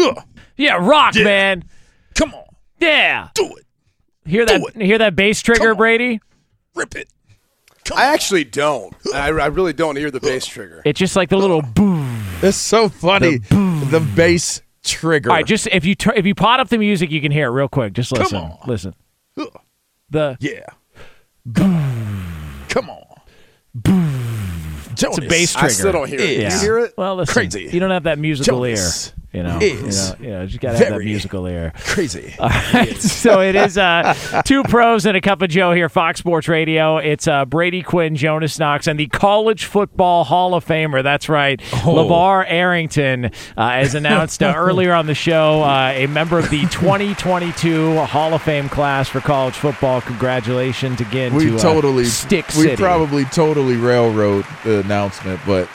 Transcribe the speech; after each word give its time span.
Ugh. 0.00 0.24
Yeah, 0.56 0.76
rock, 0.80 1.14
Yeah. 1.14 1.24
man. 1.24 1.64
Come 2.14 2.34
on, 2.34 2.44
Yeah. 2.80 3.28
do 3.34 3.44
it. 3.56 3.66
Hear 4.28 4.44
that? 4.46 4.60
Do 4.74 4.84
Hear 4.84 4.98
that 4.98 5.16
bass 5.16 5.40
trigger. 5.42 5.74
Brady? 5.74 6.20
Rip 6.74 6.94
it. 6.94 7.08
I 7.96 8.04
actually 8.06 8.44
don't. 8.44 8.94
I, 9.14 9.28
I 9.28 9.46
really 9.46 9.72
don't 9.72 9.96
hear 9.96 10.10
the 10.10 10.20
bass 10.20 10.46
trigger. 10.46 10.82
It's 10.84 10.98
just 10.98 11.16
like 11.16 11.28
the 11.28 11.36
little 11.36 11.62
boom. 11.62 12.22
It's 12.42 12.56
so 12.56 12.88
funny. 12.88 13.38
The, 13.38 14.06
bass 14.14 14.62
trigger. 14.84 15.30
All 15.30 15.36
right, 15.36 15.46
just 15.46 15.66
if 15.68 15.84
you 15.84 15.94
tur 15.96 16.12
if 16.14 16.24
you 16.24 16.34
pot 16.34 16.60
up 16.60 16.68
the 16.68 16.78
music, 16.78 17.10
you 17.10 17.20
can 17.20 17.32
hear 17.32 17.46
it 17.48 17.50
real 17.50 17.68
quick. 17.68 17.92
Just 17.92 18.12
listen. 18.12 18.38
on. 18.38 18.58
Listen. 18.66 18.94
Ugh. 19.36 19.48
The 20.10 20.36
yeah. 20.40 20.66
Come 22.68 22.90
on. 22.90 23.04
Jonas. 24.94 25.18
it's 25.18 25.18
a 25.18 25.28
bass 25.28 25.52
trigger. 25.52 25.58
I 25.58 25.68
trigger. 25.68 25.70
still 25.70 25.92
don't 25.92 26.08
hear 26.08 26.20
it. 26.20 26.38
Yeah. 26.38 26.54
You 26.54 26.60
hear 26.60 26.78
it? 26.78 26.94
Well, 26.96 27.16
listen. 27.16 27.32
Crazy. 27.32 27.70
You 27.72 27.80
don't 27.80 27.90
have 27.90 28.04
that 28.04 28.18
musical 28.18 28.58
Jonas 28.58 29.08
ear. 29.08 29.14
You 29.32 29.44
know. 29.44 29.60
You 29.60 29.74
know. 29.82 30.14
You 30.20 30.30
know. 30.30 30.40
You 30.42 30.46
just 30.48 30.60
gotta 30.60 30.78
have 30.78 30.88
that 30.88 30.98
musical 31.04 31.46
ear. 31.46 31.72
Crazy. 31.76 32.34
All 32.40 32.48
right, 32.48 32.96
so 33.00 33.40
it 33.40 33.54
is 33.54 33.78
uh, 33.78 34.42
two 34.44 34.64
pros 34.64 35.06
and 35.06 35.16
a 35.16 35.20
cup 35.20 35.40
of 35.42 35.50
Joe 35.50 35.72
here, 35.72 35.88
Fox 35.88 36.18
Sports 36.18 36.48
Radio. 36.48 36.96
It's 36.98 37.28
uh, 37.28 37.44
Brady 37.44 37.82
Quinn, 37.82 38.16
Jonas 38.16 38.58
Knox, 38.58 38.86
and 38.88 38.98
the 38.98 39.06
College 39.06 39.66
Football 39.66 40.24
Hall 40.24 40.54
of 40.54 40.64
Famer. 40.66 41.02
That's 41.02 41.28
right, 41.28 41.60
Oh. 41.72 41.94
LaVar 42.08 42.44
Arrington, 42.48 43.26
uh, 43.26 43.30
as 43.56 43.94
announced 43.94 44.42
uh, 44.42 44.52
earlier 44.56 44.92
on 44.94 45.06
the 45.06 45.14
show, 45.14 45.62
uh, 45.62 45.92
a 45.94 46.06
member 46.08 46.38
of 46.38 46.50
the 46.50 46.62
2022 46.62 47.96
Hall 48.06 48.34
of 48.34 48.42
Fame 48.42 48.68
class 48.68 49.08
for 49.08 49.20
college 49.20 49.54
football. 49.54 50.00
Congratulations 50.00 51.00
again 51.00 51.34
we 51.34 51.46
to 51.46 51.56
uh, 51.56 51.58
totally 51.60 52.04
Stick 52.04 52.46
we 52.56 52.74
probably 52.76 53.24
totally 53.26 53.76
railroad 53.76 54.44
the 54.64 54.80
announcement, 54.80 55.40
but 55.46 55.68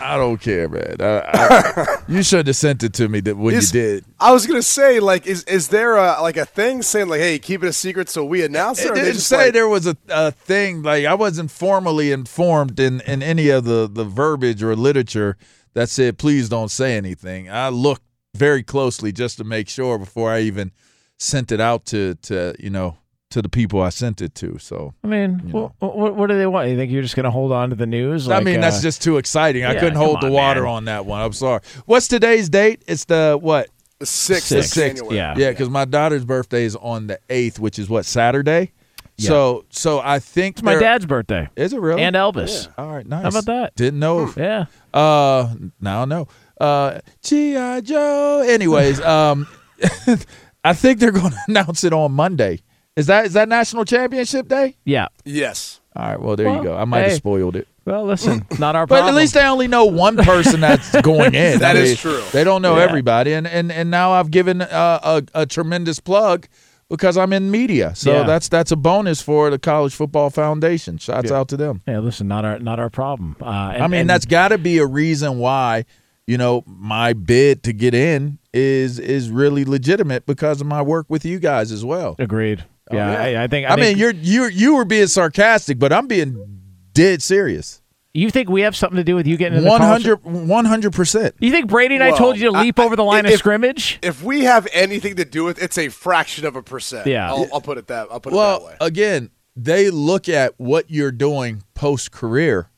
I 0.00 0.16
don't 0.16 0.40
care, 0.40 0.68
man. 0.68 0.96
I, 1.00 1.20
I, 1.32 1.96
you 2.08 2.22
should 2.22 2.46
have 2.46 2.56
sent 2.56 2.82
it 2.82 2.94
to 2.94 3.08
me 3.08 3.20
that 3.20 3.36
when 3.36 3.54
Is- 3.54 3.72
you 3.74 3.80
did. 3.80 4.04
I 4.18 4.32
was 4.32 4.46
gonna 4.46 4.62
say, 4.62 5.00
like, 5.00 5.26
is 5.26 5.44
is 5.44 5.68
there 5.68 5.96
a 5.96 6.20
like 6.22 6.36
a 6.36 6.46
thing 6.46 6.82
saying 6.82 7.08
like, 7.08 7.20
hey, 7.20 7.38
keep 7.38 7.62
it 7.62 7.68
a 7.68 7.72
secret 7.72 8.08
so 8.08 8.24
we 8.24 8.44
announce 8.44 8.80
it? 8.80 8.86
It 8.86 8.88
or 8.88 8.92
are 8.92 8.96
they 8.96 9.04
didn't 9.04 9.20
say 9.20 9.44
like, 9.46 9.52
there 9.52 9.68
was 9.68 9.86
a, 9.86 9.96
a 10.08 10.30
thing 10.30 10.82
like 10.82 11.04
I 11.04 11.14
wasn't 11.14 11.50
formally 11.50 12.12
informed 12.12 12.80
in, 12.80 13.00
in 13.02 13.22
any 13.22 13.50
of 13.50 13.64
the, 13.64 13.88
the 13.90 14.04
verbiage 14.04 14.62
or 14.62 14.74
literature 14.74 15.36
that 15.74 15.88
said 15.88 16.18
please 16.18 16.48
don't 16.48 16.70
say 16.70 16.96
anything. 16.96 17.50
I 17.50 17.68
looked 17.68 18.02
very 18.34 18.62
closely 18.62 19.12
just 19.12 19.38
to 19.38 19.44
make 19.44 19.68
sure 19.68 19.98
before 19.98 20.30
I 20.30 20.40
even 20.40 20.72
sent 21.18 21.52
it 21.52 21.60
out 21.60 21.84
to 21.86 22.14
to 22.22 22.54
you 22.58 22.70
know 22.70 22.96
to 23.30 23.40
the 23.42 23.48
people 23.48 23.80
I 23.80 23.88
sent 23.90 24.20
it 24.20 24.34
to. 24.36 24.58
So 24.58 24.94
I 25.02 25.06
mean, 25.06 25.40
know. 25.52 25.72
wh- 25.80 25.84
wh- 25.84 26.16
what 26.16 26.28
do 26.28 26.36
they 26.36 26.46
want? 26.46 26.68
You 26.68 26.76
think 26.76 26.90
you're 26.92 27.02
just 27.02 27.16
going 27.16 27.24
to 27.24 27.30
hold 27.30 27.52
on 27.52 27.70
to 27.70 27.76
the 27.76 27.86
news? 27.86 28.28
I 28.28 28.40
mean 28.40 28.60
that's 28.60 28.78
uh, 28.78 28.82
just 28.82 29.02
too 29.02 29.16
exciting. 29.18 29.64
I 29.64 29.74
couldn't 29.74 29.94
come 29.94 30.02
hold 30.04 30.20
the 30.20 30.30
water 30.30 30.62
man. 30.62 30.70
on 30.70 30.84
that 30.86 31.06
one. 31.06 31.20
I'm 31.20 31.32
sorry. 31.32 31.60
What's 31.86 32.08
today's 32.08 32.48
date? 32.48 32.82
It's 32.86 33.04
the 33.06 33.38
what? 33.40 33.68
the 33.98 34.06
sixth, 34.06 34.46
Sixth. 34.48 34.66
of 34.66 34.72
Sixth, 34.72 34.96
January? 35.02 35.16
yeah. 35.16 35.34
Yeah, 35.36 35.50
because 35.50 35.68
my 35.68 35.84
daughter's 35.84 36.24
birthday 36.24 36.64
is 36.64 36.74
on 36.76 37.06
the 37.08 37.20
eighth, 37.28 37.58
which 37.60 37.78
is 37.78 37.88
what 37.90 38.04
Saturday. 38.06 38.72
So 39.18 39.66
so 39.68 40.00
I 40.00 40.18
think 40.18 40.56
It's 40.56 40.62
my 40.62 40.76
dad's 40.76 41.04
birthday. 41.04 41.50
Is 41.54 41.74
it 41.74 41.80
really? 41.80 42.02
And 42.02 42.16
Elvis. 42.16 42.68
All 42.78 42.90
right, 42.90 43.06
nice. 43.06 43.22
How 43.24 43.28
about 43.28 43.44
that? 43.44 43.76
Didn't 43.76 44.00
know. 44.00 44.32
Yeah. 44.34 44.64
Uh, 44.94 45.54
now 45.78 46.02
I 46.02 46.04
know. 46.06 46.28
Uh, 46.58 47.00
G.I. 47.22 47.82
Joe. 47.82 48.42
Anyways, 48.48 48.98
um, 49.02 49.46
I 50.64 50.72
think 50.72 51.00
they're 51.00 51.12
going 51.12 51.30
to 51.32 51.38
announce 51.48 51.84
it 51.84 51.92
on 51.92 52.12
Monday. 52.12 52.60
Is 53.00 53.06
that 53.06 53.24
is 53.24 53.32
that 53.32 53.48
National 53.48 53.84
Championship 53.86 54.46
Day? 54.46 54.76
Yeah. 54.84 55.08
Yes. 55.24 55.80
All 55.96 56.06
right. 56.06 56.20
Well, 56.20 56.36
there 56.36 56.46
Well, 56.46 56.56
you 56.58 56.62
go. 56.62 56.76
I 56.76 56.84
might 56.84 57.00
hey. 57.04 57.08
have 57.08 57.16
spoiled 57.16 57.56
it. 57.56 57.66
Well, 57.86 58.04
listen, 58.04 58.46
not 58.58 58.76
our 58.76 58.86
But 58.86 59.04
at 59.08 59.14
least 59.14 59.32
they 59.34 59.42
only 59.42 59.68
know 59.68 59.86
one 59.86 60.16
person 60.32 60.60
that's 60.60 61.00
going 61.00 61.34
in. 61.34 61.60
That 61.60 61.76
I 61.76 61.80
is 61.80 61.98
true. 61.98 62.22
They 62.32 62.44
don't 62.44 62.60
know 62.60 62.76
Yeah. 62.76 62.82
everybody, 62.84 63.32
and 63.32 63.46
and 63.46 63.72
and 63.72 63.90
now 63.90 64.12
I've 64.12 64.30
given 64.30 64.60
uh, 64.60 65.00
a 65.02 65.22
a 65.42 65.46
tremendous 65.46 65.98
plug 65.98 66.46
because 66.90 67.16
I'm 67.16 67.32
in 67.32 67.50
media. 67.50 67.94
So 67.96 68.12
Yeah. 68.12 68.22
that's 68.24 68.48
that's 68.50 68.70
a 68.70 68.76
bonus 68.76 69.22
for 69.22 69.48
the 69.48 69.58
College 69.58 69.94
Football 69.94 70.28
Foundation. 70.28 70.98
Shouts 70.98 71.30
out 71.32 71.48
to 71.48 71.56
them. 71.56 71.80
Yeah, 71.88 72.00
listen, 72.00 72.28
not 72.28 72.44
our 72.44 72.58
not 72.58 72.78
our 72.78 72.90
problem. 72.90 73.34
Uh, 73.40 73.46
and, 73.74 73.82
I 73.82 73.86
mean, 73.86 74.00
and- 74.02 74.10
that's 74.10 74.26
got 74.26 74.48
to 74.48 74.58
be 74.58 74.76
a 74.76 74.86
reason 74.86 75.38
why 75.38 75.86
you 76.26 76.36
know 76.36 76.62
my 76.66 77.14
bid 77.14 77.62
to 77.62 77.72
get 77.72 77.94
in 77.94 78.38
is 78.52 78.98
is 78.98 79.30
really 79.30 79.64
legitimate 79.64 80.26
because 80.26 80.60
of 80.60 80.66
my 80.66 80.82
work 80.82 81.06
with 81.08 81.24
you 81.24 81.38
guys 81.38 81.70
as 81.72 81.84
well. 81.84 82.16
agreed. 82.18 82.64
Oh, 82.90 82.96
yeah, 82.96 83.10
I, 83.22 83.44
I 83.44 83.46
think. 83.46 83.68
I, 83.70 83.74
I, 83.74 83.76
mean, 83.76 83.84
think- 83.84 83.98
you're 83.98 84.10
you 84.12 84.46
you 84.46 84.74
were 84.76 84.84
being 84.84 85.06
sarcastic, 85.06 85.78
but 85.78 85.92
I'm 85.92 86.08
being 86.08 86.60
dead 86.92 87.22
serious. 87.22 87.80
you 88.12 88.30
think 88.30 88.48
we 88.50 88.62
have 88.62 88.74
something 88.74 88.96
to 88.96 89.04
do 89.04 89.14
with 89.14 89.28
you 89.28 89.36
getting 89.36 89.58
into 89.58 89.70
college? 89.78 90.04
100 90.24 90.92
percent. 90.92 91.36
You 91.38 91.52
think 91.52 91.68
Brady 91.68 91.94
and 91.94 92.02
I 92.02 92.10
told 92.10 92.36
you 92.36 92.50
to 92.50 92.58
leap 92.58 92.80
I- 92.80 92.84
over 92.84 92.96
the 92.96 93.04
line 93.04 93.26
of 93.26 93.32
scrimmage? 93.34 94.00
If 94.02 94.24
we 94.24 94.42
have 94.44 94.66
anything 94.72 95.14
to 95.16 95.24
do 95.24 95.44
with 95.44 95.62
it's 95.62 95.78
a 95.78 95.88
fraction 95.88 96.44
of 96.46 96.56
a 96.56 96.62
percent. 96.62 97.06
Yeah. 97.06 97.30
I'll, 97.30 97.46
I'll 97.52 97.60
put 97.60 97.78
it 97.78 97.86
that. 97.86 98.08
I'll 98.10 98.18
put 98.18 98.32
it 98.32 98.36
that 98.36 98.38
Well, 98.38 98.66
way. 98.66 98.76
again, 98.80 99.30
they 99.54 99.90
look 99.90 100.28
at 100.28 100.54
what 100.58 100.90
you're 100.90 101.12
doing 101.12 101.62
post 101.74 102.10
career, 102.10 102.70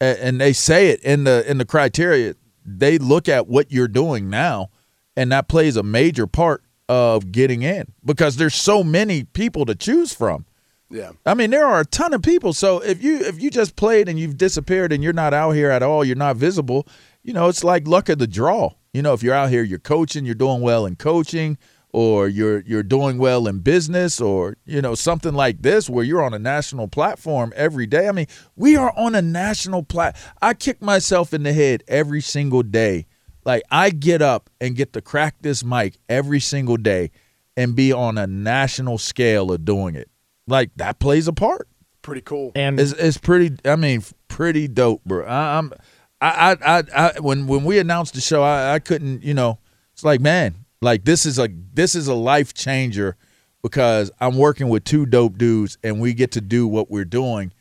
and 0.00 0.38
they 0.40 0.52
say 0.52 0.88
it 0.88 1.00
in 1.00 1.24
the 1.24 1.48
in 1.50 1.56
the 1.56 1.64
criteria. 1.64 2.34
They 2.66 2.98
look 2.98 3.28
at 3.30 3.46
what 3.46 3.72
you're 3.72 3.88
doing 3.88 4.28
now, 4.28 4.68
and 5.16 5.30
that 5.32 5.48
plays 5.48 5.76
a 5.76 5.82
major 5.82 6.26
part 6.26 6.62
of 6.88 7.32
getting 7.32 7.62
in 7.62 7.92
because 8.04 8.36
there's 8.36 8.54
so 8.54 8.84
many 8.84 9.24
people 9.24 9.64
to 9.66 9.74
choose 9.74 10.12
from. 10.12 10.44
yeah. 10.90 11.12
I 11.24 11.34
mean, 11.34 11.50
there 11.50 11.66
are 11.66 11.80
a 11.80 11.84
ton 11.86 12.12
of 12.12 12.22
people. 12.22 12.52
So 12.52 12.80
if 12.80 13.02
you 13.02 13.18
if 13.20 13.40
you 13.40 13.50
just 13.50 13.74
played 13.76 14.08
and 14.08 14.18
you've 14.18 14.36
disappeared 14.36 14.92
and 14.92 15.02
you're 15.02 15.12
not 15.12 15.32
out 15.32 15.52
here 15.52 15.70
at 15.70 15.82
all, 15.82 16.04
you're 16.04 16.16
not 16.16 16.36
visible. 16.36 16.86
You 17.22 17.32
know, 17.32 17.48
it's 17.48 17.64
like 17.64 17.88
luck 17.88 18.08
of 18.10 18.18
the 18.18 18.26
draw. 18.26 18.70
You 18.92 19.02
know, 19.02 19.14
if 19.14 19.22
you're 19.22 19.34
out 19.34 19.50
here, 19.50 19.62
you're 19.62 19.78
coaching, 19.78 20.24
you're 20.26 20.34
doing 20.34 20.60
well 20.60 20.84
in 20.86 20.94
coaching, 20.96 21.56
or 21.90 22.28
you're 22.28 22.60
you're 22.60 22.82
doing 22.82 23.18
well 23.18 23.48
in 23.48 23.60
business, 23.60 24.20
or 24.20 24.56
you 24.66 24.82
know 24.82 24.94
something 24.94 25.32
like 25.32 25.62
this 25.62 25.88
where 25.88 26.04
you're 26.04 26.22
on 26.22 26.34
a 26.34 26.38
national 26.38 26.86
platform 26.88 27.52
every 27.56 27.86
day. 27.86 28.08
I 28.08 28.12
mean, 28.12 28.26
we 28.56 28.76
are 28.76 28.92
on 28.96 29.14
a 29.14 29.22
national 29.22 29.84
plat. 29.84 30.16
I 30.42 30.52
kick 30.54 30.82
myself 30.82 31.32
in 31.32 31.44
the 31.44 31.52
head 31.54 31.82
every 31.88 32.20
single 32.20 32.62
day. 32.62 33.06
Like 33.44 33.62
I 33.70 33.90
get 33.90 34.22
up 34.22 34.50
and 34.60 34.74
get 34.74 34.92
to 34.94 35.00
crack 35.00 35.36
this 35.40 35.64
mic 35.64 35.98
every 36.08 36.40
single 36.40 36.76
day 36.76 37.10
and 37.56 37.76
be 37.76 37.92
on 37.92 38.18
a 38.18 38.26
national 38.26 38.98
scale 38.98 39.52
of 39.52 39.64
doing 39.64 39.94
it. 39.94 40.10
Like 40.46 40.70
that 40.76 40.98
plays 40.98 41.28
a 41.28 41.32
part. 41.32 41.68
Pretty 42.02 42.20
cool. 42.20 42.52
And 42.54 42.78
It's, 42.78 42.92
it's 42.92 43.18
pretty. 43.18 43.56
I 43.64 43.76
mean, 43.76 44.02
pretty 44.28 44.68
dope, 44.68 45.04
bro. 45.04 45.24
I, 45.24 45.58
I'm. 45.58 45.72
I, 46.20 46.56
I, 46.64 46.78
I, 46.78 46.82
I, 46.96 47.20
when 47.20 47.46
when 47.46 47.64
we 47.64 47.78
announced 47.78 48.14
the 48.14 48.20
show, 48.20 48.42
I, 48.42 48.74
I 48.74 48.78
couldn't. 48.78 49.22
You 49.22 49.34
know, 49.34 49.58
it's 49.92 50.04
like, 50.04 50.20
man, 50.20 50.66
like 50.82 51.04
this 51.04 51.24
is 51.24 51.38
a 51.38 51.48
this 51.72 51.94
is 51.94 52.08
a 52.08 52.14
life 52.14 52.52
changer 52.52 53.16
because 53.62 54.10
I'm 54.20 54.36
working 54.36 54.68
with 54.68 54.84
two 54.84 55.06
dope 55.06 55.38
dudes, 55.38 55.78
and 55.82 56.00
we 56.00 56.12
get 56.12 56.32
to 56.32 56.40
do 56.42 56.68
what 56.68 56.90
we're 56.90 57.06
doing 57.06 57.52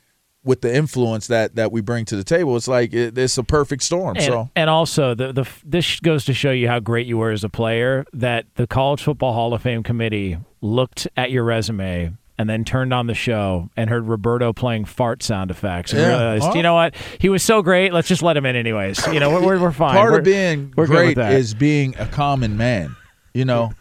with 0.45 0.61
the 0.61 0.75
influence 0.75 1.27
that 1.27 1.55
that 1.55 1.71
we 1.71 1.81
bring 1.81 2.05
to 2.05 2.15
the 2.15 2.23
table. 2.23 2.55
It's 2.57 2.67
like 2.67 2.93
it, 2.93 3.17
it's 3.17 3.37
a 3.37 3.43
perfect 3.43 3.83
storm. 3.83 4.17
and, 4.17 4.25
so 4.25 4.49
and 4.55 4.69
also 4.69 5.13
the 5.15 5.31
the 5.33 5.47
this 5.63 5.99
goes 5.99 6.25
to 6.25 6.33
show 6.33 6.51
you 6.51 6.67
how 6.67 6.79
great 6.79 7.07
you 7.07 7.17
were 7.17 7.31
as 7.31 7.43
a 7.43 7.49
player 7.49 8.05
that 8.13 8.45
the 8.55 8.67
College 8.67 9.01
Football 9.03 9.33
Hall 9.33 9.53
of 9.53 9.61
Fame 9.61 9.83
committee 9.83 10.37
looked 10.61 11.07
at 11.17 11.31
your 11.31 11.43
resume 11.43 12.13
and 12.37 12.49
then 12.49 12.65
turned 12.65 12.91
on 12.93 13.05
the 13.07 13.13
show 13.13 13.69
and 13.77 13.89
heard 13.91 14.07
Roberto 14.07 14.53
playing 14.53 14.85
fart 14.85 15.21
sound 15.21 15.51
effects 15.51 15.91
and 15.93 16.01
Yeah. 16.01 16.07
realized, 16.07 16.55
you 16.55 16.63
know 16.63 16.73
what, 16.73 16.95
he 17.19 17.29
was 17.29 17.43
so 17.43 17.61
great. 17.61 17.93
Let's 17.93 18.07
just 18.07 18.23
let 18.23 18.35
him 18.35 18.45
in 18.45 18.55
anyways. 18.55 19.05
You 19.07 19.19
know, 19.19 19.29
we're 19.29 19.45
we're, 19.45 19.59
we're 19.59 19.71
fine. 19.71 19.95
part 19.95 20.09
We're- 20.11 20.19
of 20.19 20.25
being 20.25 20.73
we're 20.75 20.87
great 20.87 21.17
is 21.17 21.53
being 21.53 21.95
a 21.99 22.07
common 22.07 22.57
man. 22.57 22.95
You 23.35 23.45
know, 23.45 23.71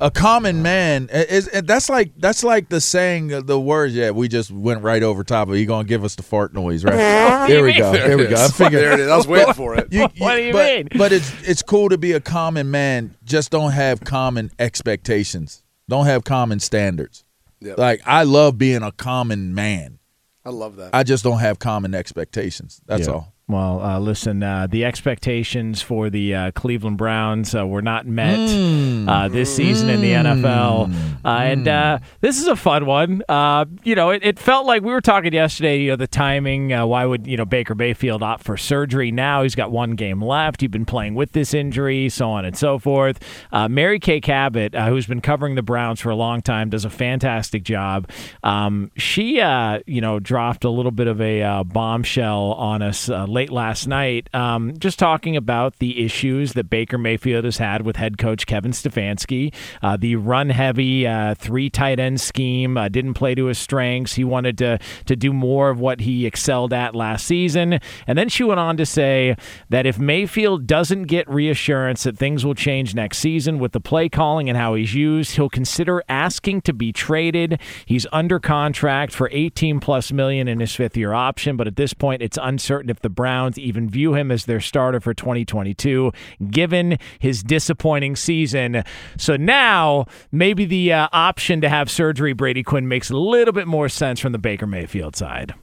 a 0.00 0.10
common 0.10 0.62
man 0.62 1.08
is 1.12 1.48
that's 1.64 1.88
like 1.88 2.12
that's 2.16 2.44
like 2.44 2.68
the 2.68 2.80
saying 2.80 3.28
the 3.28 3.58
words. 3.58 3.94
Yeah, 3.94 4.10
we 4.10 4.28
just 4.28 4.50
went 4.50 4.82
right 4.82 5.02
over 5.02 5.24
top 5.24 5.48
of. 5.48 5.54
it. 5.54 5.58
You 5.58 5.66
gonna 5.66 5.88
give 5.88 6.04
us 6.04 6.14
the 6.14 6.22
fart 6.22 6.52
noise, 6.54 6.84
right? 6.84 7.46
Here 7.48 7.64
we 7.64 7.72
go. 7.74 7.92
Here 7.92 8.16
we 8.18 8.26
go. 8.26 8.36
I 8.44 8.48
figured. 8.48 8.82
There 8.82 8.92
it 8.92 9.00
is. 9.00 9.08
I 9.08 9.16
was 9.16 9.26
waiting 9.26 9.54
for 9.54 9.74
it. 9.76 9.88
You- 9.92 10.08
What 10.18 10.36
do 10.36 10.42
you 10.42 10.52
but, 10.52 10.66
mean? 10.76 10.88
But 10.96 11.12
it's 11.12 11.32
it's 11.48 11.62
cool 11.62 11.88
to 11.90 11.98
be 11.98 12.12
a 12.12 12.20
common 12.20 12.70
man. 12.70 13.16
Just 13.24 13.50
don't 13.50 13.72
have 13.72 14.00
common 14.00 14.50
expectations. 14.58 15.62
Don't 15.88 16.06
have 16.06 16.24
common 16.24 16.60
standards. 16.60 17.24
Yep. 17.60 17.78
Like 17.78 18.02
I 18.04 18.24
love 18.24 18.58
being 18.58 18.82
a 18.82 18.92
common 18.92 19.54
man. 19.54 19.98
I 20.44 20.50
love 20.50 20.76
that. 20.76 20.90
I 20.94 21.02
just 21.02 21.24
don't 21.24 21.38
have 21.40 21.58
common 21.58 21.94
expectations. 21.94 22.80
That's 22.86 23.06
Yeah. 23.08 23.14
all. 23.14 23.32
Well, 23.48 23.80
uh, 23.80 24.00
listen, 24.00 24.42
uh, 24.42 24.66
the 24.68 24.84
expectations 24.84 25.80
for 25.80 26.10
the 26.10 26.34
uh, 26.34 26.50
Cleveland 26.50 26.98
Browns 26.98 27.54
uh, 27.54 27.64
were 27.64 27.80
not 27.80 28.04
met 28.04 28.50
Hmm. 28.50 29.08
uh, 29.08 29.28
this 29.28 29.54
season 29.54 29.88
in 29.88 30.00
the 30.00 30.10
NFL. 30.14 30.92
Uh, 31.24 31.28
and 31.28 31.68
uh, 31.68 31.98
this 32.20 32.40
is 32.40 32.48
a 32.48 32.56
fun 32.56 32.86
one. 32.86 33.22
Uh, 33.28 33.64
you 33.84 33.94
know, 33.94 34.10
it, 34.10 34.24
it 34.24 34.40
felt 34.40 34.66
like 34.66 34.82
we 34.82 34.90
were 34.90 35.00
talking 35.00 35.32
yesterday, 35.32 35.78
you 35.82 35.90
know, 35.90 35.96
the 35.96 36.08
timing. 36.08 36.72
Uh, 36.72 36.86
why 36.86 37.04
would, 37.04 37.24
you 37.28 37.36
know, 37.36 37.44
Baker 37.44 37.76
Mayfield 37.76 38.20
opt 38.20 38.42
for 38.42 38.56
surgery 38.56 39.12
now? 39.12 39.44
He's 39.44 39.54
got 39.54 39.70
one 39.70 39.92
game 39.92 40.20
left. 40.20 40.60
He's 40.60 40.70
been 40.70 40.84
playing 40.84 41.14
with 41.14 41.30
this 41.30 41.54
injury, 41.54 42.08
so 42.08 42.28
on 42.28 42.44
and 42.44 42.56
so 42.56 42.80
forth. 42.80 43.20
Uh, 43.52 43.68
Mary 43.68 44.00
Kay 44.00 44.20
Cabot, 44.20 44.74
uh, 44.74 44.88
who's 44.88 45.06
been 45.06 45.20
covering 45.20 45.54
the 45.54 45.62
Browns 45.62 46.00
for 46.00 46.10
a 46.10 46.16
long 46.16 46.42
time, 46.42 46.68
does 46.70 46.84
a 46.84 46.90
fantastic 46.90 47.62
job. 47.62 48.10
Um, 48.42 48.90
she, 48.96 49.40
uh, 49.40 49.78
you 49.86 50.00
know, 50.00 50.18
dropped 50.18 50.64
a 50.64 50.70
little 50.70 50.90
bit 50.90 51.06
of 51.06 51.20
a 51.20 51.42
uh, 51.42 51.62
bombshell 51.62 52.54
on 52.54 52.82
us 52.82 53.08
uh, 53.08 53.24
late 53.36 53.52
last 53.52 53.86
night, 53.86 54.34
um, 54.34 54.72
just 54.78 54.98
talking 54.98 55.36
about 55.36 55.78
the 55.78 56.02
issues 56.02 56.54
that 56.54 56.70
Baker 56.70 56.96
Mayfield 56.96 57.44
has 57.44 57.58
had 57.58 57.82
with 57.82 57.96
head 57.96 58.16
coach 58.16 58.46
Kevin 58.46 58.70
Stefanski. 58.70 59.52
Uh, 59.82 59.98
the 59.98 60.16
run 60.16 60.48
heavy 60.48 61.06
uh, 61.06 61.34
three 61.34 61.68
tight 61.68 62.00
end 62.00 62.18
scheme 62.18 62.78
uh, 62.78 62.88
didn't 62.88 63.12
play 63.12 63.34
to 63.34 63.44
his 63.44 63.58
strengths. 63.58 64.14
He 64.14 64.24
wanted 64.24 64.56
to 64.56 64.78
to 65.04 65.16
do 65.16 65.34
more 65.34 65.68
of 65.68 65.78
what 65.78 66.00
he 66.00 66.24
excelled 66.24 66.72
at 66.72 66.94
last 66.94 67.26
season, 67.26 67.78
and 68.06 68.16
then 68.16 68.30
she 68.30 68.42
went 68.42 68.58
on 68.58 68.78
to 68.78 68.86
say 68.86 69.36
that 69.68 69.84
if 69.84 69.98
Mayfield 69.98 70.66
doesn't 70.66 71.02
get 71.02 71.28
reassurance 71.28 72.04
that 72.04 72.16
things 72.16 72.42
will 72.42 72.54
change 72.54 72.94
next 72.94 73.18
season 73.18 73.58
with 73.58 73.72
the 73.72 73.80
play 73.80 74.08
calling 74.08 74.48
and 74.48 74.56
how 74.56 74.76
he's 74.76 74.94
used, 74.94 75.36
he'll 75.36 75.50
consider 75.50 76.02
asking 76.08 76.62
to 76.62 76.72
be 76.72 76.90
traded. 76.90 77.60
He's 77.84 78.06
under 78.12 78.40
contract 78.40 79.12
for 79.12 79.28
18 79.30 79.78
plus 79.78 80.10
million 80.10 80.48
in 80.48 80.60
his 80.60 80.74
fifth 80.74 80.96
year 80.96 81.12
option, 81.12 81.58
but 81.58 81.66
at 81.66 81.76
this 81.76 81.92
point, 81.92 82.22
it's 82.22 82.38
uncertain 82.40 82.88
if 82.88 83.00
the 83.00 83.10
Browns 83.26 83.58
even 83.58 83.90
view 83.90 84.14
him 84.14 84.30
as 84.30 84.44
their 84.44 84.60
starter 84.60 85.00
for 85.00 85.12
2022, 85.12 86.12
given 86.48 86.96
his 87.18 87.42
disappointing 87.42 88.14
season. 88.14 88.84
So 89.18 89.34
now 89.34 90.06
maybe 90.30 90.64
the 90.64 90.92
uh, 90.92 91.08
option 91.12 91.60
to 91.62 91.68
have 91.68 91.90
surgery, 91.90 92.34
Brady 92.34 92.62
Quinn, 92.62 92.86
makes 92.86 93.10
a 93.10 93.16
little 93.16 93.52
bit 93.52 93.66
more 93.66 93.88
sense 93.88 94.20
from 94.20 94.30
the 94.30 94.38
Baker 94.38 94.68
Mayfield 94.68 95.16
side. 95.16 95.54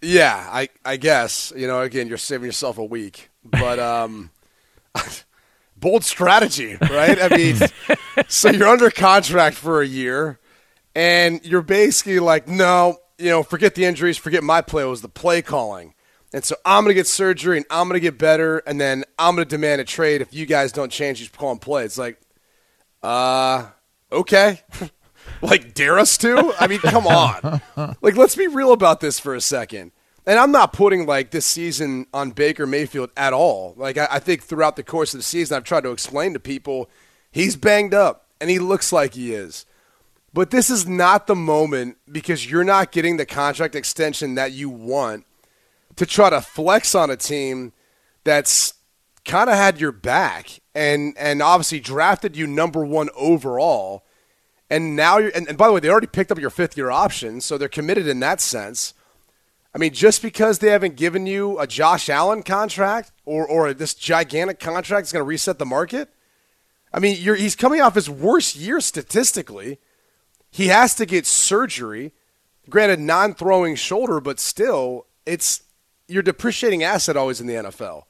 Yeah, 0.00 0.48
I 0.48 0.68
I 0.84 0.96
guess 0.96 1.52
you 1.56 1.66
know. 1.66 1.80
Again, 1.80 2.06
you're 2.06 2.18
saving 2.18 2.46
yourself 2.46 2.78
a 2.78 2.84
week, 2.84 3.30
but 3.42 3.80
um, 3.80 4.30
bold 5.76 6.04
strategy, 6.04 6.76
right? 6.80 7.20
I 7.20 7.36
mean, 7.36 7.56
so 8.28 8.48
you're 8.50 8.68
under 8.68 8.92
contract 8.92 9.56
for 9.56 9.82
a 9.82 9.86
year, 9.88 10.38
and 10.94 11.44
you're 11.44 11.62
basically 11.62 12.20
like, 12.20 12.46
no, 12.46 12.98
you 13.18 13.30
know, 13.30 13.42
forget 13.42 13.74
the 13.74 13.86
injuries, 13.86 14.16
forget 14.16 14.44
my 14.44 14.60
play. 14.62 14.84
It 14.84 14.86
was 14.86 15.02
the 15.02 15.08
play 15.08 15.42
calling. 15.42 15.94
And 16.32 16.44
so 16.44 16.56
I'm 16.64 16.84
going 16.84 16.90
to 16.90 16.94
get 16.94 17.06
surgery 17.06 17.56
and 17.56 17.66
I'm 17.70 17.88
going 17.88 17.94
to 17.94 18.00
get 18.00 18.18
better, 18.18 18.58
and 18.58 18.80
then 18.80 19.04
I'm 19.18 19.34
going 19.34 19.46
to 19.46 19.48
demand 19.48 19.80
a 19.80 19.84
trade 19.84 20.20
if 20.20 20.34
you 20.34 20.46
guys 20.46 20.72
don't 20.72 20.92
change 20.92 21.20
these 21.20 21.28
calling 21.28 21.58
play. 21.58 21.84
It's 21.84 21.96
like, 21.96 22.20
uh, 23.02 23.66
okay. 24.12 24.62
like, 25.42 25.74
dare 25.74 25.98
us 25.98 26.18
to? 26.18 26.52
I 26.60 26.66
mean, 26.66 26.80
come 26.80 27.06
on. 27.06 27.62
like, 28.02 28.16
let's 28.16 28.36
be 28.36 28.46
real 28.46 28.72
about 28.72 29.00
this 29.00 29.18
for 29.18 29.34
a 29.34 29.40
second. 29.40 29.92
And 30.26 30.38
I'm 30.38 30.52
not 30.52 30.74
putting 30.74 31.06
like 31.06 31.30
this 31.30 31.46
season 31.46 32.06
on 32.12 32.32
Baker 32.32 32.66
Mayfield 32.66 33.10
at 33.16 33.32
all. 33.32 33.72
Like, 33.78 33.96
I, 33.96 34.08
I 34.10 34.18
think 34.18 34.42
throughout 34.42 34.76
the 34.76 34.82
course 34.82 35.14
of 35.14 35.20
the 35.20 35.24
season, 35.24 35.56
I've 35.56 35.64
tried 35.64 35.84
to 35.84 35.90
explain 35.90 36.34
to 36.34 36.40
people 36.40 36.90
he's 37.30 37.56
banged 37.56 37.94
up 37.94 38.26
and 38.38 38.50
he 38.50 38.58
looks 38.58 38.92
like 38.92 39.14
he 39.14 39.32
is. 39.32 39.64
But 40.34 40.50
this 40.50 40.68
is 40.68 40.86
not 40.86 41.26
the 41.26 41.34
moment 41.34 41.96
because 42.10 42.50
you're 42.50 42.62
not 42.62 42.92
getting 42.92 43.16
the 43.16 43.24
contract 43.24 43.74
extension 43.74 44.34
that 44.34 44.52
you 44.52 44.68
want 44.68 45.24
to 45.98 46.06
try 46.06 46.30
to 46.30 46.40
flex 46.40 46.94
on 46.94 47.10
a 47.10 47.16
team 47.16 47.72
that's 48.24 48.74
kind 49.24 49.50
of 49.50 49.56
had 49.56 49.80
your 49.80 49.92
back 49.92 50.60
and 50.74 51.14
and 51.18 51.42
obviously 51.42 51.80
drafted 51.80 52.36
you 52.36 52.46
number 52.46 52.84
one 52.84 53.10
overall. 53.16 54.04
And 54.70 54.94
now 54.94 55.18
you're 55.18 55.32
and, 55.34 55.48
and 55.48 55.58
by 55.58 55.66
the 55.66 55.72
way, 55.72 55.80
they 55.80 55.90
already 55.90 56.06
picked 56.06 56.30
up 56.30 56.38
your 56.38 56.50
fifth 56.50 56.76
year 56.76 56.90
option, 56.90 57.40
so 57.40 57.58
they're 57.58 57.68
committed 57.68 58.06
in 58.06 58.20
that 58.20 58.40
sense. 58.40 58.94
I 59.74 59.78
mean, 59.78 59.92
just 59.92 60.22
because 60.22 60.60
they 60.60 60.70
haven't 60.70 60.96
given 60.96 61.26
you 61.26 61.58
a 61.58 61.66
Josh 61.66 62.08
Allen 62.08 62.44
contract 62.44 63.10
or 63.24 63.46
or 63.46 63.74
this 63.74 63.94
gigantic 63.94 64.60
contract 64.60 65.06
is 65.06 65.12
going 65.12 65.24
to 65.24 65.28
reset 65.28 65.58
the 65.58 65.66
market. 65.66 66.10
I 66.92 67.00
mean, 67.00 67.16
he's 67.16 67.56
coming 67.56 67.80
off 67.80 67.96
his 67.96 68.08
worst 68.08 68.56
year 68.56 68.80
statistically. 68.80 69.78
He 70.50 70.68
has 70.68 70.94
to 70.94 71.04
get 71.06 71.26
surgery. 71.26 72.14
Granted, 72.70 73.00
non-throwing 73.00 73.76
shoulder, 73.76 74.20
but 74.20 74.38
still, 74.38 75.06
it's 75.26 75.62
your 76.08 76.22
depreciating 76.22 76.82
asset 76.82 77.16
always 77.16 77.40
in 77.40 77.46
the 77.46 77.54
NFL. 77.54 78.04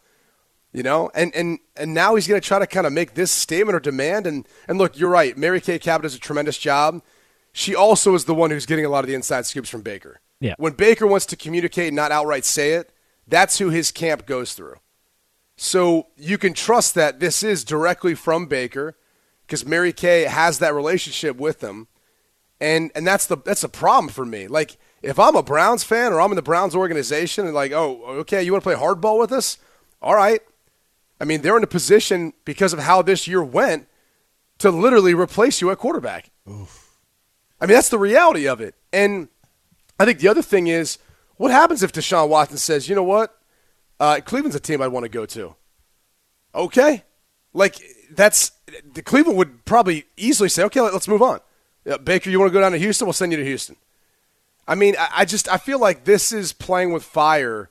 You 0.73 0.83
know, 0.83 1.11
and 1.15 1.35
and 1.35 1.59
and 1.77 1.95
now 1.95 2.15
he's 2.15 2.29
going 2.29 2.41
to 2.41 2.47
try 2.47 2.59
to 2.59 2.67
kind 2.67 2.87
of 2.87 2.93
make 2.93 3.15
this 3.15 3.31
statement 3.31 3.75
or 3.75 3.81
demand. 3.81 4.27
And 4.27 4.47
and 4.69 4.79
look, 4.79 4.99
you're 4.99 5.11
right. 5.11 5.37
Mary 5.37 5.61
Kay 5.61 5.79
Cabot 5.79 6.03
does 6.03 6.15
a 6.15 6.19
tremendous 6.19 6.59
job. 6.59 7.03
She 7.53 7.75
also 7.75 8.15
is 8.15 8.27
the 8.27 8.35
one 8.35 8.51
who's 8.51 8.67
getting 8.67 8.85
a 8.85 8.89
lot 8.89 9.01
of 9.01 9.09
the 9.09 9.15
inside 9.15 9.47
scoops 9.47 9.71
from 9.71 9.81
Baker. 9.81 10.21
Yeah. 10.41 10.55
When 10.59 10.75
Baker 10.75 11.07
wants 11.07 11.27
to 11.27 11.37
communicate 11.37 11.89
and 11.89 11.97
not 11.97 12.13
outright 12.13 12.45
say 12.45 12.75
it, 12.75 12.93
that's 13.27 13.59
who 13.59 13.71
his 13.71 13.91
camp 13.91 14.27
goes 14.27 14.53
through. 14.53 14.77
So 15.57 16.09
you 16.17 16.39
can 16.39 16.53
trust 16.53 16.95
that 16.95 17.19
this 17.19 17.43
is 17.43 17.65
directly 17.65 18.15
from 18.15 18.47
Baker 18.47 18.97
because 19.47 19.67
Mary 19.67 19.93
Kay 19.93 20.25
has 20.25 20.59
that 20.61 20.75
relationship 20.75 21.37
with 21.37 21.63
him. 21.63 21.89
And 22.61 22.93
and 22.95 23.07
that's 23.07 23.27
the 23.27 23.37
that's 23.37 23.65
a 23.65 23.69
problem 23.69 24.09
for 24.13 24.25
me. 24.25 24.47
Like 24.47 24.77
if 25.03 25.19
I'm 25.19 25.37
a 25.37 25.43
Browns 25.43 25.85
fan 25.85 26.13
or 26.13 26.21
I'm 26.21 26.31
in 26.31 26.37
the 26.37 26.43
Browns 26.43 26.75
organization 26.75 27.47
and 27.47 27.55
like, 27.55 27.73
oh, 27.73 28.03
okay, 28.21 28.43
you 28.43 28.53
want 28.53 28.63
to 28.63 28.71
play 28.71 28.77
hardball 28.77 29.19
with 29.19 29.33
us? 29.33 29.59
All 30.03 30.15
right. 30.15 30.41
I 31.21 31.25
mean, 31.25 31.43
they're 31.43 31.57
in 31.57 31.65
a 31.65 31.69
position 31.69 32.33
because 32.45 32.73
of 32.73 32.79
how 32.81 33.03
this 33.03 33.27
year 33.27 33.43
went 33.43 33.89
to 34.59 34.71
literally 34.71 35.15
replace 35.15 35.61
you 35.61 35.71
at 35.71 35.79
quarterback. 35.79 36.31
Oof. 36.49 36.97
I 37.61 37.67
mean, 37.67 37.75
that's 37.75 37.89
the 37.89 37.99
reality 37.99 38.47
of 38.47 38.61
it. 38.61 38.75
And 38.93 39.29
I 39.99 40.05
think 40.05 40.21
the 40.21 40.29
other 40.29 40.43
thing 40.43 40.69
is, 40.69 40.99
what 41.37 41.51
happens 41.51 41.83
if 41.83 41.93
Deshaun 41.93 42.29
Watson 42.29 42.57
says, 42.57 42.89
you 42.89 42.95
know 42.95 43.03
what, 43.03 43.37
uh, 44.01 44.21
Cleveland's 44.25 44.57
a 44.57 44.61
team 44.61 44.81
I'd 44.83 44.89
want 44.89 45.05
to 45.05 45.09
go 45.09 45.27
to? 45.27 45.55
Okay, 46.55 47.05
like 47.53 47.81
that's 48.11 48.53
the 48.93 49.03
Cleveland 49.03 49.39
would 49.39 49.65
probably 49.65 50.07
easily 50.17 50.49
say, 50.49 50.65
okay, 50.65 50.81
let's 50.81 51.09
move 51.09 51.23
on. 51.23 51.41
Baker, 52.05 52.31
you 52.31 52.39
want 52.39 52.51
to 52.51 52.53
go 52.53 52.61
down 52.61 52.73
to 52.73 52.79
Houston? 52.79 53.07
We'll 53.07 53.13
send 53.13 53.33
you 53.33 53.39
to 53.39 53.45
Houston. 53.45 53.77
I 54.69 54.75
mean, 54.75 54.95
I, 54.99 55.09
I 55.17 55.25
just 55.25 55.49
I 55.49 55.57
feel 55.57 55.81
like 55.81 56.05
this 56.05 56.31
is 56.31 56.53
playing 56.53 56.93
with 56.93 57.03
fire 57.03 57.71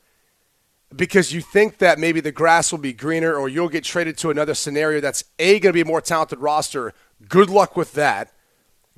because 0.93 1.31
you 1.31 1.41
think 1.41 1.77
that 1.77 1.99
maybe 1.99 2.19
the 2.19 2.31
grass 2.31 2.71
will 2.71 2.79
be 2.79 2.91
greener 2.91 3.35
or 3.35 3.47
you'll 3.47 3.69
get 3.69 3.83
traded 3.83 4.17
to 4.17 4.31
another 4.31 4.55
scenario 4.55 4.99
that's 4.99 5.23
a 5.37 5.59
going 5.59 5.69
to 5.69 5.73
be 5.73 5.81
a 5.81 5.85
more 5.85 6.01
talented 6.01 6.39
roster. 6.39 6.93
Good 7.29 7.49
luck 7.49 7.75
with 7.77 7.93
that. 7.93 8.33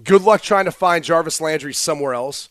Good 0.01 0.22
luck 0.22 0.42
trying 0.42 0.66
to 0.66 0.72
find 0.72 1.04
Jarvis 1.04 1.42
Landry 1.42 1.74
somewhere 1.74 2.13
else. 2.13 2.50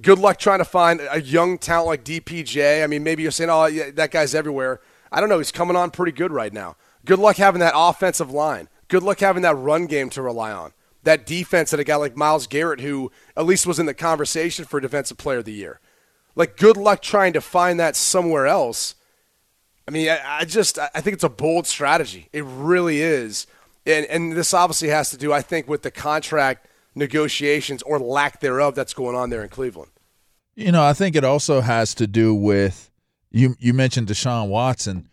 Good 0.00 0.18
luck 0.18 0.38
trying 0.38 0.58
to 0.58 0.64
find 0.64 1.00
a 1.10 1.20
young 1.20 1.58
talent 1.58 1.88
like 1.88 2.04
DPJ. 2.04 2.84
I 2.84 2.86
mean, 2.86 3.02
maybe 3.02 3.22
you're 3.22 3.32
saying, 3.32 3.50
oh, 3.50 3.66
yeah, 3.66 3.90
that 3.92 4.10
guy's 4.10 4.34
everywhere. 4.34 4.80
I 5.10 5.20
don't 5.20 5.28
know. 5.28 5.38
He's 5.38 5.50
coming 5.50 5.74
on 5.74 5.90
pretty 5.90 6.12
good 6.12 6.30
right 6.30 6.52
now. 6.52 6.76
Good 7.04 7.18
luck 7.18 7.36
having 7.36 7.60
that 7.60 7.72
offensive 7.74 8.30
line. 8.30 8.68
Good 8.88 9.02
luck 9.02 9.20
having 9.20 9.42
that 9.42 9.56
run 9.56 9.86
game 9.86 10.10
to 10.10 10.22
rely 10.22 10.52
on. 10.52 10.72
That 11.06 11.24
defense 11.24 11.70
that 11.70 11.78
a 11.78 11.84
guy 11.84 11.94
like 11.94 12.16
Myles 12.16 12.48
Garrett, 12.48 12.80
who 12.80 13.12
at 13.36 13.46
least 13.46 13.64
was 13.64 13.78
in 13.78 13.86
the 13.86 13.94
conversation 13.94 14.64
for 14.64 14.80
Defensive 14.80 15.16
Player 15.16 15.38
of 15.38 15.44
the 15.44 15.52
Year. 15.52 15.78
Like, 16.34 16.56
good 16.56 16.76
luck 16.76 17.00
trying 17.00 17.32
to 17.34 17.40
find 17.40 17.78
that 17.78 17.94
somewhere 17.94 18.48
else. 18.48 18.96
I 19.86 19.92
mean, 19.92 20.08
I, 20.08 20.40
I 20.40 20.44
just 20.44 20.80
I 20.80 21.00
think 21.00 21.14
it's 21.14 21.22
a 21.22 21.28
bold 21.28 21.68
strategy. 21.68 22.28
It 22.32 22.42
really 22.44 23.02
is, 23.02 23.46
and 23.86 24.04
and 24.06 24.32
this 24.32 24.52
obviously 24.52 24.88
has 24.88 25.10
to 25.10 25.16
do, 25.16 25.32
I 25.32 25.42
think, 25.42 25.68
with 25.68 25.82
the 25.82 25.92
contract 25.92 26.66
negotiations 26.96 27.82
or 27.82 28.00
lack 28.00 28.40
thereof 28.40 28.74
that's 28.74 28.92
going 28.92 29.14
on 29.14 29.30
there 29.30 29.44
in 29.44 29.48
Cleveland. 29.48 29.92
You 30.56 30.72
know, 30.72 30.82
I 30.82 30.92
think 30.92 31.14
it 31.14 31.22
also 31.22 31.60
has 31.60 31.94
to 31.94 32.08
do 32.08 32.34
with 32.34 32.90
you. 33.30 33.54
You 33.60 33.72
mentioned 33.72 34.08
Deshaun 34.08 34.48
Watson. 34.48 35.08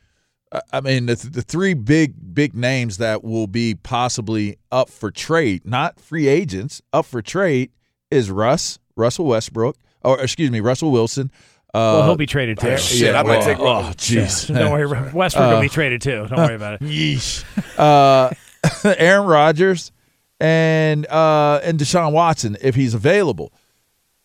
I 0.71 0.81
mean, 0.81 1.07
the, 1.07 1.15
the 1.15 1.41
three 1.41 1.73
big 1.73 2.13
big 2.33 2.55
names 2.55 2.97
that 2.97 3.23
will 3.23 3.47
be 3.47 3.75
possibly 3.75 4.57
up 4.71 4.89
for 4.89 5.11
trade, 5.11 5.65
not 5.65 5.99
free 5.99 6.27
agents, 6.27 6.81
up 6.91 7.05
for 7.05 7.21
trade 7.21 7.71
is 8.11 8.29
Russ, 8.29 8.79
Russell 8.95 9.25
Westbrook, 9.25 9.77
or 10.03 10.19
excuse 10.19 10.51
me, 10.51 10.59
Russell 10.59 10.91
Wilson. 10.91 11.31
Uh, 11.73 11.97
well, 11.97 12.03
he'll 12.03 12.15
be 12.17 12.27
traded 12.27 12.59
too. 12.59 12.69
Oh, 12.69 12.77
shit, 12.77 13.15
I 13.15 13.23
might 13.23 13.39
well, 13.39 13.45
take. 13.45 13.59
Oh, 13.59 13.91
jeez. 13.95 14.49
Yeah. 14.49 14.59
Don't 14.59 14.71
worry, 14.71 15.11
Westbrook 15.11 15.45
uh, 15.45 15.53
will 15.55 15.61
be 15.61 15.69
traded 15.69 16.01
too. 16.01 16.27
Don't 16.27 16.37
worry 16.37 16.55
about 16.55 16.75
it. 16.75 16.81
Yeesh. 16.81 17.43
Uh, 17.79 18.29
Aaron 18.97 19.25
Rodgers 19.25 19.91
and 20.39 21.07
uh, 21.07 21.61
and 21.63 21.79
Deshaun 21.79 22.11
Watson 22.11 22.57
if 22.61 22.75
he's 22.75 22.93
available. 22.93 23.51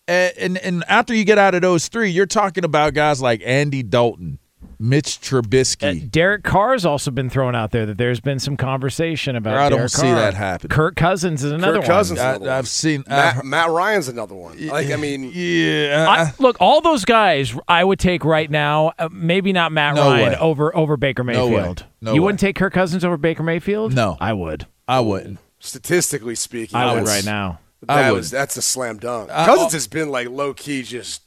And, 0.07 0.37
and 0.39 0.59
and 0.59 0.85
after 0.89 1.15
you 1.15 1.25
get 1.25 1.39
out 1.39 1.55
of 1.55 1.63
those 1.63 1.89
three, 1.89 2.11
you're 2.11 2.27
talking 2.27 2.65
about 2.65 2.93
guys 2.93 3.23
like 3.23 3.41
Andy 3.45 3.83
Dalton, 3.83 4.39
Mitch 4.81 5.21
Trubisky. 5.21 6.03
Uh, 6.05 6.07
Derek 6.11 6.45
Carr's 6.45 6.87
also 6.87 7.11
been 7.11 7.29
thrown 7.29 7.55
out 7.57 7.73
there 7.73 7.85
that 7.87 7.99
there's 7.99 8.21
been 8.21 8.39
some 8.39 8.57
conversation 8.57 9.35
about. 9.35 9.57
I 9.57 9.69
don't 9.69 9.79
Derek 9.79 9.91
see 9.91 10.03
Carr. 10.03 10.15
that 10.15 10.35
happen. 10.35 10.69
Kirk 10.71 10.95
Cousins 10.95 11.43
is 11.43 11.51
another 11.51 11.79
one. 11.79 11.81
Kirk 11.83 11.89
Cousins 11.89 12.19
one. 12.21 12.49
I, 12.49 12.55
have 12.57 12.69
seen 12.69 13.03
Matt, 13.09 13.37
I've, 13.39 13.45
Matt, 13.45 13.71
Ryan's 13.71 14.07
another 14.09 14.35
one. 14.37 14.65
Like 14.69 14.91
I 14.91 14.97
mean, 14.97 15.31
yeah. 15.35 16.07
I, 16.09 16.33
look, 16.41 16.57
all 16.61 16.81
those 16.81 17.05
guys 17.05 17.55
I 17.67 17.83
would 17.83 17.99
take 17.99 18.25
right 18.25 18.49
now. 18.51 18.93
Uh, 18.99 19.09
maybe 19.11 19.53
not 19.53 19.73
Matt 19.73 19.97
No 19.97 20.11
Ryan 20.11 20.33
way. 20.33 20.39
over 20.39 20.77
over 20.77 20.97
Baker 20.97 21.25
No 21.25 21.47
way. 21.49 21.57
Mayfield. 21.57 21.85
No 22.01 22.15
you 22.15 22.21
way. 22.21 22.27
wouldn't 22.27 22.41
take 22.41 22.55
Kirk 22.57 22.73
Cousins 22.73 23.05
over 23.05 23.17
Baker 23.17 23.43
Mayfield? 23.43 23.95
No. 23.95 24.17
I 24.21 24.33
would. 24.33 24.67
I 24.87 25.01
wouldn't. 25.01 25.39
statistically 25.59 26.35
speaking, 26.37 26.77
I 26.79 26.95
would 26.95 27.07
right 27.07 27.25
now. 27.25 27.59
I 27.89 28.03
That 28.03 28.11
would. 28.13 28.17
was 28.19 28.31
that's 28.31 28.57
a 28.57 28.63
slam 28.63 28.99
dunk. 28.99 29.31
I- 29.33 29.47
Cousins 29.47 29.73
has 29.73 29.87
been 29.89 30.09
like 30.11 30.29
low 30.29 30.55
key. 30.55 30.83
Just, 30.83 31.23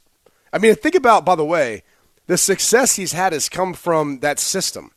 I 0.52 0.58
mean, 0.58 0.74
think 0.74 0.94
about 0.94 1.24
by 1.26 1.34
the 1.34 1.44
way, 1.44 1.82
the 2.32 2.38
success 2.38 2.96
he's 2.96 3.12
had 3.12 3.34
has 3.34 3.50
come 3.50 3.74
from 3.74 4.20
that 4.20 4.38
system. 4.38 4.90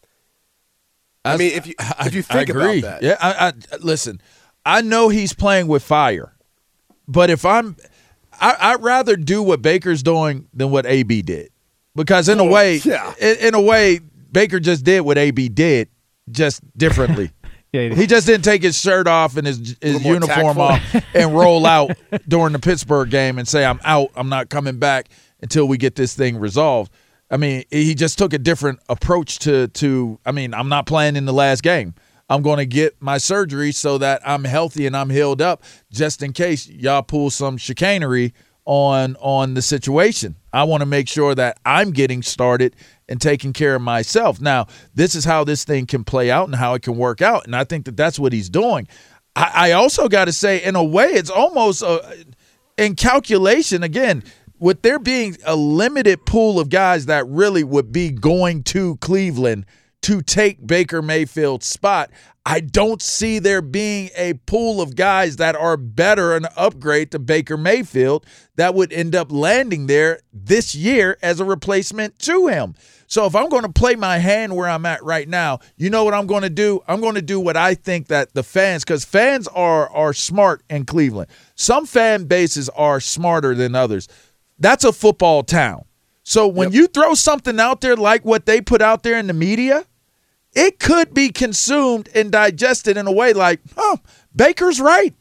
I 1.26 1.36
mean, 1.36 1.52
if 1.52 1.68
you 1.68 1.74
if 2.00 2.16
you 2.16 2.22
think 2.22 2.50
I 2.50 2.54
agree. 2.54 2.80
about 2.80 3.02
that, 3.02 3.04
yeah. 3.04 3.18
I, 3.20 3.48
I 3.48 3.76
listen. 3.82 4.22
I 4.66 4.82
know 4.82 5.10
he's 5.10 5.34
playing 5.34 5.68
with 5.68 5.84
fire, 5.84 6.34
but 7.10 7.30
if 7.30 7.44
I'm, 7.44 7.76
I, 8.40 8.56
I'd 8.58 8.82
rather 8.82 9.18
do 9.18 9.44
what 9.44 9.62
Baker's 9.62 10.02
doing 10.02 10.48
than 10.54 10.72
what 10.72 10.86
AB 10.86 11.24
did. 11.24 11.50
because 11.94 12.30
in 12.30 12.40
a 12.40 12.44
oh, 12.44 12.50
way, 12.50 12.78
yeah. 12.78 13.14
in, 13.20 13.48
in 13.48 13.54
a 13.54 13.62
way, 13.62 14.00
Baker 14.32 14.62
just 14.62 14.86
did 14.86 15.02
what 15.02 15.18
AB 15.18 15.50
did, 15.50 15.90
just 16.32 16.62
differently. 16.78 17.32
He 17.74 18.08
just 18.08 18.26
didn't 18.26 18.46
take 18.46 18.64
his 18.64 18.80
shirt 18.80 19.06
off 19.06 19.36
and 19.36 19.46
his 19.46 19.76
his 19.82 20.02
uniform 20.06 20.56
tactful. 20.56 20.62
off 20.62 21.06
and 21.14 21.36
roll 21.36 21.66
out 21.66 21.92
during 22.26 22.54
the 22.54 22.60
Pittsburgh 22.60 23.10
game 23.10 23.38
and 23.38 23.46
say, 23.46 23.66
"I'm 23.66 23.82
out. 23.84 24.12
I'm 24.16 24.30
not 24.30 24.48
coming 24.48 24.80
back 24.80 25.10
until 25.42 25.68
we 25.68 25.78
get 25.78 25.96
this 25.96 26.16
thing 26.16 26.38
resolved." 26.38 26.90
I 27.30 27.38
mean, 27.38 27.64
he 27.72 27.96
just 27.96 28.18
took 28.18 28.34
a 28.34 28.38
different 28.38 28.80
approach 28.88 29.40
to 29.40 29.68
to. 29.70 30.20
I 30.26 30.32
mean, 30.32 30.54
I'm 30.54 30.70
not 30.70 30.86
playing 30.86 31.16
in 31.16 31.26
the 31.26 31.34
last 31.34 31.64
game. 31.64 31.96
I'm 32.30 32.42
going 32.42 32.58
to 32.58 32.66
get 32.66 33.00
my 33.00 33.18
surgery 33.18 33.72
so 33.72 33.98
that 34.00 34.22
I'm 34.28 34.44
healthy 34.44 34.88
and 34.88 34.98
I'm 34.98 35.10
healed 35.10 35.42
up, 35.42 35.64
just 35.92 36.24
in 36.24 36.34
case 36.34 36.68
y'all 36.68 37.04
pull 37.04 37.30
some 37.30 37.58
chicanery 37.58 38.34
on 38.66 39.16
on 39.20 39.54
the 39.54 39.62
situation. 39.62 40.36
I 40.52 40.64
want 40.64 40.82
to 40.82 40.86
make 40.86 41.08
sure 41.08 41.36
that 41.36 41.60
I'm 41.66 41.92
getting 41.92 42.24
started 42.24 42.76
and 43.08 43.22
taking 43.22 43.54
care 43.54 43.76
of 43.76 43.82
myself. 43.82 44.42
Now, 44.42 44.68
this 44.94 45.14
is 45.14 45.26
how 45.26 45.44
this 45.44 45.64
thing 45.64 45.86
can 45.86 46.04
play 46.04 46.32
out 46.32 46.48
and 46.48 46.56
how 46.56 46.74
it 46.74 46.82
can 46.82 46.96
work 46.96 47.22
out, 47.22 47.46
and 47.46 47.56
I 47.56 47.64
think 47.64 47.86
that 47.86 47.98
that's 47.98 48.18
what 48.18 48.34
he's 48.34 48.50
doing. 48.50 48.88
I, 49.36 49.52
I 49.54 49.72
also 49.74 50.08
got 50.08 50.26
to 50.26 50.34
say, 50.34 50.64
in 50.64 50.76
a 50.76 50.84
way, 50.84 51.08
it's 51.08 51.30
almost 51.30 51.82
a, 51.82 52.26
in 52.78 52.96
calculation 52.96 53.84
again. 53.84 54.24
With 54.58 54.84
there 54.84 55.00
being 55.00 55.36
a 55.46 55.56
limited 55.56 56.26
pool 56.26 56.62
of 56.62 56.70
guys 56.70 57.08
that 57.08 57.28
really 57.28 57.64
would 57.64 57.92
be 57.92 58.10
going 58.10 58.64
to 58.64 58.96
Cleveland 58.98 59.66
to 60.04 60.22
take 60.22 60.66
Baker 60.66 61.02
Mayfield's 61.02 61.66
spot, 61.66 62.10
I 62.46 62.62
don't 62.62 63.02
see 63.02 63.40
there 63.40 63.62
being 63.62 64.12
a 64.16 64.36
pool 64.46 64.80
of 64.80 64.96
guys 64.96 65.38
that 65.38 65.58
are 65.58 65.76
better 65.76 66.36
an 66.36 66.46
upgrade 66.56 67.12
to 67.12 67.20
Baker 67.20 67.58
Mayfield 67.58 68.26
that 68.56 68.76
would 68.76 68.94
end 68.94 69.14
up 69.14 69.30
landing 69.30 69.88
there 69.88 70.22
this 70.32 70.74
year 70.74 71.18
as 71.22 71.42
a 71.42 71.46
replacement 71.46 72.18
to 72.20 72.48
him. 72.48 72.76
So 73.08 73.26
if 73.26 73.36
I'm 73.36 73.50
going 73.50 73.64
to 73.64 73.72
play 73.72 73.96
my 73.96 74.20
hand 74.20 74.56
where 74.56 74.70
I'm 74.70 74.86
at 74.86 75.04
right 75.04 75.28
now, 75.28 75.60
you 75.76 75.90
know 75.90 76.06
what 76.06 76.14
I'm 76.14 76.28
going 76.28 76.44
to 76.44 76.50
do? 76.50 76.82
I'm 76.88 77.02
going 77.02 77.16
to 77.16 77.22
do 77.22 77.40
what 77.42 77.58
I 77.58 77.74
think 77.74 78.08
that 78.08 78.34
the 78.34 78.44
fans 78.44 78.86
cuz 78.86 79.04
fans 79.04 79.48
are 79.50 79.90
are 79.90 80.14
smart 80.14 80.64
in 80.70 80.86
Cleveland. 80.86 81.30
Some 81.56 81.86
fan 81.86 82.24
bases 82.24 82.70
are 82.70 83.02
smarter 83.02 83.54
than 83.54 83.76
others. 83.76 84.08
That's 84.60 84.84
a 84.84 84.94
football 84.94 85.44
town. 85.44 85.86
So 86.24 86.48
when 86.48 86.72
you 86.72 86.88
throw 86.88 87.14
something 87.14 87.60
out 87.60 87.82
there 87.82 87.96
like 87.96 88.26
what 88.26 88.46
they 88.46 88.60
put 88.60 88.82
out 88.82 89.04
there 89.04 89.18
in 89.20 89.28
the 89.28 89.34
media, 89.34 89.86
it 90.54 90.80
could 90.80 91.14
be 91.14 91.30
consumed 91.30 92.10
and 92.16 92.32
digested 92.32 92.98
in 92.98 93.06
a 93.06 93.12
way 93.12 93.34
like, 93.34 93.60
oh, 93.78 94.00
Baker's 94.36 94.80
right. 94.80 95.14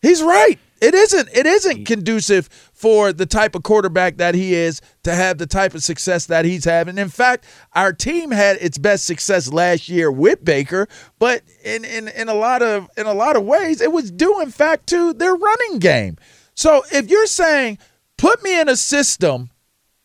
He's 0.00 0.22
right. 0.22 0.58
It 0.80 0.94
isn't. 0.94 1.28
It 1.32 1.46
isn't 1.46 1.86
conducive 1.86 2.48
for 2.72 3.12
the 3.12 3.26
type 3.26 3.54
of 3.54 3.62
quarterback 3.62 4.18
that 4.18 4.34
he 4.34 4.54
is 4.54 4.82
to 5.02 5.14
have 5.14 5.38
the 5.38 5.46
type 5.46 5.74
of 5.74 5.82
success 5.82 6.26
that 6.26 6.44
he's 6.44 6.64
having. 6.64 6.98
In 6.98 7.08
fact, 7.08 7.46
our 7.72 7.92
team 7.92 8.30
had 8.30 8.58
its 8.60 8.76
best 8.76 9.06
success 9.06 9.50
last 9.50 9.88
year 9.88 10.10
with 10.10 10.44
Baker, 10.44 10.86
but 11.18 11.42
in 11.64 11.84
in, 11.84 12.08
in 12.08 12.28
a 12.28 12.34
lot 12.34 12.60
of 12.60 12.90
in 12.98 13.06
a 13.06 13.14
lot 13.14 13.36
of 13.36 13.44
ways, 13.44 13.80
it 13.80 13.92
was 13.92 14.10
due 14.10 14.40
in 14.40 14.50
fact 14.50 14.86
to 14.88 15.14
their 15.14 15.34
running 15.34 15.78
game. 15.78 16.18
So 16.54 16.82
if 16.92 17.08
you're 17.08 17.26
saying 17.26 17.78
put 18.16 18.42
me 18.42 18.58
in 18.60 18.68
a 18.68 18.76
system 18.76 19.50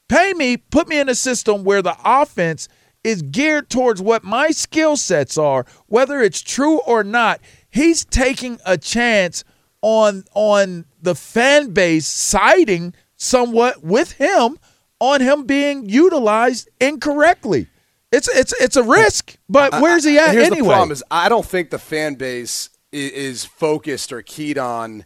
pay 0.10 0.34
me, 0.34 0.58
put 0.58 0.88
me 0.88 1.00
in 1.00 1.08
a 1.08 1.14
system 1.16 1.64
where 1.64 1.82
the 1.84 1.96
offense 2.04 2.68
is 3.04 3.22
geared 3.22 3.70
towards 3.70 4.02
what 4.02 4.24
my 4.24 4.50
skill 4.50 4.98
sets 4.98 5.38
are, 5.38 5.66
whether 5.86 6.20
it's 6.20 6.42
true 6.42 6.80
or 6.82 7.04
not. 7.04 7.40
He's 7.70 8.04
taking 8.06 8.60
a 8.66 8.76
chance 8.78 9.44
on 9.82 10.26
on 10.34 10.86
the 11.02 11.14
fan 11.16 11.74
base 11.74 12.08
siding 12.08 12.94
somewhat 13.16 13.84
with 13.84 14.14
him 14.14 14.58
on 15.00 15.22
him 15.22 15.44
being 15.46 15.88
utilized 15.88 16.68
incorrectly. 16.82 17.68
It's 18.12 18.28
it's 18.30 18.54
it's 18.60 18.76
a 18.76 18.84
risk, 18.84 19.38
but 19.48 19.80
where's 19.80 20.04
he 20.04 20.18
at 20.18 20.34
Here's 20.34 20.48
anyway? 20.48 20.68
the 20.68 20.74
problem: 20.74 20.92
is 20.92 21.04
I 21.12 21.30
don't 21.30 21.46
think 21.46 21.70
the 21.70 21.78
fan 21.80 22.16
base 22.16 22.70
i- 22.92 22.98
is 22.98 23.46
focused 23.46 24.12
or 24.12 24.24
keyed 24.24 24.58
on 24.58 25.06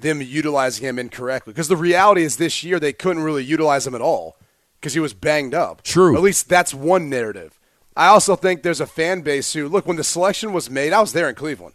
them 0.00 0.20
utilizing 0.22 0.86
him 0.86 0.98
incorrectly. 0.98 1.52
Because 1.52 1.68
the 1.68 1.76
reality 1.76 2.22
is, 2.22 2.36
this 2.36 2.62
year 2.62 2.78
they 2.78 2.92
couldn't 2.92 3.22
really 3.22 3.44
utilize 3.44 3.86
him 3.86 3.94
at 3.94 4.00
all 4.00 4.36
because 4.80 4.94
he 4.94 5.00
was 5.00 5.14
banged 5.14 5.54
up. 5.54 5.82
True. 5.82 6.16
At 6.16 6.22
least 6.22 6.48
that's 6.48 6.74
one 6.74 7.08
narrative. 7.08 7.58
I 7.96 8.08
also 8.08 8.36
think 8.36 8.62
there's 8.62 8.80
a 8.80 8.86
fan 8.86 9.22
base 9.22 9.52
who 9.54 9.68
look 9.68 9.86
when 9.86 9.96
the 9.96 10.04
selection 10.04 10.52
was 10.52 10.68
made. 10.68 10.92
I 10.92 11.00
was 11.00 11.12
there 11.12 11.28
in 11.28 11.34
Cleveland. 11.34 11.74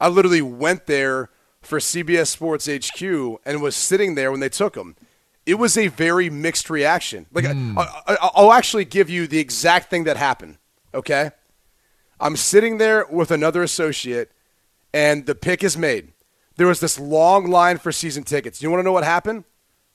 I 0.00 0.08
literally 0.08 0.42
went 0.42 0.86
there 0.86 1.30
for 1.60 1.78
CBS 1.78 2.26
Sports 2.26 2.66
HQ 2.66 3.40
and 3.46 3.62
was 3.62 3.76
sitting 3.76 4.16
there 4.16 4.32
when 4.32 4.40
they 4.40 4.48
took 4.48 4.76
him. 4.76 4.96
It 5.46 5.54
was 5.54 5.76
a 5.76 5.88
very 5.88 6.28
mixed 6.28 6.68
reaction. 6.68 7.26
Like 7.32 7.46
hmm. 7.46 7.78
I, 7.78 8.02
I, 8.06 8.30
I'll 8.34 8.52
actually 8.52 8.84
give 8.84 9.08
you 9.08 9.26
the 9.26 9.38
exact 9.38 9.90
thing 9.90 10.04
that 10.04 10.16
happened. 10.16 10.58
Okay. 10.92 11.30
I'm 12.20 12.36
sitting 12.36 12.78
there 12.78 13.06
with 13.10 13.30
another 13.30 13.62
associate, 13.62 14.30
and 14.94 15.26
the 15.26 15.34
pick 15.34 15.64
is 15.64 15.76
made. 15.76 16.11
There 16.56 16.66
was 16.66 16.80
this 16.80 16.98
long 16.98 17.50
line 17.50 17.78
for 17.78 17.92
season 17.92 18.24
tickets. 18.24 18.62
You 18.62 18.70
want 18.70 18.80
to 18.80 18.84
know 18.84 18.92
what 18.92 19.04
happened? 19.04 19.44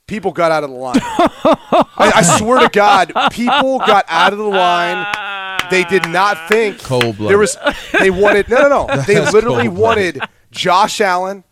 People 0.07 0.31
got 0.31 0.51
out 0.51 0.63
of 0.63 0.69
the 0.69 0.75
line. 0.75 0.95
I, 1.01 2.11
I 2.15 2.21
swear 2.21 2.61
to 2.61 2.69
God, 2.69 3.11
people 3.31 3.79
got 3.79 4.05
out 4.07 4.31
of 4.31 4.39
the 4.39 4.45
line. 4.45 5.05
They 5.69 5.83
did 5.83 6.07
not 6.07 6.47
think 6.47 6.81
Cold-blooded. 6.81 7.29
there 7.29 7.37
was. 7.37 7.57
They 7.99 8.09
wanted 8.09 8.47
no, 8.49 8.69
no, 8.69 8.85
no. 8.87 9.01
They 9.07 9.19
literally 9.31 9.67
wanted 9.67 10.21
Josh 10.49 11.01
Allen. 11.01 11.43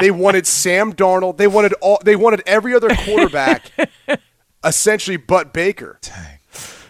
They 0.00 0.10
wanted 0.10 0.46
Sam 0.46 0.94
Darnold. 0.94 1.36
They 1.36 1.46
wanted 1.46 1.74
all. 1.74 2.00
They 2.02 2.16
wanted 2.16 2.42
every 2.46 2.74
other 2.74 2.88
quarterback, 2.88 3.70
essentially, 4.64 5.18
but 5.18 5.52
Baker. 5.52 6.00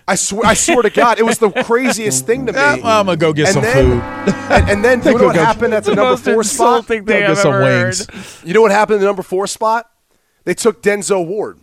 I 0.06 0.16
swear, 0.16 0.44
I 0.44 0.54
swear 0.54 0.82
to 0.82 0.90
God, 0.90 1.18
it 1.18 1.22
was 1.24 1.38
the 1.38 1.50
craziest 1.50 2.26
thing 2.26 2.44
to 2.46 2.52
me. 2.54 2.58
Yeah, 2.58 2.76
well, 2.76 3.00
I'm 3.00 3.06
gonna 3.06 3.16
go 3.16 3.32
get 3.32 3.46
And 3.46 3.54
some 3.54 3.62
then- 3.62 4.00
food. 4.26 4.34
And, 4.50 4.70
and 4.70 4.84
then, 4.84 5.02
you 5.02 5.16
know 5.18 5.26
what 5.26 5.36
happened 5.36 5.72
at 5.74 5.84
the, 5.84 5.90
the 5.90 5.96
number 5.96 6.16
four 6.16 6.42
spot? 6.44 6.80
insulting 6.80 7.04
Go 7.04 7.18
get 7.18 7.30
I've 7.30 7.38
some 7.38 7.54
wings. 7.62 8.06
heard. 8.06 8.46
You 8.48 8.52
know 8.54 8.60
what 8.62 8.70
happened 8.70 8.96
in 8.96 9.00
the 9.00 9.06
number 9.06 9.22
four 9.22 9.46
spot? 9.46 9.90
They 10.44 10.52
took 10.54 10.82
Denzel 10.82 11.26
Ward. 11.26 11.58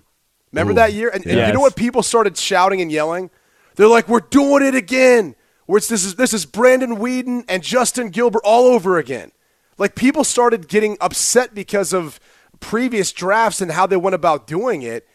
Remember 0.52 0.74
that 0.74 0.94
year? 0.94 1.10
And, 1.10 1.26
and 1.26 1.48
you 1.48 1.54
know 1.54 1.60
what 1.60 1.76
people 1.76 2.02
started 2.04 2.36
shouting 2.36 2.82
and 2.82 2.92
yelling? 2.92 3.30
They're 3.76 3.88
like, 3.88 4.08
"We're 4.10 4.20
doing 4.20 4.66
it 4.66 4.76
again." 4.76 5.36
Where 5.68 5.78
it's 5.78 5.88
this 5.88 6.04
is 6.04 6.16
this 6.16 6.34
is 6.34 6.46
Brandon 6.46 6.98
Weeden 6.98 7.46
and 7.48 7.64
Justin 7.64 8.10
Gilbert 8.10 8.42
all 8.44 8.66
over 8.66 8.98
again. 8.98 9.32
Like 9.78 9.96
people 9.96 10.24
started 10.24 10.68
getting 10.68 10.98
upset 11.00 11.54
because 11.56 11.94
of 11.94 12.20
previous 12.60 13.12
drafts 13.14 13.62
and 13.62 13.72
how 13.72 13.86
they 13.88 13.96
went 13.98 14.14
about 14.16 14.46
doing 14.48 14.82
it, 14.82 15.08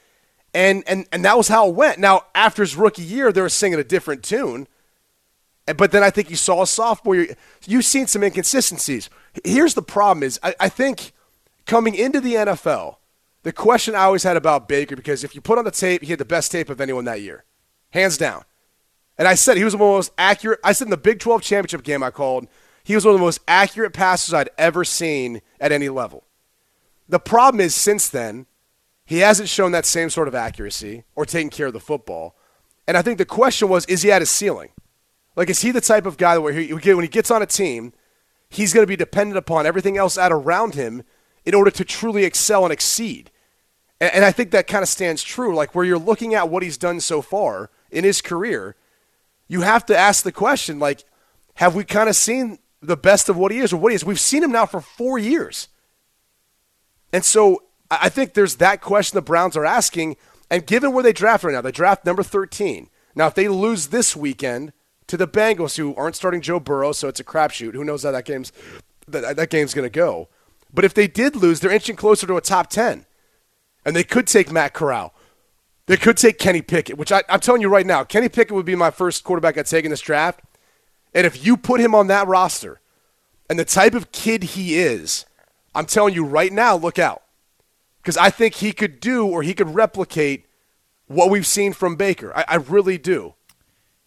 and 0.54 0.84
and 0.86 1.06
and 1.12 1.24
that 1.24 1.36
was 1.36 1.48
how 1.48 1.68
it 1.68 1.74
went. 1.74 1.98
Now 1.98 2.24
after 2.34 2.62
his 2.62 2.76
rookie 2.76 3.02
year, 3.02 3.32
they 3.32 3.40
were 3.40 3.48
singing 3.48 3.78
a 3.78 3.84
different 3.84 4.22
tune. 4.22 4.68
But 5.76 5.90
then 5.90 6.04
I 6.04 6.10
think 6.10 6.30
you 6.30 6.36
saw 6.36 6.62
a 6.62 6.66
sophomore 6.66 7.16
year. 7.16 7.36
You've 7.66 7.84
seen 7.84 8.06
some 8.06 8.22
inconsistencies. 8.22 9.10
Here's 9.44 9.74
the 9.74 9.82
problem: 9.82 10.22
is 10.22 10.38
I, 10.42 10.54
I 10.60 10.68
think 10.68 11.12
coming 11.66 11.94
into 11.94 12.20
the 12.20 12.34
NFL, 12.34 12.96
the 13.42 13.52
question 13.52 13.94
I 13.94 14.04
always 14.04 14.22
had 14.22 14.36
about 14.36 14.68
Baker 14.68 14.96
because 14.96 15.24
if 15.24 15.34
you 15.34 15.40
put 15.40 15.58
on 15.58 15.64
the 15.64 15.70
tape, 15.70 16.02
he 16.02 16.10
had 16.10 16.18
the 16.18 16.24
best 16.24 16.50
tape 16.52 16.70
of 16.70 16.80
anyone 16.80 17.04
that 17.04 17.20
year, 17.20 17.44
hands 17.90 18.16
down. 18.16 18.44
And 19.18 19.26
I 19.26 19.34
said 19.34 19.56
he 19.56 19.64
was 19.64 19.74
one 19.74 19.82
of 19.82 19.92
the 19.92 19.96
most 19.98 20.12
accurate. 20.18 20.60
I 20.62 20.72
said 20.72 20.86
in 20.86 20.90
the 20.90 20.96
Big 20.96 21.20
12 21.20 21.42
championship 21.42 21.82
game 21.82 22.02
I 22.02 22.10
called, 22.10 22.48
he 22.84 22.94
was 22.94 23.04
one 23.04 23.14
of 23.14 23.20
the 23.20 23.24
most 23.24 23.40
accurate 23.48 23.92
passes 23.92 24.34
I'd 24.34 24.50
ever 24.58 24.84
seen 24.84 25.42
at 25.60 25.72
any 25.72 25.88
level. 25.88 26.24
The 27.08 27.18
problem 27.18 27.60
is 27.60 27.74
since 27.74 28.08
then, 28.08 28.46
he 29.06 29.18
hasn't 29.18 29.48
shown 29.48 29.72
that 29.72 29.86
same 29.86 30.10
sort 30.10 30.28
of 30.28 30.34
accuracy 30.34 31.04
or 31.14 31.24
taking 31.24 31.48
care 31.48 31.68
of 31.68 31.72
the 31.72 31.80
football. 31.80 32.36
And 32.88 32.96
I 32.96 33.02
think 33.02 33.18
the 33.18 33.24
question 33.24 33.68
was, 33.68 33.86
is 33.86 34.02
he 34.02 34.10
at 34.10 34.20
his 34.20 34.30
ceiling? 34.30 34.70
Like, 35.36 35.48
is 35.48 35.62
he 35.62 35.70
the 35.70 35.80
type 35.80 36.06
of 36.06 36.16
guy 36.16 36.34
that 36.34 36.40
where 36.40 36.52
he, 36.52 36.72
when 36.72 37.04
he 37.04 37.08
gets 37.08 37.30
on 37.30 37.40
a 37.40 37.46
team, 37.46 37.92
he's 38.50 38.72
going 38.72 38.82
to 38.82 38.88
be 38.88 38.96
dependent 38.96 39.38
upon 39.38 39.64
everything 39.64 39.96
else 39.96 40.18
out 40.18 40.32
around 40.32 40.74
him 40.74 41.04
in 41.44 41.54
order 41.54 41.70
to 41.70 41.84
truly 41.84 42.24
excel 42.24 42.64
and 42.64 42.72
exceed? 42.72 43.30
And, 44.00 44.12
and 44.12 44.24
I 44.24 44.32
think 44.32 44.50
that 44.50 44.66
kind 44.66 44.82
of 44.82 44.88
stands 44.88 45.22
true. 45.22 45.54
Like, 45.54 45.74
where 45.74 45.84
you're 45.84 45.98
looking 45.98 46.34
at 46.34 46.48
what 46.48 46.62
he's 46.62 46.78
done 46.78 47.00
so 47.00 47.22
far 47.22 47.70
in 47.90 48.02
his 48.02 48.20
career, 48.20 48.74
you 49.46 49.60
have 49.60 49.86
to 49.86 49.96
ask 49.96 50.24
the 50.24 50.32
question, 50.32 50.78
like, 50.78 51.04
have 51.54 51.74
we 51.74 51.84
kind 51.84 52.08
of 52.08 52.16
seen 52.16 52.58
the 52.82 52.96
best 52.96 53.28
of 53.28 53.36
what 53.36 53.52
he 53.52 53.58
is 53.58 53.72
or 53.72 53.76
what 53.76 53.92
he 53.92 53.96
is? 53.96 54.04
We've 54.04 54.18
seen 54.18 54.42
him 54.42 54.52
now 54.52 54.66
for 54.66 54.80
four 54.80 55.18
years. 55.18 55.68
And 57.12 57.24
so 57.24 57.62
I 57.90 58.08
think 58.08 58.34
there's 58.34 58.56
that 58.56 58.80
question 58.80 59.16
the 59.16 59.22
Browns 59.22 59.56
are 59.56 59.64
asking. 59.64 60.16
And 60.50 60.66
given 60.66 60.92
where 60.92 61.02
they 61.02 61.12
draft 61.12 61.44
right 61.44 61.52
now, 61.52 61.60
they 61.60 61.72
draft 61.72 62.04
number 62.04 62.22
13. 62.22 62.88
Now, 63.14 63.26
if 63.26 63.34
they 63.34 63.48
lose 63.48 63.88
this 63.88 64.14
weekend 64.14 64.72
to 65.06 65.16
the 65.16 65.26
Bengals, 65.28 65.76
who 65.76 65.94
aren't 65.94 66.16
starting 66.16 66.40
Joe 66.40 66.60
Burrow, 66.60 66.92
so 66.92 67.08
it's 67.08 67.20
a 67.20 67.24
crapshoot. 67.24 67.74
Who 67.74 67.84
knows 67.84 68.02
how 68.02 68.10
that 68.10 68.24
game's 68.24 68.52
that, 69.08 69.36
that 69.36 69.50
game's 69.50 69.74
going 69.74 69.86
to 69.86 69.90
go? 69.90 70.28
But 70.72 70.84
if 70.84 70.94
they 70.94 71.06
did 71.06 71.36
lose, 71.36 71.60
they're 71.60 71.70
inching 71.70 71.96
closer 71.96 72.26
to 72.26 72.36
a 72.36 72.40
top 72.40 72.68
10. 72.68 73.06
And 73.84 73.96
they 73.96 74.04
could 74.04 74.26
take 74.26 74.50
Matt 74.50 74.74
Corral. 74.74 75.14
They 75.86 75.96
could 75.96 76.16
take 76.16 76.38
Kenny 76.38 76.62
Pickett, 76.62 76.98
which 76.98 77.12
I, 77.12 77.22
I'm 77.28 77.40
telling 77.40 77.62
you 77.62 77.68
right 77.68 77.86
now, 77.86 78.02
Kenny 78.02 78.28
Pickett 78.28 78.54
would 78.54 78.66
be 78.66 78.74
my 78.74 78.90
first 78.90 79.22
quarterback 79.22 79.56
I'd 79.56 79.66
take 79.66 79.84
in 79.84 79.90
this 79.90 80.00
draft. 80.00 80.40
And 81.14 81.24
if 81.24 81.46
you 81.46 81.56
put 81.56 81.80
him 81.80 81.94
on 81.94 82.08
that 82.08 82.26
roster 82.26 82.80
and 83.48 83.58
the 83.58 83.64
type 83.64 83.94
of 83.94 84.10
kid 84.10 84.42
he 84.42 84.76
is, 84.76 85.24
I'm 85.74 85.86
telling 85.86 86.12
you 86.12 86.24
right 86.24 86.52
now, 86.52 86.76
look 86.76 86.98
out. 86.98 87.22
Because 88.06 88.16
I 88.16 88.30
think 88.30 88.54
he 88.54 88.72
could 88.72 89.00
do 89.00 89.26
or 89.26 89.42
he 89.42 89.52
could 89.52 89.74
replicate 89.74 90.46
what 91.08 91.28
we've 91.28 91.44
seen 91.44 91.72
from 91.72 91.96
Baker. 91.96 92.32
I, 92.36 92.44
I 92.50 92.54
really 92.54 92.98
do. 92.98 93.34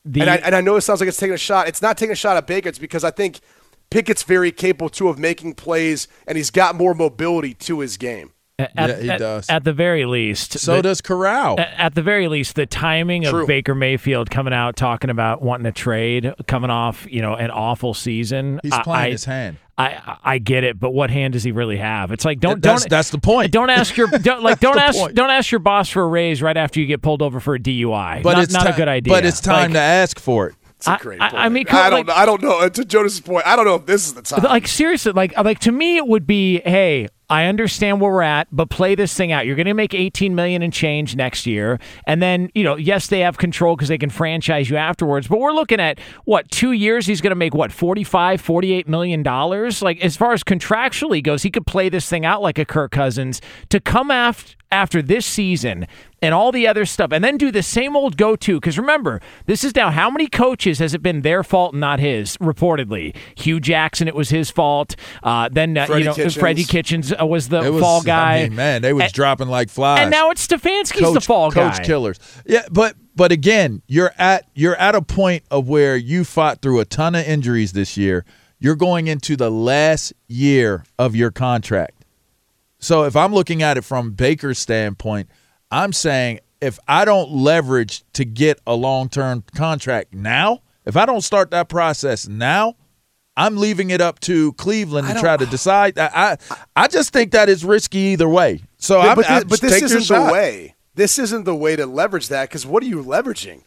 The, 0.06 0.22
and, 0.22 0.30
I, 0.30 0.36
and 0.38 0.56
I 0.56 0.62
know 0.62 0.78
it 0.78 0.82
sounds 0.82 1.02
like 1.02 1.10
it's 1.10 1.18
taking 1.18 1.34
a 1.34 1.38
shot. 1.38 1.68
It's 1.68 1.82
not 1.82 1.98
taking 1.98 2.14
a 2.14 2.16
shot 2.16 2.38
at 2.38 2.48
Baker. 2.48 2.70
It's 2.70 2.80
because 2.80 3.04
I 3.04 3.12
think 3.12 3.42
Pickett's 3.90 4.24
very 4.24 4.54
capable 4.54 4.88
too 4.88 5.10
of 5.10 5.20
making 5.20 5.56
plays, 5.56 6.08
and 6.26 6.38
he's 6.38 6.50
got 6.50 6.76
more 6.76 6.94
mobility 6.94 7.54
to 7.56 7.82
his 7.82 7.98
game. 7.98 8.32
At, 8.60 8.72
Yeah, 8.76 9.00
he 9.02 9.10
at- 9.10 9.20
does. 9.20 9.50
At 9.50 9.64
the 9.64 9.74
very 9.74 10.06
least, 10.06 10.60
So 10.60 10.76
the- 10.76 10.82
does 10.82 11.02
Corral. 11.02 11.60
At 11.60 11.74
at 11.78 11.96
the 11.96 12.02
very 12.02 12.28
least, 12.28 12.56
the 12.56 12.66
timing 12.66 13.24
True. 13.24 13.42
of 13.42 13.48
Baker 13.48 13.74
Mayfield 13.74 14.30
coming 14.30 14.54
out 14.54 14.76
talking 14.76 15.10
about 15.10 15.42
wanting 15.42 15.64
to 15.64 15.72
trade, 15.72 16.34
coming 16.48 16.70
off 16.70 17.08
you 17.10 17.22
know 17.22 17.36
an 17.36 17.52
awful 17.52 17.94
season. 17.94 18.60
He's 18.64 18.74
I- 18.74 18.84
playing 18.84 19.06
I, 19.06 19.10
his 19.12 19.26
hand. 19.26 19.58
I 19.78 20.18
I 20.26 20.38
get 20.40 20.66
it, 20.66 20.78
but 20.78 20.92
what 20.92 21.10
hand 21.10 21.32
does 21.34 21.44
he 21.44 21.54
really 21.54 21.78
have? 21.78 22.12
It's 22.12 22.26
like 22.26 22.42
don't 22.42 22.62
That's 22.62 22.84
don't 22.84 22.90
that's 22.90 23.12
the 23.12 23.18
point. 23.18 23.52
don't 23.54 23.70
ask 23.70 23.96
your 23.96 24.08
don't, 24.22 24.44
like 24.44 24.60
don't 24.60 24.78
ask 24.78 24.98
point. 25.00 25.16
don't 25.16 25.30
ask 25.30 25.52
your 25.52 25.60
boss 25.60 25.88
for 25.90 26.04
a 26.04 26.08
raise 26.08 26.42
right 26.42 26.58
after 26.58 26.82
you 26.82 26.86
get 26.86 27.02
pulled 27.02 27.22
over 27.22 27.40
for 27.40 27.56
a 27.56 27.60
DUI. 27.60 28.22
But 28.22 28.34
not, 28.34 28.44
it's 28.44 28.54
not 28.54 28.64
ti- 28.64 28.70
a 28.72 28.76
good 28.76 28.90
idea. 28.90 29.14
But 29.14 29.26
it's 29.26 29.40
time 29.40 29.72
Like- 29.72 29.72
to 29.74 29.80
ask 29.80 30.20
for 30.20 30.48
it. 30.48 30.56
It's 30.76 30.88
a 30.88 30.92
I- 30.92 30.98
great 30.98 31.22
I- 31.22 31.30
point. 31.30 31.44
I 31.44 31.50
mean, 31.50 31.66
I 31.70 31.90
don't. 31.90 32.08
like- 32.08 32.18
I 32.18 32.26
don't 32.26 32.42
know. 32.42 32.68
To 32.68 32.86
Jonas's 32.86 33.22
point, 33.22 33.46
I 33.48 33.56
don't 33.56 33.64
know 33.66 33.76
if 33.76 33.86
this 33.86 34.06
is 34.08 34.14
the 34.16 34.22
time. 34.22 34.44
like 34.44 34.68
seriously 34.68 35.14
like 35.14 35.34
like 35.38 35.60
to 35.60 35.72
me 35.72 35.96
it 35.96 36.08
would 36.08 36.28
be 36.28 36.60
hey 36.66 37.08
i 37.30 37.46
understand 37.46 38.02
where 38.02 38.12
we're 38.12 38.22
at 38.22 38.48
but 38.52 38.70
play 38.70 38.96
this 38.96 39.14
thing 39.14 39.32
out. 39.32 39.46
You're 39.46 39.56
going 39.56 39.66
to 39.68 39.74
make 39.74 39.94
18 39.94 40.36
million 40.36 40.62
and 40.62 40.74
change 40.74 41.16
next 41.16 41.46
year 41.46 41.80
and 42.06 42.22
then 42.22 42.50
you 42.56 42.64
know 42.64 42.76
yes 42.76 43.08
they 43.08 43.20
have 43.22 43.38
control 43.38 43.76
because 43.76 43.90
they 43.90 43.98
can 43.98 44.10
franchise 44.10 44.70
you 44.70 44.78
afterwards 44.78 45.28
but 45.28 45.40
we're 45.40 45.54
looking 45.54 45.80
at 45.80 46.00
what 46.26 46.50
two 46.52 46.72
years 46.72 47.06
he's 47.06 47.22
going 47.22 47.32
to 47.32 47.36
make 47.36 47.54
what 47.54 47.72
45 47.72 48.42
48 48.42 48.88
million 48.88 49.24
dollars? 49.24 49.82
Like 49.82 50.02
as 50.02 50.18
far 50.18 50.34
as 50.34 50.44
contractually 50.44 51.24
goes 51.24 51.44
he 51.44 51.52
could 51.52 51.66
play 51.66 51.90
this 51.90 52.10
thing 52.10 52.26
out 52.26 52.42
like 52.42 52.58
a 52.58 52.66
kirk 52.66 52.92
cousins 52.92 53.42
to 53.70 53.80
come 53.80 54.12
after 54.12 54.59
after 54.72 55.02
this 55.02 55.26
season 55.26 55.88
and 56.22 56.34
all 56.34 56.52
the 56.52 56.68
other 56.68 56.86
stuff 56.86 57.12
and 57.12 57.24
then 57.24 57.38
do 57.38 57.52
the 57.52 57.64
same 57.64 57.96
old 57.96 58.18
go 58.18 58.36
to 58.36 58.60
because 58.60 58.78
remember 58.78 59.20
this 59.48 59.64
is 59.64 59.74
now 59.76 59.90
how 59.90 60.10
many 60.12 60.28
coaches 60.28 60.78
has 60.80 60.94
it 60.94 61.02
been 61.02 61.22
their 61.22 61.44
fault 61.44 61.74
and 61.74 61.82
not 61.82 62.00
his 62.00 62.38
reportedly 62.38 63.16
hue 63.36 63.60
jackson 63.60 64.08
it 64.08 64.14
was 64.14 64.30
his 64.30 64.52
fault 64.52 64.96
uh, 65.24 65.50
then 65.52 65.76
uh, 65.78 65.86
Freddie 65.88 66.02
you 66.02 66.06
know 66.06 66.14
Kitchens. 66.14 66.36
freddie 66.38 66.64
kitchens 66.66 67.14
uh, 67.20 67.26
was 67.26 67.50
the 67.50 67.72
was, 67.72 67.82
fall 67.82 68.02
guy 68.04 68.40
I 68.40 68.44
mean, 68.44 68.56
man, 68.56 68.82
they 68.84 68.94
was 68.94 69.06
And- 69.06 69.14
dropping 69.14 69.48
like 69.48 69.70
flies. 69.70 70.02
and 70.02 70.12
now 70.12 70.30
it's 70.30 70.46
stefanski's 70.46 70.92
coach, 71.00 71.14
the 71.16 71.22
fall 71.22 71.52
coach 71.52 71.72
guy 71.72 71.78
Coach 71.78 71.86
killers. 71.88 72.20
Yeah, 72.46 72.64
but 72.72 72.96
but 73.16 73.32
again, 73.32 73.82
you're 73.88 74.14
at 74.18 74.46
you're 74.54 74.76
at 74.78 74.96
a 74.96 75.02
point 75.02 75.44
of 75.52 75.68
where 75.68 75.98
you 75.98 76.24
fought 76.24 76.62
through 76.62 76.80
a 76.80 76.86
ton 76.86 77.16
of 77.16 77.26
injuries 77.26 77.74
this 77.74 77.98
year. 77.98 78.24
You're 78.60 78.76
going 78.76 79.08
into 79.08 79.36
the 79.36 79.50
last 79.52 80.14
year 80.28 80.84
of 80.98 81.16
your 81.16 81.32
contract. 81.32 81.99
So 82.80 83.04
if 83.04 83.16
I'm 83.16 83.34
looking 83.34 83.62
at 83.62 83.78
it 83.78 83.84
from 83.84 84.12
Baker's 84.12 84.58
standpoint, 84.60 85.30
I'm 85.72 85.94
saying 85.94 86.40
if 86.62 86.80
I 86.88 87.06
don't 87.06 87.32
leverage 87.32 88.04
to 88.14 88.26
get 88.26 88.60
a 88.66 88.74
long-term 88.76 89.44
contract 89.56 90.14
now, 90.14 90.62
if 90.86 90.96
I 90.98 91.06
don't 91.06 91.22
start 91.22 91.52
that 91.52 91.70
process 91.70 92.28
now, 92.28 92.76
I'm 93.38 93.58
leaving 93.58 93.90
it 93.92 94.02
up 94.02 94.20
to 94.22 94.54
Cleveland 94.54 95.08
to 95.08 95.14
try 95.20 95.38
to 95.38 95.46
decide. 95.46 95.98
I, 95.98 96.10
I 96.14 96.38
I 96.76 96.88
just 96.88 97.14
think 97.14 97.32
that 97.32 97.48
is 97.48 97.64
risky 97.64 98.00
either 98.00 98.28
way. 98.28 98.64
So 98.78 99.02
Yeah, 99.02 99.10
I'm, 99.12 99.16
but, 99.16 99.26
thi- 99.26 99.34
I'm- 99.34 99.48
but 99.48 99.62
this 99.62 99.82
isn't 99.82 100.00
the 100.00 100.04
shot. 100.06 100.32
way. 100.32 100.76
This 100.96 101.18
isn't 101.20 101.46
the 101.46 101.56
way 101.56 101.78
to 101.78 101.86
leverage 101.86 102.28
that 102.30 102.50
because 102.50 102.66
what 102.66 102.84
are 102.84 102.88
you 102.88 103.02
leveraging? 103.04 103.62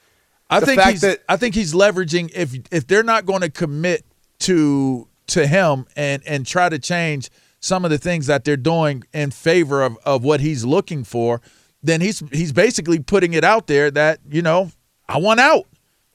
I 0.50 0.60
The 0.60 0.66
think 0.66 0.82
he's, 0.82 1.00
that- 1.02 1.22
I 1.28 1.36
think 1.38 1.54
he's 1.54 1.72
leveraging 1.72 2.32
if 2.34 2.54
if 2.70 2.86
they're 2.86 3.02
not 3.02 3.24
going 3.24 3.40
to 3.40 3.48
commit 3.50 4.04
to 4.40 5.08
to 5.28 5.46
him 5.46 5.86
and 5.96 6.22
and 6.26 6.44
try 6.46 6.68
to 6.68 6.78
change 6.78 7.30
some 7.62 7.84
of 7.86 7.90
the 7.90 7.96
things 7.98 8.26
that 8.26 8.44
they're 8.44 8.56
doing 8.58 9.04
in 9.14 9.30
favor 9.30 9.82
of, 9.82 9.96
of 10.04 10.22
what 10.24 10.40
he's 10.40 10.64
looking 10.66 11.04
for, 11.04 11.40
then 11.82 12.00
he's 12.02 12.22
he's 12.32 12.52
basically 12.52 12.98
putting 12.98 13.32
it 13.32 13.44
out 13.44 13.68
there 13.68 13.90
that 13.90 14.18
you 14.28 14.42
know 14.42 14.70
I 15.08 15.16
want 15.18 15.40
out. 15.40 15.66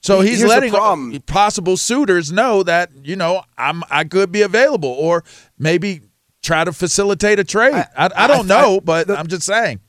So 0.02 0.22
he's 0.22 0.40
Here's 0.40 0.50
letting 0.50 0.72
possible 1.22 1.76
suitors 1.78 2.32
know 2.32 2.62
that 2.64 2.92
you 3.04 3.16
know 3.16 3.42
I'm 3.58 3.84
I 3.90 4.04
could 4.04 4.32
be 4.32 4.42
available, 4.44 4.90
or 4.92 5.24
maybe 5.58 6.02
try 6.44 6.64
to 6.64 6.72
facilitate 6.72 7.40
a 7.40 7.44
trade. 7.44 7.74
I, 7.74 7.88
I, 7.98 8.10
I- 8.16 8.28
don't 8.28 8.50
I- 8.52 8.62
know, 8.62 8.80
but 8.82 9.08
the- 9.08 9.18
I'm 9.18 9.28
just 9.28 9.44
saying. 9.44 9.80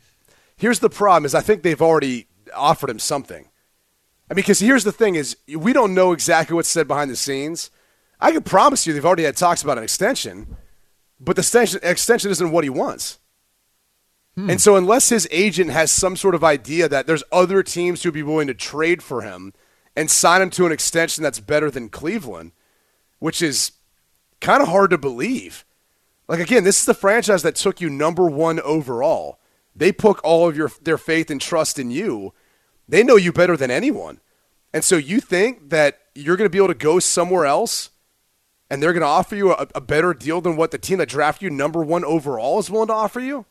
Here's 0.56 0.78
the 0.78 0.90
problem: 0.90 1.24
is 1.26 1.34
I 1.34 1.40
think 1.40 1.62
they've 1.62 1.82
already 1.82 2.26
offered 2.54 2.90
him 2.90 2.98
something. 2.98 3.44
I 4.30 4.34
mean, 4.34 4.36
because 4.36 4.58
here's 4.60 4.84
the 4.84 4.92
thing: 4.92 5.14
is 5.16 5.36
we 5.54 5.72
don't 5.72 5.94
know 5.94 6.12
exactly 6.12 6.54
what's 6.54 6.68
said 6.68 6.88
behind 6.88 7.10
the 7.10 7.16
scenes. 7.16 7.70
I 8.20 8.32
can 8.32 8.42
promise 8.42 8.86
you 8.86 8.92
they've 8.94 9.04
already 9.06 9.22
had 9.24 9.36
talks 9.36 9.62
about 9.62 9.78
an 9.78 9.84
extension, 9.84 10.56
but 11.20 11.36
the 11.36 11.40
extension, 11.40 11.80
extension 11.82 12.30
isn't 12.30 12.50
what 12.50 12.64
he 12.64 12.70
wants. 12.70 13.18
Hmm. 14.34 14.50
And 14.50 14.60
so, 14.60 14.76
unless 14.76 15.08
his 15.08 15.26
agent 15.30 15.70
has 15.70 15.90
some 15.90 16.16
sort 16.16 16.34
of 16.34 16.44
idea 16.44 16.88
that 16.88 17.06
there's 17.06 17.24
other 17.32 17.62
teams 17.62 18.02
who'd 18.02 18.14
be 18.14 18.22
willing 18.22 18.46
to 18.46 18.54
trade 18.54 19.02
for 19.02 19.22
him 19.22 19.52
and 19.96 20.10
sign 20.10 20.42
him 20.42 20.50
to 20.50 20.64
an 20.66 20.72
extension 20.72 21.24
that's 21.24 21.40
better 21.40 21.70
than 21.70 21.88
Cleveland, 21.88 22.52
which 23.18 23.42
is 23.42 23.72
kind 24.40 24.62
of 24.62 24.68
hard 24.68 24.90
to 24.90 24.98
believe. 24.98 25.64
Like 26.28 26.40
again, 26.40 26.62
this 26.62 26.78
is 26.78 26.86
the 26.86 26.94
franchise 26.94 27.42
that 27.42 27.56
took 27.56 27.80
you 27.80 27.90
number 27.90 28.28
one 28.28 28.60
overall. 28.60 29.40
They 29.74 29.90
put 29.92 30.20
all 30.20 30.48
of 30.48 30.56
your 30.56 30.70
their 30.82 30.98
faith 30.98 31.30
and 31.30 31.40
trust 31.40 31.78
in 31.78 31.90
you. 31.90 32.32
They 32.88 33.02
know 33.02 33.16
you 33.16 33.32
better 33.32 33.56
than 33.56 33.70
anyone, 33.70 34.20
and 34.72 34.84
so 34.84 34.96
you 34.96 35.20
think 35.20 35.70
that 35.70 35.98
you're 36.14 36.36
going 36.36 36.46
to 36.46 36.52
be 36.52 36.58
able 36.58 36.68
to 36.68 36.74
go 36.74 36.98
somewhere 36.98 37.46
else, 37.46 37.90
and 38.70 38.82
they're 38.82 38.92
going 38.92 39.00
to 39.02 39.06
offer 39.06 39.34
you 39.36 39.52
a, 39.52 39.66
a 39.74 39.80
better 39.80 40.12
deal 40.14 40.40
than 40.40 40.56
what 40.56 40.70
the 40.70 40.78
team 40.78 40.98
that 40.98 41.08
drafted 41.08 41.42
you 41.42 41.50
number 41.50 41.82
one 41.82 42.04
overall 42.04 42.58
is 42.58 42.70
willing 42.70 42.88
to 42.88 42.94
offer 42.94 43.20
you. 43.20 43.46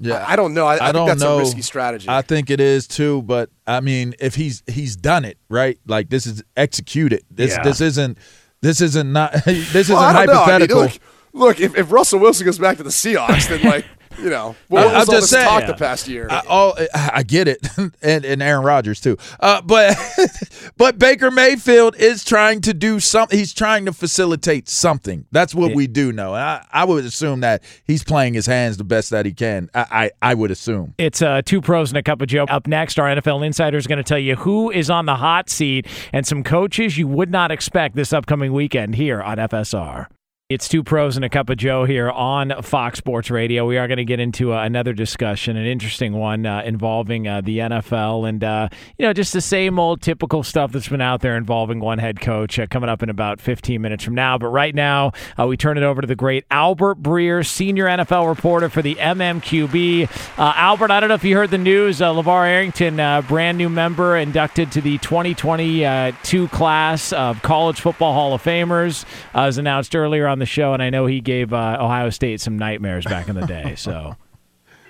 Yeah, 0.00 0.24
I, 0.24 0.34
I 0.34 0.36
don't 0.36 0.54
know. 0.54 0.64
I, 0.64 0.74
I, 0.74 0.78
think 0.78 0.92
don't 0.94 1.06
that's 1.08 1.20
know. 1.22 1.36
a 1.36 1.40
risky 1.40 1.62
strategy. 1.62 2.06
I 2.08 2.22
think 2.22 2.50
it 2.50 2.60
is 2.60 2.86
too, 2.86 3.22
but 3.22 3.50
I 3.66 3.80
mean, 3.80 4.14
if 4.20 4.36
he's 4.36 4.62
he's 4.68 4.94
done 4.94 5.24
it 5.24 5.38
right, 5.48 5.78
like 5.86 6.08
this 6.08 6.24
is 6.24 6.42
executed. 6.56 7.24
This 7.30 7.56
Yeah. 7.56 7.64
this 7.64 7.80
isn't 7.80 8.16
this 8.60 8.80
isn't 8.80 9.12
not 9.12 9.32
this 9.44 9.74
isn't 9.74 9.96
Well, 9.96 10.04
I 10.04 10.12
don't. 10.24 10.36
I 10.36 10.36
mean, 10.36 10.36
hypothetical. 10.36 10.80
look, 10.82 10.92
look 11.32 11.60
if, 11.60 11.76
if 11.76 11.90
Russell 11.90 12.20
Wilson 12.20 12.44
goes 12.44 12.60
back 12.60 12.76
to 12.76 12.84
the 12.84 12.90
Seahawks, 12.90 13.48
then 13.48 13.62
like 13.62 13.86
you 14.22 14.30
know, 14.30 14.56
what 14.68 14.82
I- 14.82 14.84
was 14.86 14.92
I'm 14.94 14.98
all 14.98 15.04
just 15.06 15.20
this 15.20 15.30
saying. 15.30 15.46
talk 15.48 15.60
Yeah. 15.62 15.66
the 15.68 15.74
past 15.74 16.08
year? 16.08 16.26
I, 16.30 16.42
all, 16.48 16.76
I 16.94 17.22
get 17.22 17.48
it, 17.48 17.66
and 18.02 18.24
and 18.24 18.42
Aaron 18.42 18.64
Rodgers 18.64 19.00
too. 19.00 19.16
Uh, 19.40 19.60
but 19.62 19.96
but 20.76 20.98
Baker 20.98 21.30
Mayfield 21.30 21.96
is 21.96 22.24
trying 22.24 22.60
to 22.62 22.74
do 22.74 23.00
something. 23.00 23.38
He's 23.38 23.52
trying 23.54 23.84
to 23.86 23.92
facilitate 23.92 24.68
something. 24.68 25.26
That's 25.32 25.54
what 25.54 25.70
Yeah. 25.70 25.76
we 25.76 25.86
do 25.86 26.12
know. 26.12 26.34
And 26.34 26.42
I, 26.42 26.66
I 26.72 26.84
would 26.84 27.04
assume 27.04 27.40
that 27.40 27.62
he's 27.86 28.02
playing 28.04 28.34
his 28.34 28.46
hands 28.46 28.76
the 28.76 28.84
best 28.84 29.10
that 29.10 29.26
he 29.26 29.32
can. 29.32 29.70
I 29.74 29.86
I, 29.90 30.30
I 30.30 30.34
would 30.34 30.50
assume. 30.50 30.94
It's 30.98 31.22
uh, 31.22 31.42
two 31.44 31.60
pros 31.60 31.90
and 31.90 31.98
a 31.98 32.02
cup 32.02 32.20
of 32.22 32.28
Joe. 32.28 32.44
Up 32.48 32.66
next, 32.66 32.98
our 32.98 33.06
NFL 33.06 33.44
insider 33.46 33.76
is 33.78 33.86
going 33.86 33.98
to 33.98 34.04
tell 34.04 34.18
you 34.18 34.36
who 34.36 34.70
is 34.70 34.90
on 34.90 35.06
the 35.06 35.16
hot 35.16 35.48
seat 35.50 35.86
and 36.12 36.26
some 36.26 36.42
coaches 36.44 36.96
you 36.98 37.06
would 37.08 37.30
not 37.30 37.50
expect 37.50 37.96
this 37.96 38.12
upcoming 38.12 38.52
weekend 38.52 38.94
here 38.94 39.20
on 39.22 39.38
FSR. 39.38 40.06
It's 40.50 40.66
two 40.66 40.82
pros 40.82 41.16
and 41.16 41.26
a 41.26 41.28
cup 41.28 41.50
of 41.50 41.58
Joe 41.58 41.84
here 41.84 42.10
on 42.10 42.62
Fox 42.62 42.96
Sports 42.96 43.30
Radio. 43.30 43.66
We 43.66 43.76
are 43.76 43.86
going 43.86 43.98
to 43.98 44.04
get 44.06 44.18
into 44.18 44.54
uh, 44.54 44.62
another 44.62 44.94
discussion, 44.94 45.58
an 45.58 45.66
interesting 45.66 46.14
one 46.14 46.46
uh, 46.46 46.62
involving 46.64 47.28
uh, 47.28 47.42
the 47.42 47.58
NFL 47.58 48.26
and, 48.26 48.42
uh, 48.42 48.70
you 48.96 49.04
know, 49.04 49.12
just 49.12 49.34
the 49.34 49.42
same 49.42 49.78
old 49.78 50.00
typical 50.00 50.42
stuff 50.42 50.72
that's 50.72 50.88
been 50.88 51.02
out 51.02 51.20
there 51.20 51.36
involving 51.36 51.80
one 51.80 51.98
head 51.98 52.22
coach 52.22 52.58
uh, 52.58 52.66
coming 52.66 52.88
up 52.88 53.02
in 53.02 53.10
about 53.10 53.42
15 53.42 53.78
minutes 53.82 54.02
from 54.02 54.14
now. 54.14 54.38
But 54.38 54.46
right 54.46 54.74
now, 54.74 55.12
uh, 55.38 55.46
we 55.46 55.58
turn 55.58 55.76
it 55.76 55.82
over 55.82 56.00
to 56.00 56.06
the 56.06 56.16
great 56.16 56.46
Albert 56.50 57.02
Breer, 57.02 57.46
senior 57.46 57.84
NFL 57.84 58.26
reporter 58.26 58.70
for 58.70 58.80
the 58.80 58.94
MMQB. 58.94 60.08
Albert, 60.38 60.90
I 60.90 61.00
don't 61.00 61.10
know 61.10 61.14
if 61.14 61.24
you 61.24 61.36
heard 61.36 61.50
the 61.50 61.58
news. 61.58 61.98
LaVar 61.98 62.46
Arrington, 62.46 62.96
brand 63.26 63.58
new 63.58 63.68
member, 63.68 64.16
inducted 64.16 64.72
to 64.72 64.80
the 64.80 64.96
2022 64.96 66.48
class 66.48 67.12
of 67.12 67.42
College 67.42 67.82
Football 67.82 68.14
Hall 68.14 68.32
of 68.32 68.42
Famers, 68.42 69.04
uh, 69.34 69.44
was 69.44 69.58
announced 69.58 69.94
earlier 69.94 70.26
on 70.26 70.37
the 70.38 70.46
show, 70.46 70.72
and 70.74 70.82
I 70.82 70.90
know 70.90 71.06
he 71.06 71.20
gave 71.20 71.52
uh, 71.52 71.78
Ohio 71.80 72.10
State 72.10 72.40
some 72.40 72.58
nightmares 72.58 73.04
back 73.04 73.28
in 73.28 73.34
the 73.36 73.46
day. 73.46 73.74
So. 73.76 74.16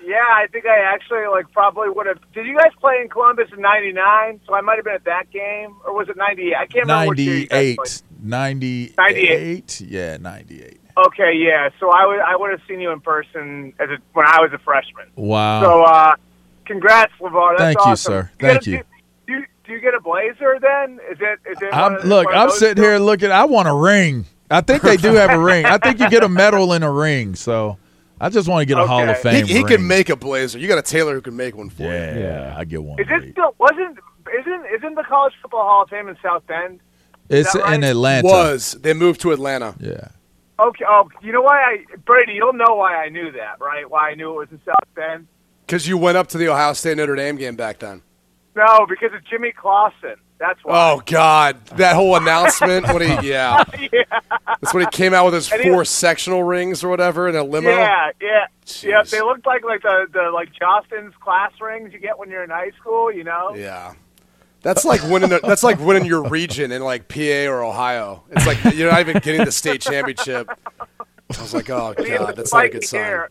Yeah, 0.05 0.25
I 0.27 0.47
think 0.47 0.65
I 0.65 0.79
actually 0.91 1.27
like 1.29 1.51
probably 1.51 1.87
would 1.87 2.07
have. 2.07 2.17
Did 2.33 2.47
you 2.47 2.57
guys 2.57 2.71
play 2.81 2.95
in 2.99 3.09
Columbus 3.09 3.49
in 3.55 3.61
'99? 3.61 4.39
So 4.47 4.55
I 4.55 4.61
might 4.61 4.77
have 4.77 4.85
been 4.85 4.95
at 4.95 5.03
that 5.03 5.29
game, 5.29 5.75
or 5.85 5.93
was 5.95 6.09
it 6.09 6.17
'98? 6.17 6.55
I 6.55 6.65
can't 6.65 6.75
remember. 6.87 7.09
which 7.09 7.19
year 7.19 7.35
you 7.35 7.45
guys 7.45 8.01
98, 8.19 8.97
98, 8.97 9.81
yeah, 9.81 10.17
98. 10.17 10.79
Okay, 11.05 11.33
yeah. 11.35 11.69
So 11.79 11.91
I 11.91 12.07
would 12.07 12.19
I 12.21 12.35
would 12.35 12.49
have 12.49 12.59
seen 12.67 12.79
you 12.81 12.89
in 12.91 13.01
person 13.01 13.71
as 13.79 13.89
a, 13.91 13.97
when 14.13 14.25
I 14.25 14.41
was 14.41 14.49
a 14.51 14.57
freshman. 14.57 15.09
Wow. 15.15 15.61
So 15.61 15.83
uh, 15.83 16.15
congrats, 16.65 17.13
LaVar. 17.21 17.59
That's 17.59 17.75
Thank 17.75 17.87
you, 17.89 17.95
sir. 17.95 18.31
get 18.39 18.63
Thank 18.63 18.65
a- 18.65 18.69
you. 18.71 18.77
Do, 18.77 18.83
do, 19.27 19.33
you- 19.33 19.45
do 19.65 19.73
you 19.73 19.79
get 19.79 19.93
a 19.93 19.99
blazer 20.01 20.57
then? 20.59 20.99
Is 21.11 21.19
it 21.21 21.39
is 21.51 21.61
it? 21.61 21.71
I'm, 21.71 21.97
of- 21.97 22.05
look, 22.05 22.25
I'm 22.33 22.49
sitting 22.49 22.77
two? 22.77 22.81
here 22.89 22.97
looking. 22.97 23.31
I 23.31 23.45
want 23.45 23.67
a 23.67 23.75
ring. 23.75 24.25
I 24.49 24.61
think 24.61 24.81
they 24.81 24.97
do 24.97 25.13
have 25.13 25.31
a 25.31 25.39
ring. 25.39 25.65
I 25.65 25.77
think 25.77 25.99
you 25.99 26.09
get 26.09 26.23
a 26.23 26.29
medal 26.29 26.73
and 26.73 26.83
a 26.83 26.89
ring. 26.89 27.35
So 27.35 27.77
I 28.19 28.29
just 28.29 28.47
want 28.47 28.61
to 28.61 28.65
get 28.65 28.77
a 28.77 28.87
Hall 28.87 29.07
of 29.07 29.17
Fame. 29.19 29.45
he 29.45 29.53
he 29.53 29.59
ring. 29.59 29.67
can 29.67 29.87
make 29.87 30.09
a 30.09 30.15
blazer. 30.15 30.59
You 30.59 30.67
got 30.67 30.79
a 30.79 30.83
tailor 30.83 31.13
who 31.13 31.21
can 31.21 31.35
make 31.35 31.55
one 31.55 31.69
for 31.69 31.83
you. 31.83 31.89
Yeah, 31.89 32.17
Yeah. 32.17 32.55
I 32.57 32.65
get 32.65 32.83
one. 32.83 32.99
Is 32.99 33.07
it 33.09 33.31
still 33.31 33.55
wasn't 33.59 33.99
isn't 34.39 34.65
isn't 34.75 34.95
the 34.95 35.03
College 35.03 35.33
Football 35.41 35.63
Hall 35.63 35.83
of 35.83 35.89
Fame 35.89 36.07
in 36.07 36.17
South 36.23 36.45
Bend? 36.47 36.79
It's 37.29 37.53
right? 37.55 37.75
in 37.75 37.83
Atlanta. 37.83 38.27
It 38.27 38.31
was 38.31 38.77
they 38.81 38.93
moved 38.93 39.21
to 39.21 39.31
Atlanta? 39.31 39.75
Yeah. 39.79 40.09
Okay. 40.59 40.83
Oh, 40.87 41.09
you 41.21 41.31
know 41.31 41.41
why 41.41 41.61
I 41.61 41.95
Brady? 42.05 42.33
You'll 42.33 42.53
know 42.53 42.75
why 42.75 42.95
I 42.95 43.09
knew 43.09 43.31
that, 43.31 43.59
right? 43.59 43.89
Why 43.89 44.09
I 44.09 44.15
knew 44.15 44.31
it 44.31 44.37
was 44.37 44.47
in 44.51 44.59
South 44.65 44.83
Bend. 44.95 45.27
Because 45.65 45.87
you 45.87 45.97
went 45.97 46.17
up 46.17 46.27
to 46.29 46.37
the 46.37 46.47
Ohio 46.49 46.73
State 46.73 46.97
Notre 46.97 47.15
Dame 47.15 47.37
game 47.37 47.55
back 47.55 47.79
then. 47.79 48.01
No, 48.59 48.85
because 48.85 49.13
of 49.13 49.23
Jimmy 49.23 49.53
Clausen. 49.53 50.15
That's 50.37 50.63
why. 50.63 50.93
Oh 50.93 51.01
God, 51.05 51.63
that 51.77 51.95
whole 51.95 52.15
announcement 52.15 52.87
when 52.87 53.01
he 53.01 53.07
yeah. 53.29 53.63
yeah. 53.91 54.19
That's 54.47 54.73
when 54.73 54.83
he 54.83 54.89
came 54.91 55.13
out 55.13 55.25
with 55.25 55.33
his 55.33 55.51
And 55.51 55.61
four 55.63 55.85
sectional 55.85 56.43
rings 56.43 56.83
or 56.83 56.89
whatever 56.89 57.29
in 57.29 57.35
a 57.35 57.43
limo. 57.43 57.69
Yeah, 57.69 58.11
yeah, 58.21 58.47
yeah. 58.81 59.03
They 59.03 59.21
looked 59.21 59.45
like 59.45 59.63
like 59.63 59.81
the 59.81 60.07
the 60.11 60.31
like 60.33 60.49
Jostens 60.53 61.13
class 61.19 61.51
rings 61.61 61.93
you 61.93 61.99
get 61.99 62.17
when 62.17 62.29
you're 62.29 62.43
in 62.43 62.49
high 62.49 62.71
school. 62.79 63.11
You 63.11 63.23
know. 63.23 63.55
Yeah. 63.55 63.93
That's 64.61 64.83
like 64.83 65.01
winning. 65.03 65.31
A, 65.31 65.39
that's 65.39 65.63
like 65.63 65.79
winning 65.79 66.05
your 66.05 66.27
region 66.27 66.73
in 66.73 66.81
like 66.81 67.07
PA 67.07 67.47
or 67.47 67.63
Ohio. 67.63 68.23
It's 68.31 68.45
like 68.45 68.61
you're 68.75 68.91
not 68.91 68.99
even 68.99 69.19
getting 69.19 69.45
the 69.45 69.53
state 69.53 69.79
championship. 69.81 70.49
I 71.37 71.41
was 71.41 71.53
like, 71.53 71.69
oh 71.69 71.93
And 71.97 72.05
he 72.05 72.11
had 72.11 72.19
god, 72.19 72.35
that's 72.35 72.53
not 72.53 72.65
a 72.65 72.69
good 72.69 72.83
sign. 72.83 73.27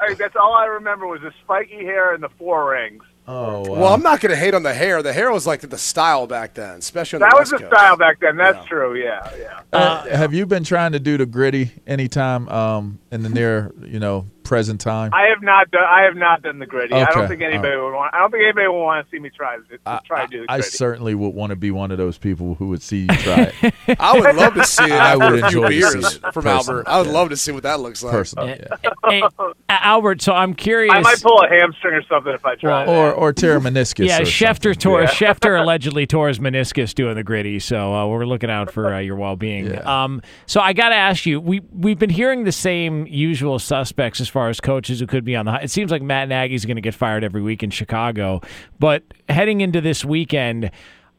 Hair. 0.00 0.10
I 0.10 0.14
that's 0.14 0.36
all 0.36 0.54
I 0.54 0.66
remember 0.66 1.06
was 1.06 1.20
the 1.20 1.32
spiky 1.42 1.84
hair 1.84 2.14
and 2.14 2.22
the 2.22 2.28
four 2.38 2.70
rings. 2.70 3.02
Oh, 3.28 3.60
wow. 3.60 3.78
Well, 3.80 3.94
I'm 3.94 4.02
not 4.02 4.20
going 4.20 4.30
to 4.30 4.36
hate 4.36 4.54
on 4.54 4.64
the 4.64 4.74
hair. 4.74 5.02
The 5.04 5.12
hair 5.12 5.30
was 5.30 5.46
like 5.46 5.60
the 5.60 5.78
style 5.78 6.26
back 6.26 6.54
then, 6.54 6.78
especially 6.78 7.18
on 7.18 7.20
That 7.20 7.30
the 7.34 7.38
was 7.40 7.52
West 7.52 7.62
the 7.62 7.68
Coast. 7.68 7.80
style 7.80 7.96
back 7.96 8.18
then. 8.18 8.36
That's 8.36 8.56
Yeah. 8.58 8.68
true. 8.68 8.96
Yeah, 8.96 9.30
yeah. 9.38 9.60
Uh, 9.72 10.08
have 10.16 10.34
you 10.34 10.46
been 10.46 10.64
trying 10.64 10.92
to 10.92 10.98
do 10.98 11.16
the 11.16 11.26
griddy 11.26 11.70
anytime 11.86 12.48
um, 12.48 12.98
in 13.12 13.22
the 13.22 13.28
near, 13.28 13.72
you 13.84 14.00
know, 14.00 14.26
present 14.50 14.80
time? 14.80 15.14
I 15.14 15.28
have 15.32 15.42
not 15.42 15.70
done. 15.70 15.84
I 15.88 16.02
have 16.02 16.16
not 16.16 16.42
done 16.42 16.58
the 16.58 16.66
griddy. 16.66 16.92
I 16.92 17.08
don't 17.12 17.28
think 17.28 17.40
anybody 17.40 17.76
would 17.76 17.94
want. 17.94 18.12
I 18.12 18.18
don't 18.18 18.32
think 18.32 18.42
anybody 18.42 18.66
would 18.66 18.82
want 18.82 19.06
to 19.06 19.10
see 19.10 19.20
me 19.20 19.30
try 19.30 19.56
to 19.56 19.62
I, 19.86 20.00
try 20.04 20.22
to 20.22 20.26
do 20.26 20.40
the 20.40 20.46
griddy. 20.48 20.58
I 20.58 20.66
certainly 20.66 21.14
would 21.14 21.28
want 21.28 21.50
to 21.50 21.56
be 21.56 21.70
one 21.70 21.92
of 21.92 21.98
those 21.98 22.18
people 22.18 22.56
who 22.56 22.66
would 22.70 22.82
see 22.82 23.02
you 23.02 23.06
try 23.06 23.52
it 23.62 23.74
I 24.00 24.18
would 24.18 24.34
love 24.34 24.54
to 24.54 24.64
see 24.64 24.84
it 24.84 24.90
I 24.92 25.16
would 25.16 25.38
enjoy 25.44 25.68
to 25.68 25.72
see 25.72 25.78
beers 25.78 26.16
it, 26.16 26.20
from 26.32 26.42
personally, 26.42 26.50
Albert. 26.50 26.88
I 26.88 26.98
would 26.98 27.06
yeah. 27.06 27.12
love 27.12 27.28
to 27.28 27.36
see 27.36 27.52
what 27.52 27.62
that 27.62 27.78
looks 27.78 28.02
like. 28.02 28.12
personally. 28.12 28.60
Yeah. 28.60 28.90
Hey, 29.04 29.22
Albert, 29.68 30.20
so 30.20 30.32
I'm 30.32 30.54
curious. 30.54 30.92
I 30.92 31.00
might 31.00 31.22
pull 31.22 31.40
a 31.42 31.48
hamstring 31.48 31.94
or 31.94 32.02
something 32.02 32.32
if 32.32 32.44
I 32.44 32.56
try. 32.56 32.86
Well. 32.86 32.96
Or 32.96 33.12
or 33.12 33.32
tear 33.32 33.56
a 33.56 33.60
meniscus. 33.60 34.08
yeah, 34.08 34.18
or 34.18 34.24
Schefter 34.24 34.76
tore 34.76 35.02
Yeah. 35.02 35.10
Schefter 35.10 35.60
allegedly 35.62 36.08
tore 36.08 36.26
his 36.26 36.40
meniscus 36.40 36.92
doing 36.92 37.14
the 37.14 37.22
griddy, 37.22 37.60
so 37.60 37.94
uh, 37.94 38.06
we're 38.08 38.26
looking 38.26 38.50
out 38.50 38.72
for 38.72 38.92
uh, 38.92 38.98
your 38.98 39.14
well-being. 39.14 39.66
Yeah. 39.66 40.02
Um, 40.04 40.22
so 40.46 40.60
I 40.60 40.72
got 40.72 40.88
to 40.88 40.96
ask 40.96 41.24
you, 41.24 41.40
we 41.40 41.60
we've 41.72 42.00
been 42.00 42.10
hearing 42.10 42.42
the 42.42 42.52
same 42.52 43.06
usual 43.06 43.60
suspects 43.60 44.20
as 44.20 44.28
far 44.28 44.39
as 44.48 44.60
coaches 44.60 45.00
who 45.00 45.06
could 45.06 45.24
be 45.24 45.36
on 45.36 45.46
the. 45.46 45.62
It 45.62 45.70
seems 45.70 45.90
like 45.90 46.02
Matt 46.02 46.28
Nagy's 46.28 46.64
going 46.64 46.76
to 46.76 46.80
get 46.82 46.94
fired 46.94 47.22
every 47.24 47.42
week 47.42 47.62
in 47.62 47.70
Chicago, 47.70 48.40
but 48.78 49.02
heading 49.28 49.60
into 49.60 49.80
this 49.80 50.04
weekend. 50.04 50.70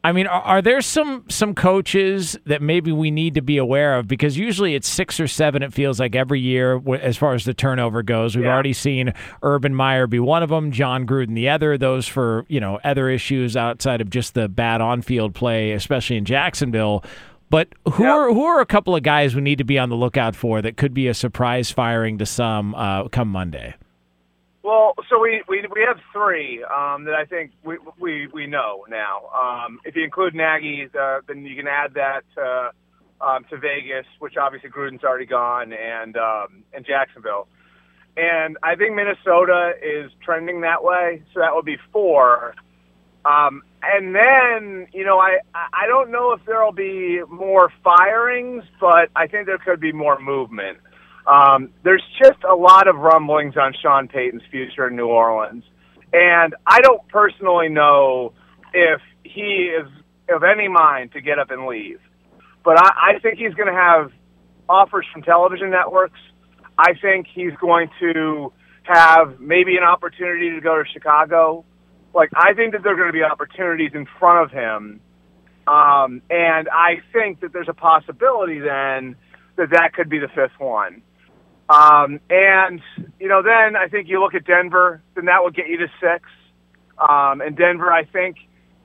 I 0.04 0.10
mean, 0.10 0.26
are, 0.26 0.42
are 0.42 0.62
there 0.62 0.80
some 0.80 1.24
some 1.28 1.54
coaches 1.54 2.36
that 2.46 2.60
maybe 2.60 2.90
we 2.90 3.12
need 3.12 3.34
to 3.34 3.40
be 3.40 3.56
aware 3.56 3.96
of? 3.96 4.08
Because 4.08 4.36
usually 4.36 4.74
it's 4.74 4.88
six 4.88 5.20
or 5.20 5.28
seven. 5.28 5.62
It 5.62 5.72
feels 5.72 6.00
like 6.00 6.16
every 6.16 6.40
year, 6.40 6.82
as 7.00 7.16
far 7.16 7.34
as 7.34 7.44
the 7.44 7.54
turnover 7.54 8.02
goes. 8.02 8.34
We've 8.34 8.44
Yeah. 8.46 8.52
already 8.52 8.72
seen 8.72 9.12
Urban 9.44 9.76
Meyer 9.76 10.08
be 10.08 10.18
one 10.18 10.42
of 10.42 10.48
them, 10.48 10.72
Jon 10.72 11.06
Gruden 11.06 11.36
the 11.36 11.48
other. 11.48 11.78
Those 11.78 12.08
for 12.08 12.44
you 12.48 12.58
know 12.58 12.80
other 12.82 13.08
issues 13.08 13.56
outside 13.56 14.00
of 14.00 14.10
just 14.10 14.34
the 14.34 14.48
bad 14.48 14.80
on 14.80 15.02
field 15.02 15.36
play, 15.36 15.70
especially 15.70 16.16
in 16.16 16.24
Jacksonville. 16.24 17.04
But 17.52 17.68
who 17.92 18.04
Yeah. 18.04 18.12
are 18.12 18.32
who 18.32 18.44
are 18.46 18.62
a 18.62 18.66
couple 18.66 18.96
of 18.96 19.02
guys 19.02 19.36
we 19.36 19.42
need 19.42 19.58
to 19.58 19.64
be 19.64 19.78
on 19.78 19.90
the 19.90 19.94
lookout 19.94 20.34
for 20.34 20.62
that 20.62 20.78
could 20.78 20.94
be 20.94 21.06
a 21.06 21.12
surprise 21.12 21.70
firing 21.70 22.16
to 22.16 22.24
some 22.24 22.74
uh, 22.74 23.08
come 23.08 23.28
Monday? 23.28 23.74
Well, 24.62 24.94
so 25.10 25.18
we, 25.18 25.42
we 25.48 25.62
we 25.70 25.84
have 25.86 25.98
three 26.14 26.64
um, 26.64 27.04
that 27.04 27.14
I 27.14 27.26
think 27.26 27.50
we 27.62 27.76
we, 28.00 28.26
we 28.28 28.46
know 28.46 28.86
now. 28.88 29.28
Um, 29.38 29.80
if 29.84 29.94
you 29.94 30.02
include 30.02 30.34
Nagy, 30.34 30.88
uh, 30.98 31.18
then 31.28 31.44
you 31.44 31.54
can 31.54 31.66
add 31.68 31.92
that 31.92 32.24
uh, 32.40 32.70
um, 33.22 33.44
to 33.50 33.58
Vegas, 33.58 34.06
which 34.18 34.38
obviously 34.38 34.70
Gruden's 34.70 35.04
already 35.04 35.26
gone, 35.26 35.74
and 35.74 36.16
um, 36.16 36.64
and 36.72 36.86
Jacksonville. 36.86 37.48
And 38.16 38.56
I 38.62 38.76
think 38.76 38.94
Minnesota 38.94 39.72
is 39.82 40.10
trending 40.24 40.62
that 40.62 40.82
way, 40.82 41.22
so 41.34 41.40
that 41.40 41.54
would 41.54 41.66
be 41.66 41.76
four. 41.92 42.54
Um, 43.24 43.62
and 43.82 44.14
then, 44.14 44.86
you 44.92 45.04
know, 45.04 45.18
I 45.18 45.38
I 45.54 45.86
don't 45.86 46.10
know 46.10 46.32
if 46.32 46.40
there'll 46.46 46.72
be 46.72 47.20
more 47.28 47.72
firings, 47.82 48.64
but 48.80 49.10
I 49.14 49.26
think 49.26 49.46
there 49.46 49.58
could 49.58 49.80
be 49.80 49.92
more 49.92 50.20
movement. 50.20 50.78
Um, 51.26 51.70
there's 51.84 52.02
just 52.20 52.42
a 52.48 52.54
lot 52.54 52.88
of 52.88 52.96
rumblings 52.96 53.56
on 53.56 53.74
Sean 53.80 54.08
Payton's 54.08 54.42
future 54.50 54.88
in 54.88 54.96
New 54.96 55.06
Orleans, 55.06 55.64
and 56.12 56.54
I 56.66 56.80
don't 56.80 57.06
personally 57.08 57.68
know 57.68 58.32
if 58.74 59.00
he 59.22 59.72
is 59.80 59.86
of 60.28 60.42
any 60.42 60.68
mind 60.68 61.12
to 61.12 61.20
get 61.20 61.38
up 61.38 61.50
and 61.50 61.66
leave. 61.66 62.00
But 62.64 62.78
I, 62.78 63.14
I 63.14 63.18
think 63.20 63.38
he's 63.38 63.54
going 63.54 63.68
to 63.68 63.78
have 63.78 64.10
offers 64.68 65.06
from 65.12 65.22
television 65.22 65.70
networks. 65.70 66.20
I 66.78 66.94
think 67.00 67.26
he's 67.32 67.52
going 67.60 67.88
to 68.00 68.52
have 68.84 69.38
maybe 69.40 69.76
an 69.76 69.84
opportunity 69.84 70.50
to 70.50 70.60
go 70.60 70.82
to 70.82 70.84
Chicago. 70.92 71.64
Like 72.14 72.30
I 72.34 72.54
think 72.54 72.72
that 72.72 72.82
there 72.82 72.92
are 72.92 72.96
going 72.96 73.08
to 73.08 73.12
be 73.12 73.22
opportunities 73.22 73.92
in 73.94 74.06
front 74.18 74.44
of 74.44 74.50
him, 74.50 75.00
um, 75.66 76.22
and 76.30 76.68
I 76.68 77.00
think 77.12 77.40
that 77.40 77.52
there's 77.52 77.68
a 77.68 77.74
possibility 77.74 78.58
then 78.58 79.16
that 79.56 79.70
that 79.70 79.92
could 79.94 80.08
be 80.08 80.18
the 80.18 80.28
fifth 80.28 80.58
one. 80.58 81.02
Um, 81.68 82.20
and 82.28 82.80
you 83.18 83.28
know, 83.28 83.42
then 83.42 83.76
I 83.76 83.88
think 83.88 84.08
you 84.08 84.20
look 84.20 84.34
at 84.34 84.44
Denver, 84.44 85.02
then 85.14 85.26
that 85.26 85.42
would 85.42 85.54
get 85.54 85.68
you 85.68 85.78
to 85.78 85.88
six. 86.00 86.28
Um, 86.98 87.40
and 87.40 87.56
Denver, 87.56 87.90
I 87.90 88.04
think 88.04 88.36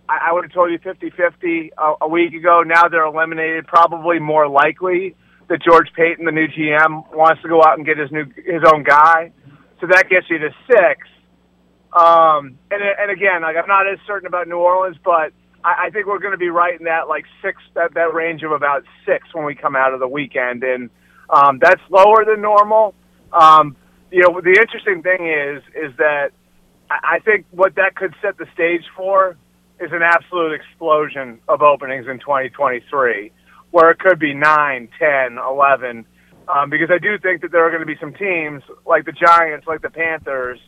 I, 0.08 0.30
I 0.30 0.34
would 0.34 0.46
have 0.46 0.54
told 0.54 0.72
you 0.72 0.80
50-50 0.80 1.72
a, 1.78 2.06
a 2.06 2.08
week 2.08 2.34
ago. 2.34 2.64
Now 2.66 2.88
they're 2.88 3.06
eliminated. 3.06 3.68
Probably 3.68 4.20
more 4.20 4.48
likely 4.48 5.16
that 5.50 5.62
George 5.62 5.88
Paton, 5.96 6.26
the 6.26 6.32
new 6.32 6.48
GM, 6.48 7.14
wants 7.14 7.42
to 7.42 7.50
go 7.50 7.62
out 7.62 7.78
and 7.78 7.86
get 7.86 7.98
his 7.98 8.12
new 8.12 8.26
his 8.36 8.64
own 8.66 8.84
guy. 8.84 9.32
So 9.82 9.88
that 9.88 10.10
gets 10.10 10.30
you 10.30 10.40
to 10.40 10.50
six. 10.68 11.08
Um, 11.94 12.58
and 12.70 12.82
and 12.82 13.12
again, 13.12 13.42
like 13.42 13.56
I'm 13.56 13.68
not 13.68 13.88
as 13.88 14.00
certain 14.06 14.28
about 14.28 14.48
New 14.48 14.58
Orleans, 14.58 14.98
but 15.04 15.32
I, 15.64 15.88
I 15.88 15.90
think 15.92 16.08
we're 16.08 16.20
going 16.20 16.34
to 16.34 16.38
be 16.38 16.50
right 16.50 16.78
in 16.78 16.86
that 16.86 17.08
like 17.08 17.26
six 17.42 17.62
that 17.76 17.94
that 17.94 18.14
range 18.14 18.44
of 18.44 18.52
about 18.52 18.84
six 19.06 19.28
when 19.34 19.46
we 19.46 19.56
come 19.56 19.76
out 19.76 19.94
of 19.94 20.00
the 20.00 20.08
weekend, 20.08 20.64
and 20.64 20.90
um, 21.30 21.60
that's 21.62 21.82
lower 21.90 22.26
than 22.26 22.42
normal. 22.42 22.94
Um, 23.32 23.76
you 24.12 24.22
know, 24.22 24.42
the 24.42 24.58
interesting 24.60 25.02
thing 25.02 25.28
is 25.28 25.64
is 25.76 25.96
that 25.98 26.32
I 26.90 27.20
think 27.20 27.46
what 27.52 27.76
that 27.76 27.96
could 27.96 28.14
set 28.22 28.38
the 28.38 28.46
stage 28.54 28.84
for 28.96 29.38
is 29.80 29.92
an 29.92 30.02
absolute 30.02 30.54
explosion 30.54 31.40
of 31.48 31.62
openings 31.62 32.08
in 32.08 32.20
2023, 32.20 33.32
where 33.72 33.92
it 33.92 34.00
could 34.00 34.20
be 34.20 34.34
nine, 34.34 34.90
ten, 34.98 35.38
eleven, 35.38 36.06
um, 36.48 36.70
because 36.70 36.90
I 36.90 36.98
do 36.98 37.18
think 37.20 37.42
that 37.42 37.52
there 37.52 37.66
are 37.66 37.70
going 37.70 37.82
to 37.82 37.86
be 37.86 37.98
some 38.00 38.14
teams 38.14 38.64
like 38.86 39.06
the 39.06 39.12
Giants, 39.12 39.68
like 39.68 39.82
the 39.82 39.90
Panthers, 39.90 40.60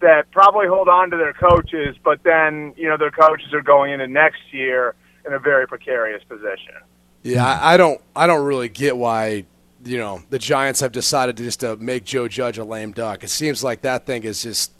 that 0.00 0.30
probably 0.30 0.66
hold 0.66 0.88
on 0.88 1.10
to 1.10 1.16
their 1.16 1.32
coaches, 1.32 1.96
but 2.04 2.22
then 2.22 2.74
you 2.76 2.88
know 2.88 2.96
their 2.96 3.10
coaches 3.10 3.52
are 3.52 3.62
going 3.62 3.92
into 3.92 4.06
next 4.06 4.40
year 4.52 4.94
in 5.26 5.32
a 5.32 5.38
very 5.38 5.66
precarious 5.66 6.22
position. 6.24 6.74
Yeah, 7.22 7.58
I, 7.60 7.76
don't. 7.76 8.00
I 8.14 8.26
don't 8.28 8.44
really 8.44 8.68
get 8.68 8.96
why 8.96 9.44
you 9.84 9.98
know 9.98 10.22
the 10.30 10.38
Giants 10.38 10.80
have 10.80 10.92
decided 10.92 11.36
to 11.38 11.42
just 11.42 11.60
to 11.60 11.76
make 11.76 12.04
Joe 12.04 12.28
Judge 12.28 12.58
a 12.58 12.64
lame 12.64 12.92
duck. 12.92 13.24
It 13.24 13.30
seems 13.30 13.64
like 13.64 13.82
that 13.82 14.06
thing 14.06 14.24
is 14.24 14.42
just 14.42 14.72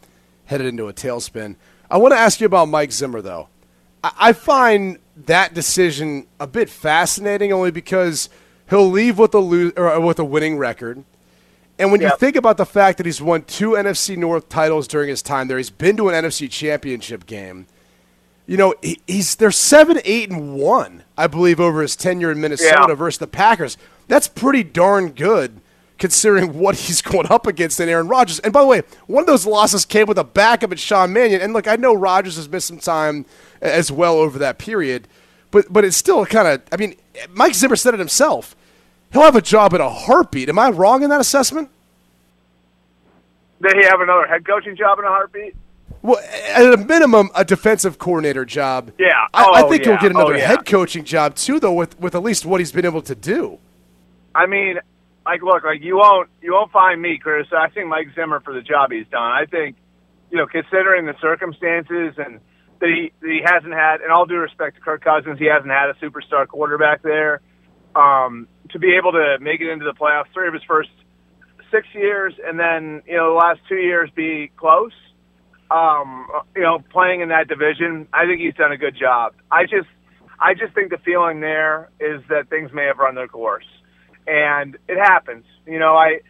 headed 0.45 0.67
into 0.67 0.89
a 0.89 0.93
tailspin. 0.93 1.57
I 1.91 1.99
want 1.99 2.13
to 2.13 2.19
ask 2.19 2.41
you 2.41 2.47
about 2.47 2.69
Mike 2.69 2.93
Zimmer 2.93 3.21
though. 3.21 3.49
I, 4.05 4.33
find 4.35 4.99
that 5.17 5.53
decision 5.53 6.29
a 6.39 6.47
bit 6.47 6.71
fascinating, 6.71 7.53
only 7.53 7.73
because 7.73 8.29
he'll 8.71 8.89
leave 8.89 9.19
with 9.19 9.35
a 9.35 9.39
lo- 9.39 10.01
with 10.01 10.21
a 10.21 10.25
winning 10.25 10.59
record. 10.59 11.03
And 11.79 11.93
when 11.93 12.01
you 12.01 12.11
think 12.19 12.37
about 12.37 12.57
the 12.57 12.65
fact 12.65 12.97
that 12.99 13.07
he's 13.07 13.21
won 13.21 13.43
two 13.43 13.73
NFC 13.73 14.17
North 14.17 14.49
titles 14.49 14.89
during 14.89 15.09
his 15.11 15.21
time 15.23 15.47
there, 15.49 15.59
he's 15.59 15.69
been 15.71 15.97
to 15.99 16.09
an 16.09 16.25
NFC 16.25 16.51
Championship 16.51 17.27
game. 17.27 17.67
You 18.47 18.57
know, 18.57 18.75
he, 18.81 19.01
he's 19.07 19.35
they're 19.37 19.51
seven, 19.51 20.01
eight, 20.05 20.31
and 20.31 20.55
one, 20.55 21.03
I 21.19 21.27
believe, 21.27 21.61
over 21.61 21.83
his 21.83 21.97
tenure 21.97 22.31
in 22.31 22.41
Minnesota 22.41 22.87
Yeah. 22.89 22.95
versus 22.95 23.19
the 23.19 23.27
Packers. 23.27 23.77
That's 24.09 24.29
pretty 24.29 24.63
darn 24.63 25.11
good, 25.11 25.61
considering 25.99 26.57
what 26.59 26.77
he's 26.77 27.03
going 27.03 27.27
up 27.31 27.47
against 27.47 27.81
in 27.81 27.89
Aaron 27.89 28.09
Rodgers. 28.09 28.39
And 28.39 28.53
by 28.53 28.61
the 28.63 28.67
way, 28.69 28.83
one 29.07 29.23
of 29.23 29.27
those 29.27 29.45
losses 29.47 29.85
came 29.85 30.07
with 30.07 30.17
a 30.19 30.25
backup 30.25 30.71
at 30.73 30.79
Sean 30.79 31.13
Mannion. 31.13 31.41
And 31.43 31.53
look, 31.53 31.67
I 31.69 31.77
know 31.77 31.93
Rodgers 31.93 32.37
has 32.37 32.49
missed 32.49 32.69
some 32.69 32.79
time 32.79 33.27
as 33.61 33.91
well 33.93 34.15
over 34.19 34.39
that 34.39 34.59
period, 34.59 35.09
but 35.51 35.67
but 35.71 35.85
it's 35.85 35.97
still 35.97 36.25
kind 36.25 36.47
of. 36.49 36.63
I 36.73 36.77
mean, 36.77 36.95
Mike 37.31 37.55
Zimmer 37.55 37.77
said 37.77 37.93
it 37.95 37.99
himself. 38.01 38.55
He'll 39.13 39.23
have 39.23 39.37
a 39.37 39.43
job 39.43 39.73
in 39.75 39.81
a 39.81 39.89
heartbeat. 39.89 40.49
Am 40.49 40.59
I 40.59 40.71
wrong 40.71 41.03
in 41.03 41.11
that 41.11 41.21
assessment? 41.21 41.71
Did 43.63 43.75
he 43.81 43.85
have 43.87 44.01
another 44.01 44.27
head 44.27 44.47
coaching 44.47 44.77
job 44.77 44.99
in 44.99 45.05
a 45.05 45.09
heartbeat? 45.09 45.57
Well, 46.03 46.19
at 46.55 46.73
a 46.73 46.77
minimum, 46.77 47.31
a 47.35 47.45
defensive 47.45 47.99
coordinator 47.99 48.45
job. 48.45 48.93
Yeah. 48.99 49.27
I, 49.33 49.45
I 49.45 49.63
Oh, 49.63 49.71
think 49.71 49.85
yeah. 49.85 49.93
he'll 49.93 50.01
get 50.01 50.11
another 50.11 50.35
Oh, 50.35 50.37
yeah. 50.37 50.47
head 50.47 50.67
coaching 50.67 51.05
job 51.05 51.35
too, 51.35 51.59
though, 51.59 51.73
with 51.73 51.99
with 51.99 52.15
at 52.15 52.23
least 52.23 52.45
what 52.47 52.61
he's 52.61 52.71
been 52.73 52.85
able 52.85 53.03
to 53.03 53.15
do. 53.15 53.59
I 54.35 54.47
mean, 54.47 54.79
like, 55.25 55.43
look, 55.43 55.65
like 55.65 55.83
you 55.83 55.97
won't 55.97 56.29
you 56.43 56.53
won't 56.53 56.71
find 56.71 57.01
me 57.01 57.19
criticizing 57.19 57.89
Mike 57.89 58.09
Zimmer 58.15 58.41
for 58.41 58.53
the 58.53 58.61
job 58.61 58.93
he's 58.93 59.07
done. 59.09 59.23
I 59.33 59.47
think, 59.47 59.77
you 60.31 60.37
know, 60.37 60.47
considering 60.47 61.07
the 61.07 61.15
circumstances 61.21 62.15
and 62.19 62.41
that 62.81 62.89
he 62.91 63.11
that 63.21 63.29
he 63.31 63.41
hasn't 63.45 63.73
had, 63.73 64.03
and 64.03 64.13
all 64.13 64.27
due 64.27 64.37
respect 64.37 64.77
to 64.77 64.83
Kirk 64.83 65.03
Cousins, 65.03 65.39
he 65.39 65.47
hasn't 65.47 65.73
had 65.73 65.89
a 65.89 65.95
superstar 65.95 66.47
quarterback 66.47 67.03
there. 67.03 67.41
Um, 67.97 68.49
to 68.73 68.79
be 68.81 68.97
able 68.97 69.13
to 69.13 69.39
make 69.41 69.61
it 69.63 69.71
into 69.73 69.87
the 69.87 69.95
playoffs, 69.95 70.27
three 70.35 70.49
of 70.49 70.55
his 70.55 70.65
first 70.69 70.91
six 71.73 71.89
years, 71.95 72.35
and 72.47 72.61
then 72.61 73.03
you 73.07 73.17
know 73.17 73.31
the 73.31 73.37
last 73.39 73.61
two 73.69 73.77
years 73.77 74.11
be 74.17 74.53
close. 74.57 74.93
um, 75.71 76.29
you 76.55 76.63
know, 76.63 76.81
playing 76.93 77.23
in 77.23 77.31
that 77.31 77.49
division, 77.49 78.09
I 78.13 78.27
think 78.27 78.41
he's 78.41 78.55
done 78.55 78.73
a 78.73 78.79
good 78.79 78.97
job. 78.99 79.35
I 79.51 79.65
just, 79.65 79.89
I 80.41 80.55
just 80.55 80.75
think 80.75 80.91
the 80.91 80.99
feeling 81.05 81.41
there 81.41 81.91
is 82.01 82.23
that 82.29 82.51
things 82.51 82.71
may 82.73 82.87
have 82.87 82.99
run 82.99 83.17
their 83.17 83.29
course, 83.29 83.67
and 84.27 84.77
it 84.89 84.99
happens. 84.99 85.45
You 85.67 85.79
know, 85.81 85.97
I, 85.97 86.21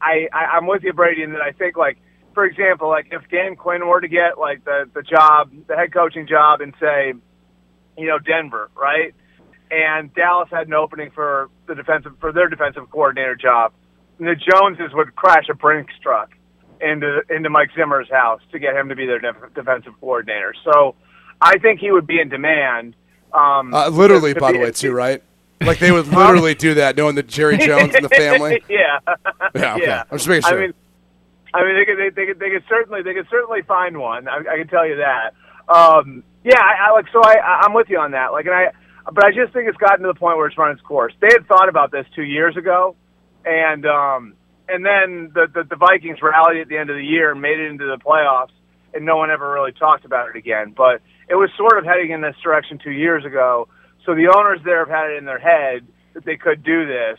I, 0.00 0.28
I, 0.32 0.44
I'm 0.56 0.66
with 0.66 0.82
you, 0.84 0.92
Brady, 0.94 1.22
in 1.22 1.32
that 1.32 1.42
I 1.42 1.52
think 1.52 1.76
like, 1.76 1.98
for 2.34 2.44
example, 2.44 2.88
like 2.88 3.08
if 3.12 3.22
Dan 3.30 3.56
Quinn 3.56 3.86
were 3.86 4.00
to 4.00 4.08
get 4.08 4.38
like 4.38 4.64
the 4.64 4.90
the 4.94 5.02
job, 5.02 5.52
the 5.68 5.76
head 5.76 5.92
coaching 5.94 6.26
job, 6.28 6.60
and 6.60 6.74
say, 6.80 7.14
you 7.98 8.06
know, 8.08 8.18
Denver, 8.18 8.70
right? 8.76 9.14
And 9.70 10.14
Dallas 10.14 10.48
had 10.50 10.68
an 10.68 10.74
opening 10.74 11.10
for 11.10 11.50
the 11.66 11.74
defensive 11.74 12.12
for 12.20 12.32
their 12.32 12.48
defensive 12.48 12.88
coordinator 12.90 13.34
job. 13.36 13.72
And 14.18 14.28
the 14.28 14.36
Joneses 14.36 14.92
would 14.94 15.14
crash 15.16 15.48
a 15.50 15.54
Brinks 15.54 15.92
truck 16.02 16.30
into 16.80 17.20
into 17.30 17.50
Mike 17.50 17.70
Zimmer's 17.76 18.10
house 18.10 18.40
to 18.52 18.58
get 18.58 18.76
him 18.76 18.88
to 18.90 18.94
be 18.96 19.06
their 19.06 19.18
def- 19.18 19.54
defensive 19.54 19.92
coordinator. 20.00 20.54
So 20.64 20.94
I 21.40 21.58
think 21.58 21.80
he 21.80 21.90
would 21.90 22.06
be 22.06 22.20
in 22.20 22.28
demand. 22.28 22.94
Um, 23.34 23.74
Uh, 23.74 23.88
literally, 23.88 24.34
by 24.34 24.52
the 24.52 24.58
way, 24.58 24.70
too, 24.70 24.92
right? 24.92 25.22
Like 25.62 25.78
they 25.78 25.90
would 25.90 26.06
literally 26.08 26.54
do 26.54 26.74
that, 26.74 26.96
knowing 26.98 27.14
that 27.14 27.28
Jerry 27.28 27.56
Jones 27.68 27.94
and 27.94 28.04
the 28.04 28.10
family. 28.10 28.62
yeah, 28.68 28.98
Yeah, 29.54 29.74
okay. 29.74 29.86
yeah. 29.86 30.02
I'm 30.10 30.18
just 30.18 30.28
making 30.28 30.42
sure. 30.48 30.58
I 30.58 30.66
mean, 30.66 30.74
I 31.54 31.64
mean, 31.64 31.74
they 31.76 31.84
could, 31.86 31.96
they, 31.98 32.10
they 32.10 32.26
could, 32.26 32.38
they 32.38 32.50
could 32.50 32.64
certainly, 32.68 33.00
they 33.02 33.14
could 33.14 33.26
certainly 33.30 33.62
find 33.62 33.96
one. 33.96 34.28
I, 34.28 34.36
I 34.52 34.58
can 34.58 34.68
tell 34.68 34.86
you 34.86 34.96
that. 34.96 35.32
Um, 35.74 36.22
yeah, 36.44 36.60
I, 36.60 36.88
I 36.88 36.92
like. 36.92 37.06
So 37.10 37.22
I, 37.24 37.36
I- 37.38 37.60
I'm 37.64 37.72
with 37.72 37.88
you 37.88 37.98
on 37.98 38.10
that. 38.10 38.32
Like, 38.32 38.44
and 38.44 38.54
I, 38.54 38.66
but 39.12 39.24
I 39.24 39.30
just 39.30 39.52
think 39.52 39.68
it's 39.68 39.78
gotten 39.78 40.04
to 40.04 40.12
the 40.12 40.18
point 40.18 40.36
where 40.36 40.46
it's 40.46 40.58
run 40.58 40.72
its 40.72 40.80
course. 40.80 41.12
They 41.20 41.28
had 41.30 41.46
thought 41.46 41.68
about 41.68 41.92
this 41.92 42.06
two 42.14 42.22
years 42.24 42.56
ago, 42.56 42.96
and 43.44 43.86
um, 43.86 44.34
and 44.68 44.84
then 44.84 45.30
the, 45.34 45.46
the 45.52 45.64
the 45.64 45.76
Vikings 45.76 46.18
rallied 46.22 46.60
at 46.60 46.68
the 46.68 46.76
end 46.76 46.90
of 46.90 46.96
the 46.96 47.04
year 47.04 47.32
and 47.32 47.40
made 47.40 47.58
it 47.58 47.70
into 47.70 47.86
the 47.86 47.98
playoffs, 47.98 48.54
and 48.94 49.04
no 49.04 49.16
one 49.16 49.30
ever 49.30 49.52
really 49.52 49.72
talked 49.72 50.04
about 50.04 50.28
it 50.30 50.36
again. 50.36 50.74
But 50.76 51.02
it 51.28 51.34
was 51.34 51.50
sort 51.56 51.78
of 51.78 51.84
heading 51.84 52.10
in 52.10 52.20
this 52.20 52.34
direction 52.42 52.78
two 52.82 52.90
years 52.90 53.24
ago. 53.24 53.68
So 54.04 54.14
the 54.14 54.32
owners 54.34 54.60
there 54.64 54.80
have 54.80 54.88
had 54.88 55.10
it 55.10 55.18
in 55.18 55.24
their 55.24 55.38
head 55.38 55.86
that 56.14 56.24
they 56.24 56.36
could 56.36 56.62
do 56.62 56.86
this. 56.86 57.18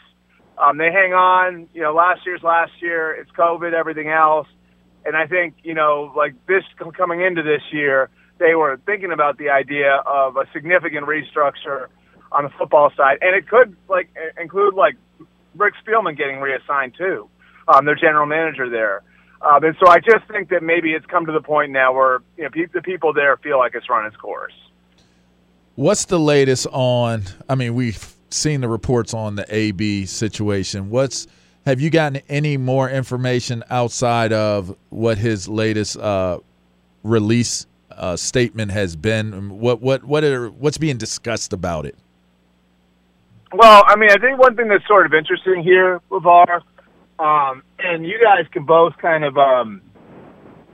Um, 0.58 0.78
they 0.78 0.92
hang 0.92 1.14
on. 1.14 1.70
You 1.74 1.84
know, 1.84 1.94
last 1.94 2.26
year's 2.26 2.42
last 2.44 2.72
year. 2.82 3.14
It's 3.14 3.32
COVID, 3.32 3.74
everything 3.74 4.10
else, 4.10 4.48
and 5.06 5.16
I 5.16 5.28
think 5.28 5.56
you 5.64 5.74
know, 5.74 6.12
like 6.16 6.34
this 6.48 6.64
coming 6.98 7.22
into 7.22 7.44
this 7.44 7.62
year, 7.72 8.10
they 8.40 8.56
were 8.56 8.80
thinking 8.86 9.12
about 9.12 9.38
the 9.38 9.50
idea 9.50 9.96
of 10.06 10.38
a 10.38 10.46
significant 10.54 11.06
restructure 11.06 11.88
on 12.32 12.44
the 12.44 12.50
football 12.58 12.92
side, 12.96 13.18
and 13.22 13.36
it 13.36 13.48
could 13.48 13.76
like 13.90 14.10
include 14.40 14.74
like 14.74 14.96
Rick 15.56 15.74
Spielman 15.86 16.18
getting 16.18 16.40
reassigned 16.40 16.96
too, 16.98 17.30
um, 17.68 17.86
their 17.86 17.96
general 17.96 18.26
manager 18.26 18.70
there. 18.70 19.04
Um, 19.42 19.64
and 19.64 19.76
so 19.80 19.88
I 19.88 20.00
just 20.00 20.28
think 20.32 20.50
that 20.50 20.64
maybe 20.64 20.94
it's 20.94 21.06
come 21.06 21.26
to 21.28 21.32
the 21.32 21.42
point 21.42 21.72
now 21.72 21.94
where 21.94 22.20
you 22.38 22.44
know 22.44 22.50
pe- 22.50 22.66
the 22.74 22.82
people 22.82 23.14
there 23.14 23.38
feel 23.38 23.58
like 23.58 23.76
it's 23.76 23.90
run 23.90 24.06
its 24.06 24.16
course. 24.18 24.54
What's 25.76 26.06
the 26.06 26.20
latest 26.20 26.66
on? 26.72 27.24
I 27.48 27.56
mean, 27.56 27.76
we've 27.76 28.16
seen 28.30 28.62
the 28.62 28.68
reports 28.68 29.14
on 29.14 29.36
the 29.36 29.46
AB 29.54 30.08
situation. 30.08 30.90
What's 30.90 31.28
have 31.66 31.82
you 31.82 31.90
gotten 31.90 32.22
any 32.30 32.58
more 32.58 32.90
information 32.90 33.64
outside 33.70 34.34
of 34.34 34.76
what 34.90 35.18
his 35.18 35.48
latest 35.48 35.98
uh, 35.98 36.40
release 37.04 37.68
uh, 37.92 38.16
statement 38.16 38.72
has 38.72 38.96
been? 38.96 39.60
What 39.60 39.82
what 39.82 40.04
what 40.04 40.24
are 40.24 40.50
what's 40.50 40.78
being 40.78 40.98
discussed 40.98 41.54
about 41.54 41.86
it? 41.86 41.96
Well, 43.54 43.84
I 43.88 43.96
mean, 43.96 44.10
I 44.12 44.18
think 44.18 44.38
one 44.40 44.56
thing 44.56 44.68
that's 44.68 44.86
sort 44.88 45.06
of 45.06 45.14
interesting 45.14 45.64
here, 45.64 46.02
LaVar, 46.12 46.62
um, 47.20 47.64
and 47.80 48.06
you 48.06 48.20
guys 48.22 48.46
can 48.52 48.66
both 48.66 48.98
kind 48.98 49.24
of, 49.24 49.38
um, 49.38 49.82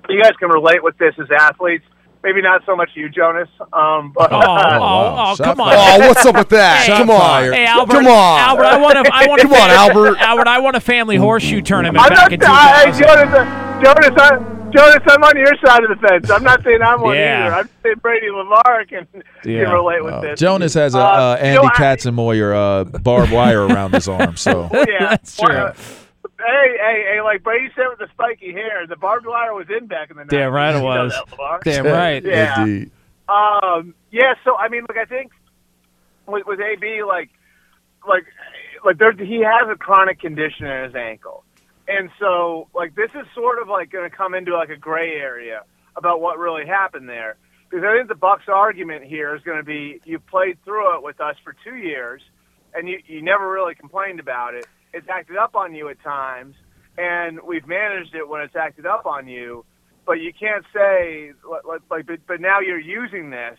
you 0.10 0.22
guys 0.22 0.32
can 0.40 0.50
relate 0.50 0.84
with 0.84 0.98
this 0.98 1.14
as 1.20 1.28
athletes. 1.32 1.86
Maybe 2.24 2.42
not 2.42 2.64
so 2.66 2.76
much 2.76 2.90
you, 2.96 3.10
Jonas. 3.10 3.50
Um, 3.74 4.12
but 4.16 4.32
Oh, 4.32 4.40
oh, 4.42 5.34
oh, 5.34 5.36
come 5.44 5.60
on. 5.62 5.74
oh, 5.76 6.08
what's 6.08 6.26
up 6.26 6.36
with 6.36 6.50
that? 6.50 6.86
Shot 6.86 6.98
Come 7.00 7.10
on. 7.12 7.52
Hey 7.52 7.66
Albert, 7.66 7.92
Come 7.94 8.08
on. 8.08 8.40
Albert, 8.40 8.64
I 8.64 8.78
want 8.78 9.06
to. 9.06 9.12
I 9.14 9.28
want 9.28 9.42
to, 9.42 9.48
Come 9.50 9.54
on, 9.62 9.70
Albert. 9.70 10.18
Albert, 10.20 10.48
I 10.48 10.60
want 10.60 10.76
a 10.78 10.80
family 10.80 11.18
horseshoe 11.18 11.62
tournament 11.62 12.02
I'm 12.04 12.10
back 12.10 12.32
not. 12.32 12.34
in 12.34 12.44
I, 12.44 12.86
Jonas, 12.98 13.34
uh, 13.36 13.84
Jonas, 13.84 14.22
I, 14.22 14.63
Jonas, 14.76 14.98
I'm 15.08 15.24
on 15.24 15.38
your 15.38 15.54
side 15.66 15.84
of 15.84 15.90
the 15.90 16.08
fence. 16.08 16.30
I'm 16.30 16.44
not 16.44 16.64
saying 16.64 16.82
I'm 16.82 17.02
one 17.02 17.16
Yeah. 17.16 17.46
either. 17.48 17.56
I'm 17.56 17.70
saying 17.84 17.96
Brady 18.02 18.30
Lamar 18.32 18.86
can, 18.88 19.08
Yeah. 19.46 19.66
can 19.66 19.74
relate 19.74 20.04
with 20.04 20.14
Uh, 20.14 20.22
this. 20.22 20.40
Jonas 20.40 20.74
has 20.74 20.96
a 20.96 21.00
Uh, 21.00 21.02
uh, 21.02 21.38
you 21.40 21.46
Andy 21.48 21.62
know, 21.64 21.72
I- 21.74 21.78
Katzenmoyer 21.78 22.56
uh, 22.56 22.84
barbed 23.00 23.32
wire 23.32 23.66
around 23.68 23.94
his 23.94 24.08
arm. 24.08 24.36
So 24.38 24.70
Yeah, 24.74 24.84
That's 25.00 25.38
true. 25.38 25.48
Well, 25.54 25.74
Hey, 26.40 26.76
hey, 26.78 27.06
hey! 27.14 27.22
Like 27.22 27.42
Brady 27.42 27.70
said 27.74 27.86
with 27.90 28.00
the 28.00 28.08
spiky 28.12 28.52
hair, 28.52 28.86
the 28.86 28.98
barbed 28.98 29.26
wire 29.26 29.54
was 29.54 29.68
in 29.70 29.88
back 29.88 30.10
in 30.12 30.18
the 30.18 30.24
90s. 30.24 30.30
Damn 30.30 30.52
right 30.52 30.72
it 30.72 30.78
You 30.78 30.84
know 30.84 30.86
was. 31.06 31.14
that, 31.38 31.60
Damn 31.64 31.86
right. 31.86 32.22
Yeah. 32.26 32.60
indeed. 32.64 32.92
Um, 33.30 33.94
yeah, 34.12 34.34
so 34.44 34.58
I 34.58 34.68
mean, 34.68 34.84
like 34.90 34.98
I 34.98 35.06
think 35.06 35.32
with, 36.28 36.46
with 36.46 36.60
AB, 36.60 37.04
like, 37.04 37.30
like, 38.06 38.26
like 38.84 38.98
there, 38.98 39.14
he 39.14 39.40
has 39.42 39.70
a 39.72 39.76
chronic 39.78 40.20
condition 40.20 40.66
in 40.66 40.84
his 40.86 40.96
ankle, 40.96 41.46
and 41.88 42.10
so 42.20 42.68
like 42.74 42.96
this 42.96 43.12
is 43.12 43.26
sort 43.36 43.62
of 43.62 43.68
like 43.68 43.92
going 43.92 44.10
to 44.10 44.16
come 44.16 44.34
into 44.34 44.56
like 44.56 44.70
a 44.70 44.78
gray 44.78 45.14
area 45.16 45.64
about 45.96 46.22
what 46.22 46.38
really 46.40 46.66
happened 46.66 47.08
there, 47.10 47.38
because 47.70 47.84
I 47.86 47.96
think 47.98 48.08
the 48.10 48.16
Bucs' 48.16 48.48
argument 48.48 49.04
here 49.06 49.36
is 49.36 49.42
going 49.44 49.58
to 49.58 49.64
be 49.64 50.00
you 50.06 50.20
played 50.20 50.58
through 50.64 50.98
it 50.98 51.04
with 51.04 51.20
us 51.22 51.36
for 51.44 51.56
two 51.64 51.76
years, 51.76 52.22
and 52.74 52.88
you 52.88 53.00
you 53.06 53.22
never 53.22 53.50
really 53.52 53.76
complained 53.76 54.20
about 54.20 54.54
it. 54.56 54.66
It's 54.94 55.08
acted 55.10 55.38
up 55.38 55.56
on 55.56 55.74
you 55.76 55.90
at 55.90 56.02
times, 56.04 56.56
and 56.98 57.40
we've 57.46 57.68
managed 57.68 58.16
it 58.16 58.28
when 58.28 58.42
it's 58.42 58.56
acted 58.56 58.86
up 58.86 59.06
on 59.06 59.28
you. 59.28 59.66
But 60.06 60.20
you 60.20 60.34
can't 60.34 60.66
say 60.74 61.32
like, 61.50 61.82
like- 61.90 62.06
but, 62.08 62.20
but 62.28 62.42
now 62.42 62.60
you're 62.60 62.80
using 62.80 63.30
this 63.30 63.58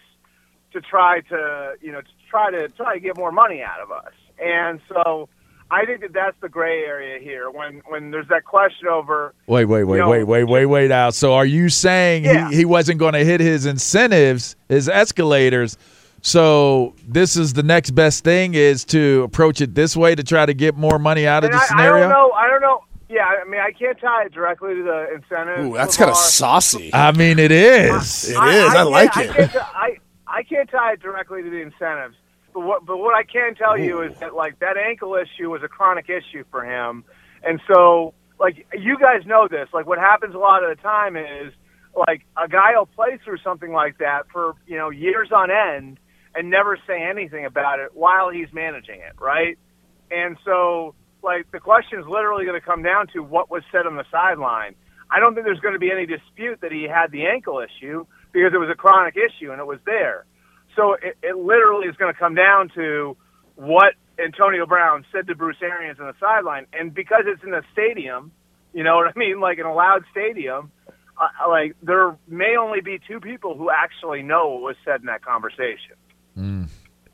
to 0.73 0.81
try 0.81 1.21
to 1.29 1.75
you 1.81 1.93
know 1.93 2.01
to 2.01 2.09
try 2.31 2.51
to 2.51 2.69
try 2.71 2.95
to 2.95 3.01
get 3.01 3.17
more 3.17 3.33
money 3.33 3.63
out 3.63 3.81
of 3.81 3.91
us. 3.93 4.13
And 4.39 4.81
so 4.89 5.29
i 5.75 5.85
think 5.87 6.01
that 6.01 6.13
that's 6.13 6.37
the 6.41 6.49
gray 6.49 6.85
area 6.85 7.19
here 7.21 7.51
when 7.51 7.83
when 7.89 8.11
there's 8.11 8.29
that 8.29 8.45
question 8.45 8.87
over 8.89 9.35
Wait, 9.47 9.65
wait, 9.67 9.85
wait, 9.85 9.97
You 9.99 10.03
know, 10.05 10.09
wait, 10.11 10.25
wait, 10.25 10.45
wait, 10.45 10.67
wait. 10.67 10.91
Out. 10.91 11.15
So, 11.15 11.35
are 11.35 11.47
you 11.47 11.69
saying 11.69 12.25
Yeah. 12.25 12.49
he, 12.51 12.57
he 12.59 12.65
wasn't 12.65 12.99
going 12.99 13.13
to 13.15 13.25
hit 13.25 13.41
his 13.41 13.67
incentives, 13.67 14.57
his 14.69 14.89
escalators? 14.89 15.77
So, 16.23 16.95
this 17.07 17.37
is 17.37 17.53
the 17.53 17.63
next 17.63 17.91
best 17.91 18.25
thing 18.25 18.55
is 18.55 18.85
to 18.87 19.23
approach 19.25 19.61
it 19.61 19.75
this 19.75 19.95
way 19.97 20.15
to 20.15 20.23
try 20.23 20.47
to 20.47 20.55
get 20.55 20.77
more 20.77 20.99
money 20.99 21.27
out 21.27 21.45
of 21.45 21.51
and 21.51 21.61
the 21.61 21.65
I, 21.77 21.85
I 21.87 21.87
don't 22.01 22.09
know 22.09 22.31
i 22.33 22.49
don't 22.49 22.63
know 22.63 22.81
yeah 23.11 23.27
i 23.27 23.45
mean 23.49 23.61
i 23.61 23.71
can't 23.73 23.99
tie 24.01 24.25
it 24.25 24.33
directly 24.33 24.75
to 24.75 24.83
the 24.83 25.15
incentives 25.15 25.69
Ooh, 25.69 25.75
that's 25.75 25.97
kind 25.99 26.11
of 26.11 26.17
saucy. 26.17 26.91
I 26.95 27.13
mean, 27.13 27.39
it 27.39 27.53
is. 27.53 28.31
It 28.31 28.33
is. 28.33 28.37
I 28.37 28.73
can't- 28.73 28.91
like 28.91 29.17
I 29.17 29.23
it. 29.25 29.31
Can't, 29.35 29.53
ti- 29.53 29.59
I, 29.59 29.99
I 30.27 30.43
can't 30.45 30.71
tie 30.71 30.93
it 30.95 31.01
directly 31.01 31.43
to 31.43 31.51
the 31.51 31.61
incentives. 31.61 32.17
But 32.55 32.61
what, 32.61 32.87
but 32.87 32.99
what 32.99 33.15
I 33.15 33.25
can 33.25 33.57
tell 33.57 33.77
you 33.77 34.03
is 34.03 34.13
that 34.21 34.35
like 34.35 34.61
that 34.61 34.77
ankle 34.77 35.17
issue 35.17 35.51
was 35.51 35.63
a 35.65 35.69
chronic 35.69 36.09
issue 36.09 36.45
for 36.53 36.65
him, 36.65 37.05
and 37.43 37.61
so 37.67 38.15
like 38.39 38.67
you 38.73 38.97
guys 38.99 39.27
know 39.27 39.49
this. 39.51 39.69
Like 39.75 39.87
what 39.87 39.99
happens 39.99 40.37
a 40.37 40.39
lot 40.39 40.63
of 40.63 40.75
the 40.75 40.81
time 40.81 41.17
is 41.17 41.53
like 42.09 42.25
a 42.37 42.49
guy 42.49 42.77
will 42.77 42.87
play 42.87 43.19
through 43.25 43.39
something 43.39 43.73
like 43.73 43.99
that 43.99 44.23
for 44.33 44.55
you 44.69 44.77
know 44.79 44.91
years 44.91 45.31
on 45.35 45.51
end 45.51 45.99
and 46.37 46.49
never 46.49 46.79
say 46.87 47.03
anything 47.03 47.45
about 47.45 47.81
it 47.81 47.91
while 47.95 48.31
he's 48.31 48.53
managing 48.53 49.01
it, 49.01 49.21
right? 49.21 49.59
And 50.13 50.37
so 50.45 50.95
like 51.25 51.51
the 51.51 51.61
question 51.61 51.99
is 51.99 52.07
literally 52.07 52.45
going 52.45 52.61
to 52.61 52.65
come 52.65 52.85
down 52.85 53.09
to 53.15 53.21
what 53.21 53.51
was 53.51 53.65
said 53.73 53.85
on 53.87 53.97
the 53.97 54.05
sideline. 54.13 54.77
I 55.11 55.19
don't 55.19 55.35
think 55.35 55.45
there's 55.45 55.61
going 55.61 55.75
to 55.75 55.81
be 55.81 55.91
any 55.91 56.07
dispute 56.07 56.61
that 56.61 56.71
he 56.71 56.85
had 56.85 57.11
the 57.11 57.27
ankle 57.27 57.61
issue 57.61 58.07
because 58.33 58.53
it 58.55 58.59
was 58.59 58.69
a 58.71 58.77
chronic 58.77 59.17
issue 59.17 59.51
and 59.51 59.61
it 59.61 59.67
was 59.67 59.79
there. 59.87 60.25
So 60.77 60.95
it, 60.95 61.17
it 61.23 61.37
literally 61.37 61.87
is 61.89 61.97
going 61.97 62.13
to 62.13 62.19
come 62.19 62.35
down 62.35 62.71
to 62.75 63.17
what 63.57 63.95
Antonio 64.19 64.67
Brown 64.67 65.05
said 65.13 65.27
to 65.29 65.35
Bruce 65.35 65.57
Arians 65.63 65.99
on 66.01 66.07
the 66.07 66.15
sideline, 66.21 66.67
and 66.73 66.93
because 66.95 67.23
it's 67.27 67.43
in 67.43 67.55
a 67.55 67.63
stadium, 67.73 68.33
you 68.73 68.83
know 68.85 68.97
what 68.97 69.09
I 69.09 69.13
mean, 69.19 69.41
like 69.41 69.59
an 69.59 69.67
allowed 69.67 70.05
stadium, 70.11 70.71
uh, 70.89 71.49
like 71.49 71.77
there 71.83 72.17
may 72.29 72.57
only 72.59 72.81
be 72.81 73.01
two 73.07 73.21
people 73.21 73.57
who 73.57 73.71
actually 73.71 74.23
know 74.23 74.49
what 74.49 74.63
was 74.63 74.77
said 74.85 75.01
in 75.01 75.07
that 75.07 75.25
conversation. 75.25 75.97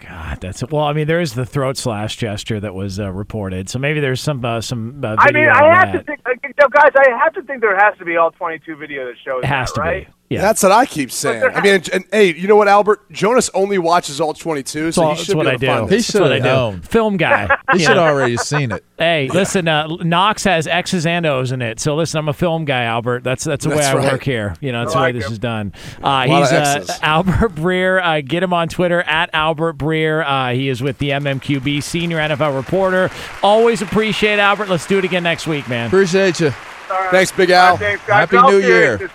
God, 0.01 0.41
that's 0.41 0.65
well. 0.71 0.85
I 0.85 0.93
mean, 0.93 1.07
there 1.07 1.21
is 1.21 1.35
the 1.35 1.45
throat 1.45 1.77
slash 1.77 2.17
gesture 2.17 2.59
that 2.61 2.75
was 2.75 2.99
uh, 2.99 3.13
reported, 3.13 3.69
so 3.69 3.79
maybe 3.79 4.01
there's 4.01 4.21
some 4.21 4.45
uh, 4.45 4.61
some. 4.61 5.05
Uh, 5.05 5.17
I 5.19 5.31
mean, 5.31 5.49
I 5.49 5.75
have 5.75 5.93
that. 5.93 5.99
to 5.99 6.05
think, 6.05 6.21
like, 6.27 6.41
guys, 6.43 6.93
I 6.97 7.19
have 7.23 7.35
to 7.35 7.43
think 7.43 7.61
there 7.61 7.77
has 7.77 7.99
to 7.99 8.05
be 8.05 8.17
all 8.17 8.31
22 8.31 8.77
video 8.77 9.07
that 9.07 9.17
shows 9.25 9.43
It 9.43 9.47
has 9.47 9.69
that, 9.71 9.75
to 9.75 9.81
right? 9.81 10.07
be. 10.07 10.13
Yeah, 10.31 10.43
That's 10.43 10.63
what 10.63 10.71
I 10.71 10.87
keep 10.87 11.11
saying. 11.11 11.43
I 11.43 11.61
mean, 11.61 11.75
and, 11.75 11.89
and, 11.93 12.05
hey, 12.13 12.33
you 12.33 12.47
know 12.47 12.55
what, 12.55 12.69
Albert? 12.69 13.11
Jonas 13.11 13.51
only 13.53 13.79
watches 13.79 14.21
all 14.21 14.33
22, 14.33 14.93
so 14.93 15.03
all- 15.03 15.09
he 15.11 15.17
that's 15.17 15.27
should 15.27 15.37
what 15.37 15.49
I 15.49 15.53
to 15.53 15.59
do. 15.59 15.67
find 15.67 15.91
He 15.91 15.97
this. 15.97 16.07
That's 16.07 16.21
what 16.21 16.31
I 16.33 16.37
should 16.37 16.43
do. 16.45 16.49
have 16.49 16.57
known. 16.75 16.81
Film 16.83 17.17
guy. 17.17 17.57
He 17.73 17.79
should 17.81 17.97
know. 17.97 18.03
have 18.05 18.15
already 18.15 18.37
seen 18.37 18.71
it. 18.73 18.85
Hey, 18.97 19.29
listen, 19.29 19.67
uh, 19.67 19.87
Knox 19.89 20.45
has 20.45 20.67
X's 20.69 21.05
and 21.07 21.25
O's 21.27 21.51
in 21.53 21.63
it. 21.63 21.81
So 21.81 21.95
listen, 21.97 22.19
I'm 22.19 22.29
a 22.29 22.33
film 22.33 22.65
guy, 22.65 22.85
Albert. 22.85 23.25
That's 23.25 23.43
that's 23.45 23.65
the 23.65 23.71
way 23.71 23.77
That's 23.79 23.89
I 23.89 23.99
right. 23.99 24.13
work 24.13 24.23
here. 24.25 24.55
You 24.61 24.71
know, 24.73 24.85
that's 24.85 24.95
I 24.95 24.99
the 24.99 25.03
way 25.03 25.13
like 25.15 25.23
this 25.23 25.33
is 25.33 25.39
done. 25.41 25.73
Uh, 25.99 26.03
lot 26.03 26.29
he's 26.29 26.53
of 26.53 26.91
uh, 26.91 26.93
Albert 27.03 27.55
Breer. 27.57 28.01
Uh, 28.03 28.21
get 28.21 28.43
him 28.43 28.53
on 28.53 28.69
Twitter 28.69 29.03
at 29.03 29.31
Albert 29.33 29.79
Breer. 29.79 30.25
Uh, 30.25 30.53
he 30.55 30.69
is 30.69 30.81
with 30.83 30.99
the 30.99 31.11
MMQB 31.11 31.83
senior 31.83 32.19
NFL 32.19 32.55
reporter. 32.57 33.11
Always 33.43 33.83
appreciate 33.83 34.39
Albert. 34.39 34.69
Let's 34.69 34.87
do 34.87 34.99
it 34.99 35.05
again 35.05 35.23
next 35.25 35.47
week, 35.49 35.69
man. 35.69 35.87
Appreciate 35.89 36.39
you. 36.41 36.53
All 36.91 36.97
right. 37.01 37.11
Thanks, 37.11 37.33
Big 37.33 37.51
Al. 37.51 37.73
right, 37.73 37.79
thanks. 37.81 38.03
Happy 38.05 38.41
New 38.43 38.61
see 38.61 38.67
Year. 38.69 39.11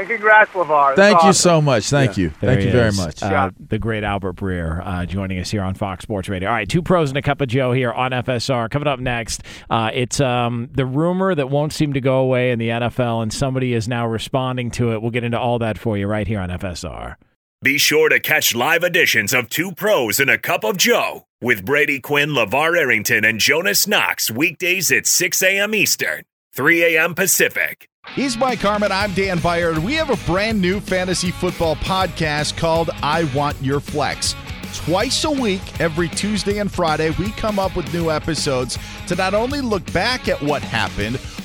You. 0.00 0.06
Just 0.06 0.22
congr- 0.22 0.28
And 0.34 0.48
congrats, 0.48 0.50
LaVar. 0.52 0.96
Thank 0.96 1.16
That's 1.18 1.24
you 1.26 1.32
so 1.32 1.60
much. 1.60 1.88
Thank 1.90 2.16
you. 2.16 2.28
There 2.40 2.50
Thank 2.50 2.60
he 2.60 2.66
you 2.66 2.72
very 2.72 2.92
much. 2.92 3.22
Uh, 3.22 3.26
Yeah. 3.30 3.50
the 3.68 3.78
great 3.78 4.04
Albert 4.04 4.36
Breer 4.36 4.80
uh, 4.86 5.06
joining 5.06 5.38
us 5.38 5.50
here 5.50 5.62
on 5.62 5.74
Fox 5.74 6.02
Sports 6.02 6.28
Radio. 6.28 6.48
All 6.48 6.54
right, 6.54 6.68
two 6.68 6.82
pros 6.82 7.10
and 7.10 7.18
a 7.18 7.22
cup 7.22 7.40
of 7.40 7.48
Joe 7.48 7.72
here 7.72 7.92
on 7.92 8.12
FSR. 8.12 8.68
Coming 8.70 8.88
up 8.88 9.00
next, 9.00 9.42
uh, 9.70 9.90
it's 9.92 10.20
um, 10.20 10.68
the 10.72 10.86
rumor 10.86 11.34
that 11.34 11.50
won't 11.50 11.72
seem 11.72 11.92
to 11.94 12.00
go 12.00 12.18
away 12.18 12.50
in 12.50 12.58
the 12.58 12.68
NFL, 12.68 13.22
and 13.22 13.32
somebody 13.32 13.74
is 13.74 13.88
now 13.88 14.06
responding 14.06 14.70
to 14.72 14.92
it. 14.92 15.02
We'll 15.02 15.10
get 15.10 15.24
into 15.24 15.38
all 15.38 15.58
that 15.60 15.78
for 15.78 15.96
you 15.98 16.06
right 16.06 16.26
here 16.26 16.40
on 16.40 16.48
FSR. 16.50 17.16
Be 17.60 17.76
sure 17.76 18.08
to 18.08 18.20
catch 18.20 18.54
live 18.54 18.84
editions 18.84 19.34
of 19.34 19.48
Two 19.48 19.72
Pros 19.72 20.20
and 20.20 20.30
a 20.30 20.38
Cup 20.38 20.62
of 20.62 20.76
Joe 20.76 21.24
with 21.40 21.64
Brady 21.64 21.98
Quinn, 21.98 22.30
LaVar 22.30 22.78
Arrington, 22.78 23.24
and 23.24 23.40
Jonas 23.40 23.86
Knox 23.88 24.30
weekdays 24.30 24.92
at 24.92 25.08
6 25.08 25.42
a.m. 25.42 25.74
Eastern, 25.74 26.22
3 26.54 26.84
a.m. 26.96 27.16
Pacific. 27.16 27.88
He's 28.14 28.36
Mike 28.36 28.58
Harmon. 28.58 28.90
I'm 28.90 29.12
Dan 29.14 29.38
Beyer. 29.38 29.78
We 29.80 29.94
have 29.94 30.10
a 30.10 30.16
brand 30.30 30.60
new 30.60 30.80
fantasy 30.80 31.30
football 31.30 31.76
podcast 31.76 32.56
called 32.56 32.90
I 33.02 33.24
Want 33.34 33.56
Your 33.62 33.80
Flex. 33.80 34.34
Twice 34.74 35.24
a 35.24 35.30
week, 35.30 35.80
every 35.80 36.08
Tuesday 36.08 36.58
and 36.58 36.70
Friday, 36.70 37.10
we 37.18 37.30
come 37.32 37.58
up 37.58 37.76
with 37.76 37.92
new 37.94 38.10
episodes 38.10 38.78
to 39.06 39.14
not 39.14 39.34
only 39.34 39.60
look 39.60 39.90
back 39.92 40.28
at 40.28 40.42
what 40.42 40.62
happened, 40.62 41.16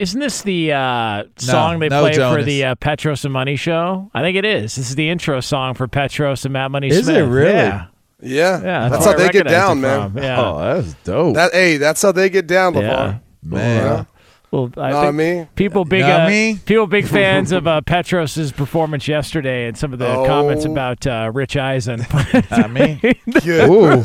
Isn't 0.00 0.18
this 0.20 0.40
the 0.42 0.72
uh, 0.72 1.24
song 1.36 1.78
they 1.78 1.88
no, 1.90 2.00
play 2.00 2.14
for 2.14 2.42
the 2.42 2.64
uh, 2.64 2.74
Petros 2.76 3.24
and 3.24 3.32
Money 3.34 3.56
show? 3.56 4.10
I 4.14 4.22
think 4.22 4.36
it 4.36 4.46
is. 4.46 4.74
This 4.76 4.88
is 4.88 4.94
the 4.96 5.10
intro 5.10 5.40
song 5.40 5.74
for 5.74 5.86
Petros 5.88 6.44
and 6.46 6.54
Matt 6.54 6.70
Money 6.70 6.88
Is 6.88 7.04
Smith. 7.04 7.16
it 7.18 7.22
really? 7.24 7.52
Yeah, 7.52 7.86
Yeah, 8.22 8.62
yeah. 8.62 8.88
that's, 8.88 9.04
where 9.04 9.14
how 9.16 9.22
I 9.22 9.26
they 9.26 9.32
get 9.32 9.46
down, 9.46 9.80
man. 9.82 10.10
from. 10.12 10.22
Yeah. 10.22 10.40
Oh, 10.40 10.58
that's 10.58 10.94
dope. 11.04 11.34
That 11.34 11.52
hey, 11.52 11.76
that's 11.76 12.00
how 12.00 12.12
they 12.12 12.30
get 12.30 12.46
down, 12.46 12.72
LaVar. 12.74 12.80
yeah. 12.82 13.18
Man. 13.42 13.84
Yeah. 13.84 14.04
Well, 14.50 14.70
I 14.78 14.90
Know 14.90 14.96
what 14.96 15.02
I 15.02 15.02
think 15.08 15.16
mean? 15.16 15.48
people 15.54 15.84
big 15.84 16.00
Know 16.00 16.08
what 16.08 16.20
uh, 16.22 16.28
mean? 16.28 16.58
people 16.60 16.86
big 16.86 17.06
fans 17.18 17.52
of 17.52 17.66
uh, 17.68 17.82
Petros's 17.82 18.50
performance 18.52 19.06
yesterday 19.06 19.68
and 19.68 19.76
some 19.78 19.92
of 19.92 19.98
the 20.00 20.08
Oh. 20.08 20.26
comments 20.26 20.64
about 20.64 21.06
uh, 21.06 21.30
Rich 21.32 21.56
Eisen. 21.58 22.04
I 22.50 22.66
mean, 22.66 22.98
Good. 23.44 23.68
ooh. 23.70 24.02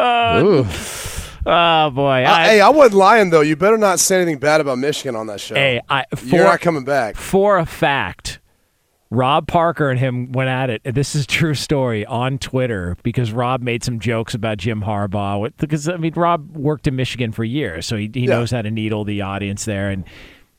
ooh. 0.00 0.66
Oh 1.46 1.90
boy! 1.90 2.24
Uh, 2.24 2.30
I, 2.30 2.44
hey, 2.48 2.60
I 2.60 2.68
wasn't 2.70 2.94
lying 2.96 3.30
though. 3.30 3.40
You 3.40 3.56
better 3.56 3.78
not 3.78 3.98
say 4.00 4.16
anything 4.16 4.38
bad 4.38 4.60
about 4.60 4.78
Michigan 4.78 5.16
on 5.16 5.26
that 5.28 5.40
show. 5.40 5.54
hey, 5.54 5.80
I, 5.88 6.04
You're 6.22 6.42
for, 6.42 6.44
not 6.44 6.60
coming 6.60 6.84
back. 6.84 7.16
for 7.16 7.58
a 7.58 7.66
fact, 7.66 8.40
Rob 9.10 9.46
Parker 9.46 9.90
and 9.90 9.98
him 10.00 10.32
went 10.32 10.48
at 10.48 10.70
it. 10.70 10.82
This 10.84 11.14
is 11.14 11.24
a 11.24 11.26
true 11.26 11.54
story 11.54 12.04
on 12.06 12.38
Twitter 12.38 12.96
because 13.02 13.32
Rob 13.32 13.62
made 13.62 13.84
some 13.84 14.00
jokes 14.00 14.34
about 14.34 14.58
Jim 14.58 14.82
Harbaugh. 14.82 15.52
Because 15.58 15.88
I 15.88 15.96
mean, 15.96 16.12
Rob 16.16 16.56
worked 16.56 16.86
in 16.86 16.96
Michigan 16.96 17.30
for 17.32 17.44
years, 17.44 17.86
so 17.86 17.96
he, 17.96 18.10
he 18.12 18.20
Yeah. 18.22 18.30
knows 18.30 18.50
how 18.50 18.62
to 18.62 18.70
needle 18.70 19.04
the 19.04 19.20
audience 19.22 19.64
there. 19.64 19.90
And 19.90 20.04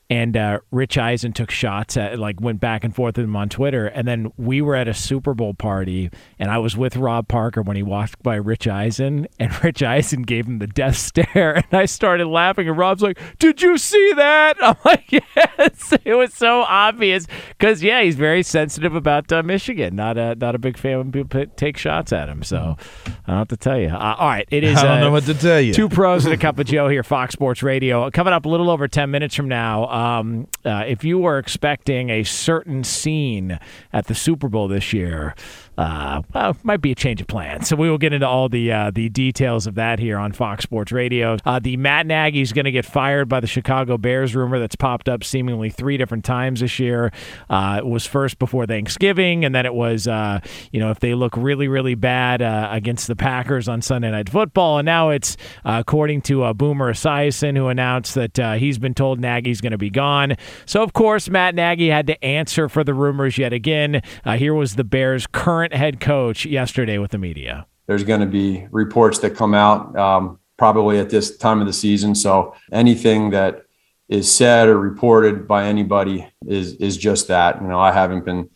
and 0.08 0.36
uh, 0.36 0.60
Rich 0.70 0.98
Eisen 0.98 1.32
took 1.32 1.50
shots 1.50 1.96
at 1.96 2.18
like 2.18 2.40
went 2.40 2.60
back 2.60 2.84
and 2.84 2.94
forth 2.94 3.16
with 3.16 3.24
him 3.24 3.36
on 3.36 3.48
Twitter. 3.48 3.86
And 3.86 4.06
then 4.06 4.32
we 4.36 4.62
were 4.62 4.76
at 4.76 4.86
a 4.88 4.94
Super 4.94 5.34
Bowl 5.34 5.54
party, 5.54 6.10
and 6.38 6.50
I 6.50 6.58
was 6.58 6.76
with 6.76 6.96
Rob 6.96 7.28
Parker 7.28 7.62
when 7.62 7.76
he 7.76 7.82
walked 7.82 8.22
by 8.22 8.36
Rich 8.36 8.68
Eisen, 8.68 9.26
and 9.38 9.64
Rich 9.64 9.82
Eisen 9.82 10.22
gave 10.22 10.46
him 10.46 10.58
the 10.58 10.66
death 10.66 10.96
stare, 10.96 11.56
and 11.56 11.66
I 11.72 11.86
started 11.86 12.26
laughing, 12.26 12.68
and 12.68 12.78
Rob's 12.78 13.02
like, 13.02 13.18
"Did 13.38 13.62
you 13.62 13.78
see 13.78 14.12
that?" 14.14 14.56
I'm 14.62 14.76
like, 14.84 15.10
"Yes." 15.10 15.94
It 16.04 16.14
was 16.14 16.32
so 16.34 16.60
obvious 16.62 17.26
because 17.58 17.82
yeah, 17.82 18.02
he's 18.02 18.16
very 18.16 18.42
sensitive 18.42 18.94
about 18.94 19.32
uh, 19.32 19.42
Michigan. 19.42 19.96
Not 19.96 20.16
a 20.18 20.34
not 20.34 20.54
a 20.54 20.58
big 20.58 20.78
fan 20.78 20.98
when 20.98 21.12
people 21.12 21.46
take 21.56 21.76
shots 21.76 22.12
at 22.12 22.28
him. 22.28 22.42
So 22.42 22.76
I 23.06 23.10
don't 23.26 23.38
have 23.38 23.48
to 23.48 23.56
tell 23.56 23.78
you. 23.78 23.88
Uh, 23.88 24.16
all 24.18 24.28
right, 24.28 24.46
it 24.50 24.62
is. 24.62 24.78
I 24.78 24.82
don't 24.82 24.98
uh, 24.98 25.00
know 25.00 25.10
what 25.10 25.24
to 25.24 25.34
tell 25.34 25.60
you. 25.60 25.74
Two 25.74 25.88
pros 25.88 26.24
and 26.24 26.34
a 26.34 26.36
cup 26.36 26.58
of 26.58 26.66
Joe 26.66 26.88
here, 26.88 27.02
Fox 27.02 27.32
Sports 27.32 27.62
Radio. 27.62 28.10
Coming 28.10 28.32
up 28.32 28.44
a 28.44 28.48
little 28.48 28.70
over 28.70 28.88
10 28.88 29.10
minutes 29.10 29.34
from 29.34 29.48
now, 29.48 29.84
um, 29.96 30.46
uh, 30.62 30.84
if 30.86 31.04
you 31.04 31.18
were 31.18 31.38
expecting 31.38 32.10
a 32.10 32.22
certain 32.22 32.84
scene 32.84 33.58
at 33.94 34.08
the 34.08 34.14
Super 34.14 34.46
Bowl 34.46 34.68
this 34.68 34.92
year, 34.92 35.34
uh, 35.78 36.22
well, 36.34 36.56
might 36.62 36.80
be 36.80 36.92
a 36.92 36.94
change 36.94 37.20
of 37.20 37.26
plan. 37.26 37.62
So 37.62 37.76
we 37.76 37.90
will 37.90 37.98
get 37.98 38.12
into 38.12 38.26
all 38.26 38.48
the 38.48 38.72
uh, 38.72 38.90
the 38.90 39.08
details 39.08 39.66
of 39.66 39.74
that 39.74 39.98
here 39.98 40.18
on 40.18 40.32
Fox 40.32 40.62
Sports 40.62 40.92
Radio. 40.92 41.36
Uh, 41.44 41.58
the 41.58 41.76
Matt 41.76 42.06
Nagy 42.06 42.40
is 42.40 42.52
going 42.52 42.64
to 42.64 42.70
get 42.72 42.86
fired 42.86 43.28
by 43.28 43.40
the 43.40 43.46
Chicago 43.46 43.98
Bears 43.98 44.34
rumor 44.34 44.58
that's 44.58 44.76
popped 44.76 45.08
up 45.08 45.22
seemingly 45.22 45.68
three 45.68 45.96
different 45.96 46.24
times 46.24 46.60
this 46.60 46.78
year. 46.78 47.12
Uh, 47.50 47.76
it 47.78 47.86
was 47.86 48.06
first 48.06 48.38
before 48.38 48.66
Thanksgiving, 48.66 49.44
and 49.44 49.54
then 49.54 49.66
it 49.66 49.74
was, 49.74 50.08
uh, 50.08 50.40
you 50.72 50.80
know, 50.80 50.90
if 50.90 51.00
they 51.00 51.14
look 51.14 51.36
really, 51.36 51.68
really 51.68 51.94
bad 51.94 52.40
uh, 52.40 52.68
against 52.70 53.06
the 53.06 53.16
Packers 53.16 53.68
on 53.68 53.82
Sunday 53.82 54.10
Night 54.10 54.28
Football. 54.28 54.78
And 54.78 54.86
now 54.86 55.10
it's, 55.10 55.36
according 55.64 56.22
to 56.22 56.54
Boomer 56.54 56.92
Esiason, 56.92 57.56
who 57.56 57.68
announced 57.68 58.14
that 58.14 58.58
he's 58.58 58.78
been 58.78 58.94
told 58.94 59.20
Nagy's 59.20 59.60
going 59.60 59.72
to 59.72 59.78
be 59.78 59.90
gone. 59.90 60.36
So, 60.64 60.82
of 60.82 60.92
course, 60.92 61.28
Matt 61.28 61.54
Nagy 61.54 61.88
had 61.88 62.06
to 62.06 62.24
answer 62.24 62.68
for 62.68 62.82
the 62.82 62.94
rumors 62.94 63.36
yet 63.38 63.52
again. 63.52 64.02
Here 64.24 64.54
was 64.54 64.76
the 64.76 64.84
Bears' 64.84 65.26
current 65.26 65.65
head 65.72 66.00
coach 66.00 66.46
yesterday 66.46 66.98
with 66.98 67.10
the 67.10 67.18
media. 67.18 67.66
there's 67.86 68.04
going 68.04 68.20
to 68.20 68.26
be 68.26 68.66
reports 68.70 69.18
that 69.20 69.36
come 69.36 69.54
out 69.54 69.96
um, 69.96 70.38
probably 70.56 70.98
at 70.98 71.10
this 71.10 71.36
time 71.36 71.60
of 71.60 71.66
the 71.66 71.72
season. 71.72 72.14
So 72.14 72.54
anything 72.72 73.30
that 73.30 73.62
is 74.08 74.32
said 74.32 74.68
or 74.68 74.78
reported 74.78 75.48
by 75.48 75.66
anybody 75.66 76.28
is 76.46 76.74
is 76.74 76.96
just 76.96 77.28
that. 77.28 77.60
You 77.60 77.68
know, 77.68 77.80
I 77.80 77.92
haven't 77.92 78.24
been 78.24 78.50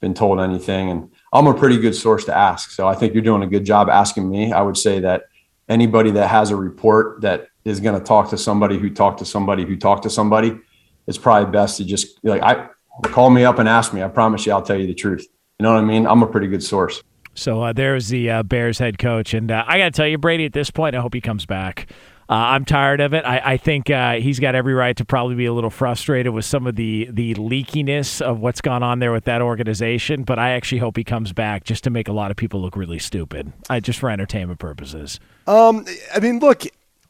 been 0.00 0.14
told 0.14 0.40
anything, 0.40 0.90
and 0.90 1.10
I'm 1.32 1.46
a 1.46 1.54
pretty 1.54 1.78
good 1.78 1.94
source 1.94 2.24
to 2.26 2.36
ask. 2.36 2.70
So 2.70 2.86
I 2.86 2.94
think 2.94 3.14
you're 3.14 3.22
doing 3.22 3.42
a 3.42 3.46
good 3.46 3.64
job 3.64 3.88
asking 3.88 4.28
me. 4.28 4.52
I 4.52 4.62
would 4.62 4.76
say 4.76 5.00
that 5.00 5.24
anybody 5.68 6.10
that 6.12 6.28
has 6.28 6.50
a 6.50 6.56
report 6.56 7.22
that 7.22 7.48
is 7.64 7.80
going 7.80 7.98
to 7.98 8.04
talk 8.04 8.30
to 8.30 8.38
somebody 8.38 8.78
who 8.78 8.90
talked 8.90 9.18
to 9.20 9.24
somebody 9.24 9.64
who 9.64 9.76
talked 9.76 10.02
to 10.02 10.10
somebody, 10.10 10.58
it's 11.06 11.18
probably 11.18 11.50
best 11.50 11.78
to 11.78 11.84
just 11.84 12.18
like 12.22 12.42
I 12.42 12.68
call 13.04 13.30
me 13.30 13.44
up 13.44 13.58
and 13.58 13.68
ask 13.68 13.92
me. 13.92 14.02
I 14.02 14.08
promise 14.08 14.46
you, 14.46 14.52
I'll 14.52 14.62
tell 14.62 14.78
you 14.78 14.86
the 14.86 14.94
truth. 14.94 15.26
You 15.58 15.64
know 15.64 15.74
what 15.74 15.82
I 15.82 15.84
mean? 15.84 16.06
I'm 16.06 16.22
a 16.22 16.26
pretty 16.26 16.48
good 16.48 16.64
source. 16.64 17.02
So 17.34 17.62
uh, 17.62 17.72
there's 17.72 18.08
the 18.08 18.30
uh, 18.30 18.42
Bears 18.42 18.78
head 18.78 18.98
coach, 18.98 19.34
and 19.34 19.50
uh, 19.50 19.64
I 19.66 19.78
got 19.78 19.84
to 19.84 19.90
tell 19.92 20.06
you, 20.06 20.18
Brady. 20.18 20.44
At 20.44 20.52
this 20.52 20.70
point, 20.70 20.96
I 20.96 21.00
hope 21.00 21.14
he 21.14 21.20
comes 21.20 21.46
back. 21.46 21.88
Uh, 22.28 22.32
I'm 22.32 22.64
tired 22.64 23.00
of 23.00 23.12
it. 23.12 23.24
I, 23.24 23.52
I 23.52 23.56
think 23.56 23.90
uh, 23.90 24.14
he's 24.14 24.40
got 24.40 24.54
every 24.54 24.72
right 24.72 24.96
to 24.96 25.04
probably 25.04 25.34
be 25.34 25.44
a 25.44 25.52
little 25.52 25.70
frustrated 25.70 26.32
with 26.32 26.44
some 26.44 26.66
of 26.66 26.74
the 26.74 27.08
the 27.12 27.34
leakiness 27.34 28.20
of 28.20 28.40
what's 28.40 28.60
gone 28.60 28.82
on 28.82 28.98
there 28.98 29.12
with 29.12 29.24
that 29.24 29.42
organization. 29.42 30.24
But 30.24 30.38
I 30.38 30.50
actually 30.50 30.78
hope 30.78 30.96
he 30.96 31.04
comes 31.04 31.32
back 31.32 31.64
just 31.64 31.84
to 31.84 31.90
make 31.90 32.08
a 32.08 32.12
lot 32.12 32.30
of 32.30 32.36
people 32.36 32.60
look 32.60 32.76
really 32.76 32.98
stupid. 32.98 33.52
I 33.70 33.78
just 33.78 34.00
for 34.00 34.10
entertainment 34.10 34.58
purposes. 34.58 35.20
Um, 35.46 35.84
I 36.14 36.20
mean, 36.20 36.40
look, 36.40 36.62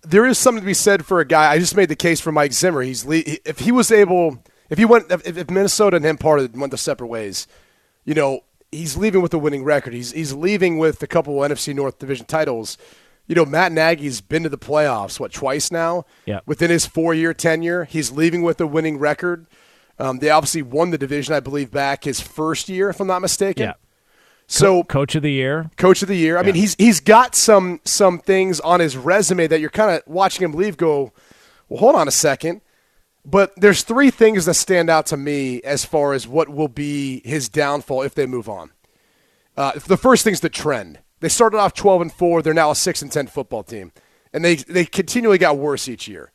there 0.03 0.27
is 0.27 0.37
something 0.37 0.63
to 0.63 0.67
be 0.67 0.75
said 0.75 1.07
for 1.07 1.21
a 1.21 1.25
guy. 1.25 1.51
I 1.51 1.59
just 1.59 1.77
made 1.77 1.89
the 1.89 1.97
case 1.97 2.21
for 2.21 2.33
Mike 2.33 2.53
Zimmer. 2.53 2.83
He's 2.83 3.07
le- 3.07 3.23
if 3.25 3.61
he 3.61 3.73
was 3.73 3.91
able, 3.91 4.43
if 4.69 4.79
he 4.79 4.85
went, 4.85 5.11
if, 5.11 5.39
if 5.39 5.51
Minnesota 5.51 5.97
and 5.97 6.05
him 6.05 6.19
parted, 6.19 6.57
went 6.57 6.73
their 6.73 6.79
separate 6.79 7.07
ways, 7.07 7.47
you 8.05 8.15
know, 8.15 8.41
he's 8.71 8.97
leaving 8.97 9.23
with 9.23 9.33
a 9.35 9.39
winning 9.39 9.65
record. 9.65 9.95
He's 9.95 10.13
he's 10.13 10.33
leaving 10.33 10.79
with 10.79 11.03
a 11.03 11.07
couple 11.07 11.35
NFC 11.37 11.75
North 11.75 11.99
division 11.99 12.27
titles. 12.27 12.77
You 13.27 13.35
know, 13.35 13.47
Matt 13.47 13.73
Nagy's 13.73 14.21
been 14.21 14.43
to 14.43 14.49
the 14.51 14.59
playoffs 14.59 15.19
what 15.19 15.33
twice 15.33 15.71
now. 15.71 16.05
Yeah. 16.27 16.41
Within 16.45 16.71
his 16.71 16.85
four-year 16.85 17.33
tenure, 17.33 17.85
he's 17.85 18.11
leaving 18.11 18.43
with 18.43 18.61
a 18.61 18.67
winning 18.67 18.99
record. 18.99 19.47
Um, 19.99 20.19
they 20.19 20.29
obviously 20.29 20.61
won 20.61 20.91
the 20.91 20.99
division, 20.99 21.35
I 21.35 21.41
believe, 21.41 21.71
back 21.71 22.05
his 22.05 22.21
first 22.21 22.69
year, 22.69 22.91
if 22.91 23.01
I'm 23.01 23.07
not 23.07 23.23
mistaken. 23.23 23.63
Yeah. 23.63 23.75
So 24.47 24.83
Coach 24.83 25.15
of 25.15 25.23
the 25.23 25.33
year. 25.33 25.71
coach 25.79 26.03
of 26.03 26.09
the 26.09 26.17
year. 26.17 26.37
I 26.37 26.43
mean, 26.43 26.55
he's 26.55 26.75
he's 26.75 27.01
got 27.01 27.35
some 27.35 27.81
some 27.85 28.19
things 28.19 28.61
on 28.61 28.81
his 28.81 28.95
resume 28.97 29.47
that 29.47 29.59
you're 29.61 29.71
kind 29.71 29.91
of 29.91 30.03
watching 30.07 30.45
him 30.45 30.53
leave. 30.53 30.77
Go, 30.77 31.13
well, 31.69 31.81
hold 31.81 31.95
on 31.95 32.09
a 32.09 32.11
second. 32.11 32.61
But 33.25 33.55
there's 33.57 33.83
three 33.83 34.11
things 34.11 34.45
that 34.45 34.55
stand 34.55 34.91
out 34.91 35.07
to 35.07 35.17
me 35.17 35.63
as 35.63 35.85
far 35.85 36.13
as 36.13 36.29
what 36.29 36.49
will 36.49 36.69
be 36.69 37.23
his 37.25 37.49
downfall 37.49 38.03
if 38.03 38.15
they 38.15 38.27
move 38.27 38.49
on. 38.49 38.71
Uh, 39.57 39.73
the 39.87 39.97
first 39.97 40.25
thing's 40.25 40.41
the 40.41 40.51
trend. 40.51 40.99
They 41.21 41.29
started 41.29 41.59
off 41.59 41.73
12 41.73 42.03
and 42.03 42.13
four. 42.13 42.43
They're 42.43 42.53
now 42.53 42.71
a 42.71 42.75
six 42.75 43.01
and 43.01 43.11
10 43.11 43.29
football 43.29 43.63
team, 43.63 43.93
and 44.33 44.45
they 44.45 44.57
they 44.57 44.85
continually 44.85 45.39
got 45.39 45.57
worse 45.57 45.89
each 45.89 46.07
year. 46.07 46.33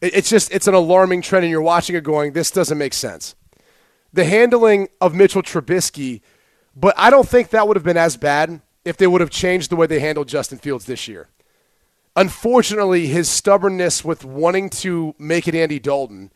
It, 0.00 0.14
it's 0.14 0.30
just 0.30 0.50
it's 0.52 0.66
an 0.66 0.74
alarming 0.74 1.20
trend, 1.20 1.44
and 1.44 1.50
you're 1.50 1.60
watching 1.60 1.94
it 1.94 2.04
going, 2.04 2.32
this 2.32 2.50
doesn't 2.50 2.78
make 2.78 2.94
sense. 2.94 3.34
The 4.12 4.24
handling 4.24 4.88
of 5.00 5.14
Mitchell 5.14 5.42
Trubisky, 5.42 6.22
but 6.74 6.94
I 6.96 7.10
don't 7.10 7.28
think 7.28 7.50
that 7.50 7.68
would 7.68 7.76
have 7.76 7.84
been 7.84 7.96
as 7.96 8.16
bad 8.16 8.62
if 8.84 8.96
they 8.96 9.06
would 9.06 9.20
have 9.20 9.30
changed 9.30 9.70
the 9.70 9.76
way 9.76 9.86
they 9.86 10.00
handled 10.00 10.28
Justin 10.28 10.58
Fields 10.58 10.86
this 10.86 11.08
year. 11.08 11.28
Unfortunately, 12.16 13.06
his 13.06 13.28
stubbornness 13.28 14.04
with 14.04 14.24
wanting 14.24 14.70
to 14.70 15.14
make 15.18 15.48
it 15.48 15.54
Andy 15.54 15.78
Dalton, 15.80 16.30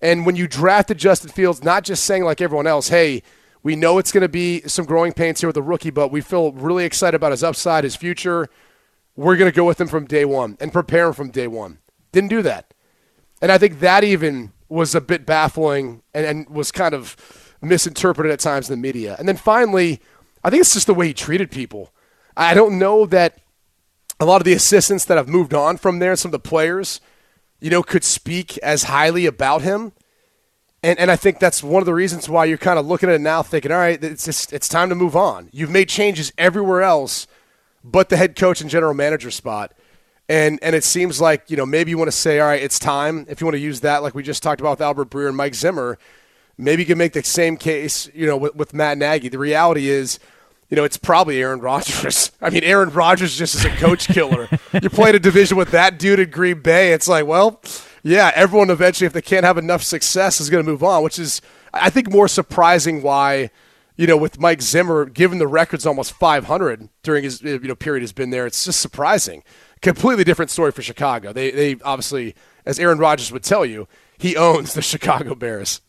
and 0.00 0.26
when 0.26 0.36
you 0.36 0.46
drafted 0.46 0.98
Justin 0.98 1.30
Fields, 1.30 1.64
not 1.64 1.82
just 1.84 2.04
saying 2.04 2.24
like 2.24 2.42
everyone 2.42 2.66
else, 2.66 2.88
hey, 2.88 3.22
We 3.64 3.76
know 3.76 3.96
it's 3.96 4.12
going 4.12 4.20
to 4.20 4.28
be 4.28 4.60
some 4.66 4.84
growing 4.84 5.14
pains 5.14 5.40
here 5.40 5.48
with 5.48 5.54
the 5.54 5.62
rookie, 5.62 5.90
but 5.90 6.08
we 6.12 6.20
feel 6.20 6.52
really 6.52 6.84
excited 6.84 7.16
about 7.16 7.32
his 7.32 7.42
upside, 7.42 7.82
his 7.82 7.96
future. 7.96 8.48
We're 9.16 9.36
going 9.36 9.50
to 9.50 9.56
go 9.56 9.64
with 9.64 9.80
him 9.80 9.88
from 9.88 10.04
day 10.04 10.26
one 10.26 10.58
and 10.60 10.70
prepare 10.70 11.08
him 11.08 11.14
from 11.14 11.30
day 11.30 11.46
one. 11.46 11.78
Didn't 12.12 12.28
do 12.28 12.42
that. 12.42 12.74
And 13.40 13.50
I 13.50 13.56
think 13.56 13.80
that 13.80 14.04
even 14.04 14.52
was 14.68 14.94
a 14.94 15.00
bit 15.00 15.24
baffling 15.24 16.02
and, 16.12 16.26
and 16.26 16.48
was 16.50 16.70
kind 16.70 16.94
of 16.94 17.56
misinterpreted 17.62 18.30
at 18.30 18.40
times 18.40 18.68
in 18.68 18.78
the 18.78 18.82
media. 18.82 19.16
And 19.18 19.26
then 19.26 19.36
finally, 19.38 20.02
I 20.44 20.50
think 20.50 20.60
it's 20.60 20.74
just 20.74 20.86
the 20.86 20.94
way 20.94 21.06
he 21.06 21.14
treated 21.14 21.50
people. 21.50 21.90
I 22.36 22.52
don't 22.52 22.78
know 22.78 23.06
that 23.06 23.38
a 24.20 24.24
lot 24.24 24.40
of 24.40 24.44
the 24.44 24.52
assistants 24.52 25.04
that 25.06 25.16
have 25.16 25.28
moved 25.28 25.54
on 25.54 25.76
from 25.76 25.98
there, 25.98 26.16
some 26.16 26.28
of 26.28 26.32
the 26.32 26.48
players, 26.48 27.00
you 27.60 27.70
know, 27.70 27.82
could 27.82 28.04
speak 28.04 28.58
as 28.58 28.84
highly 28.84 29.26
about 29.26 29.62
him. 29.62 29.92
And, 30.82 30.98
and 30.98 31.10
I 31.10 31.16
think 31.16 31.38
that's 31.38 31.62
one 31.62 31.82
of 31.82 31.86
the 31.86 31.94
reasons 31.94 32.28
why 32.28 32.44
you're 32.44 32.58
kind 32.58 32.78
of 32.78 32.86
looking 32.86 33.08
at 33.08 33.14
it 33.14 33.20
now 33.20 33.42
thinking, 33.42 33.72
all 33.72 33.78
right, 33.78 34.02
it's, 34.02 34.26
just, 34.26 34.52
it's 34.52 34.68
time 34.68 34.90
to 34.90 34.94
move 34.94 35.16
on. 35.16 35.48
You've 35.52 35.70
made 35.70 35.88
changes 35.88 36.32
everywhere 36.36 36.82
else 36.82 37.26
but 37.84 38.08
the 38.08 38.16
head 38.16 38.34
coach 38.34 38.62
and 38.62 38.70
general 38.70 38.94
manager 38.94 39.30
spot. 39.30 39.72
And, 40.26 40.58
and 40.62 40.74
it 40.74 40.84
seems 40.84 41.20
like, 41.20 41.50
you 41.50 41.56
know, 41.56 41.66
maybe 41.66 41.90
you 41.90 41.98
want 41.98 42.08
to 42.08 42.16
say, 42.16 42.40
all 42.40 42.48
right, 42.48 42.62
it's 42.62 42.78
time. 42.78 43.26
If 43.28 43.42
you 43.42 43.46
want 43.46 43.56
to 43.56 43.60
use 43.60 43.80
that, 43.80 44.02
like 44.02 44.14
we 44.14 44.22
just 44.22 44.42
talked 44.42 44.60
about 44.60 44.70
with 44.70 44.80
Albert 44.80 45.10
Breer 45.10 45.28
and 45.28 45.36
Mike 45.36 45.54
Zimmer, 45.54 45.98
maybe 46.56 46.82
you 46.82 46.86
can 46.86 46.96
make 46.96 47.12
the 47.12 47.22
same 47.22 47.58
case, 47.58 48.08
you 48.14 48.26
know, 48.26 48.38
with, 48.38 48.56
with 48.56 48.72
Matt 48.72 48.96
Nagy. 48.96 49.28
The 49.28 49.38
reality 49.38 49.90
is, 49.90 50.18
you 50.68 50.76
know, 50.76 50.84
it's 50.84 50.96
probably 50.96 51.40
Aaron 51.40 51.60
Rodgers. 51.60 52.32
I 52.40 52.50
mean, 52.50 52.64
Aaron 52.64 52.90
Rodgers 52.90 53.36
just 53.36 53.54
is 53.54 53.64
a 53.64 53.70
coach 53.70 54.08
killer. 54.08 54.48
you 54.82 54.90
played 54.90 55.14
a 55.14 55.20
division 55.20 55.56
with 55.56 55.70
that 55.72 55.98
dude 55.98 56.20
in 56.20 56.30
Green 56.30 56.60
Bay. 56.60 56.92
It's 56.92 57.08
like, 57.08 57.26
well, 57.26 57.60
yeah, 58.02 58.32
everyone 58.34 58.70
eventually, 58.70 59.06
if 59.06 59.12
they 59.12 59.22
can't 59.22 59.44
have 59.44 59.58
enough 59.58 59.82
success, 59.82 60.40
is 60.40 60.50
going 60.50 60.64
to 60.64 60.70
move 60.70 60.82
on, 60.82 61.02
which 61.02 61.18
is, 61.18 61.40
I 61.72 61.90
think, 61.90 62.10
more 62.10 62.28
surprising 62.28 63.02
why– 63.02 63.50
you 63.96 64.06
know, 64.06 64.16
with 64.16 64.40
Mike 64.40 64.60
Zimmer, 64.60 65.04
given 65.04 65.38
the 65.38 65.46
record's 65.46 65.86
almost 65.86 66.12
500 66.14 66.88
during 67.02 67.24
his 67.24 67.42
you 67.42 67.58
know 67.60 67.74
period 67.74 68.02
has 68.02 68.12
been 68.12 68.30
there, 68.30 68.46
it's 68.46 68.64
just 68.64 68.80
surprising. 68.80 69.44
Completely 69.82 70.24
different 70.24 70.50
story 70.50 70.72
for 70.72 70.82
Chicago. 70.82 71.32
They 71.32 71.50
they 71.50 71.76
obviously, 71.84 72.34
as 72.66 72.78
Aaron 72.78 72.98
Rodgers 72.98 73.30
would 73.30 73.44
tell 73.44 73.64
you, 73.64 73.86
he 74.18 74.36
owns 74.36 74.74
the 74.74 74.82
Chicago 74.82 75.34
Bears. 75.34 75.80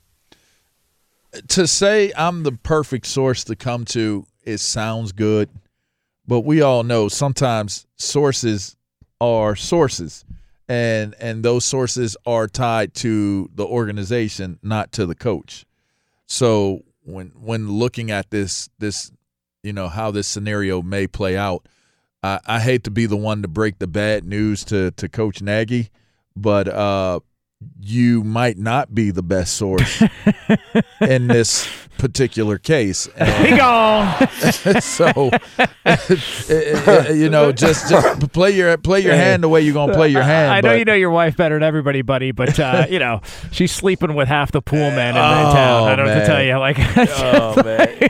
To 1.50 1.68
say 1.68 2.12
I'm 2.16 2.44
the 2.44 2.52
perfect 2.52 3.06
source 3.08 3.44
to 3.46 3.56
come 3.56 3.86
to, 3.86 4.26
it 4.44 4.60
sounds 4.60 5.12
good, 5.12 5.50
but 6.28 6.42
we 6.42 6.62
all 6.62 6.84
know 6.84 7.08
sometimes 7.08 7.86
sources 7.96 8.76
are 9.20 9.56
sources, 9.56 10.26
and 10.68 11.16
and 11.20 11.44
those 11.44 11.66
sources 11.66 12.18
are 12.26 12.48
tied 12.48 12.94
to 12.96 13.50
the 13.56 13.66
organization, 13.66 14.60
not 14.62 14.92
to 14.94 15.06
the 15.06 15.16
coach. 15.16 15.66
So 16.26 16.84
when 17.04 17.32
when 17.36 17.72
looking 17.72 18.12
at 18.12 18.32
this 18.32 18.70
this 18.80 19.12
you 19.64 19.74
know 19.74 19.88
how 19.88 20.12
this 20.12 20.28
scenario 20.28 20.82
may 20.82 21.08
play 21.08 21.36
out. 21.36 21.68
I, 22.22 22.40
I 22.46 22.60
hate 22.60 22.84
to 22.86 22.92
be 22.92 23.08
the 23.08 23.18
one 23.18 23.42
to 23.42 23.48
break 23.48 23.80
the 23.80 23.88
bad 23.88 24.24
news 24.24 24.64
to 24.66 24.92
to 24.92 25.10
Coach 25.10 25.42
Nagy, 25.42 25.90
but 26.36 26.68
uh, 26.68 27.20
you 27.80 28.24
might 28.24 28.58
not 28.58 28.94
be 28.94 29.12
the 29.12 29.24
best 29.24 29.56
source 29.56 30.04
in 31.02 31.28
this 31.28 31.68
particular 31.98 32.58
case. 32.58 33.08
Be 33.18 33.56
gone. 33.58 34.28
so, 34.82 35.32
you 37.14 37.30
know, 37.30 37.52
just 37.52 37.90
just 37.90 38.34
play 38.34 38.52
your 38.52 38.78
play 38.78 39.00
your 39.02 39.16
hand 39.16 39.44
the 39.44 39.50
way 39.50 39.62
you're 39.62 39.74
gonna 39.74 39.94
play 39.94 40.10
your 40.10 40.24
hand. 40.24 40.52
I 40.52 40.62
know 40.62 40.76
you 40.76 40.86
know 40.86 40.94
your 40.94 41.12
wife 41.12 41.38
better 41.38 41.56
than 41.56 41.64
everybody, 41.64 42.02
buddy, 42.02 42.32
but 42.32 42.60
uh, 42.60 42.88
you 42.90 43.00
know 43.00 43.22
she's 43.52 43.72
sleeping 43.72 44.14
with 44.16 44.28
half 44.28 44.52
the 44.52 44.62
pool 44.62 44.92
men 44.92 45.16
in, 45.16 45.22
Oh, 45.22 45.54
town. 45.54 45.90
I 45.90 45.96
don't 45.96 46.06
know 46.06 46.14
what 46.14 46.20
to 46.20 46.26
tell 46.26 46.44
you. 46.44 46.58
Like, 46.58 46.78
Oh 46.80 47.64
man! 47.64 48.10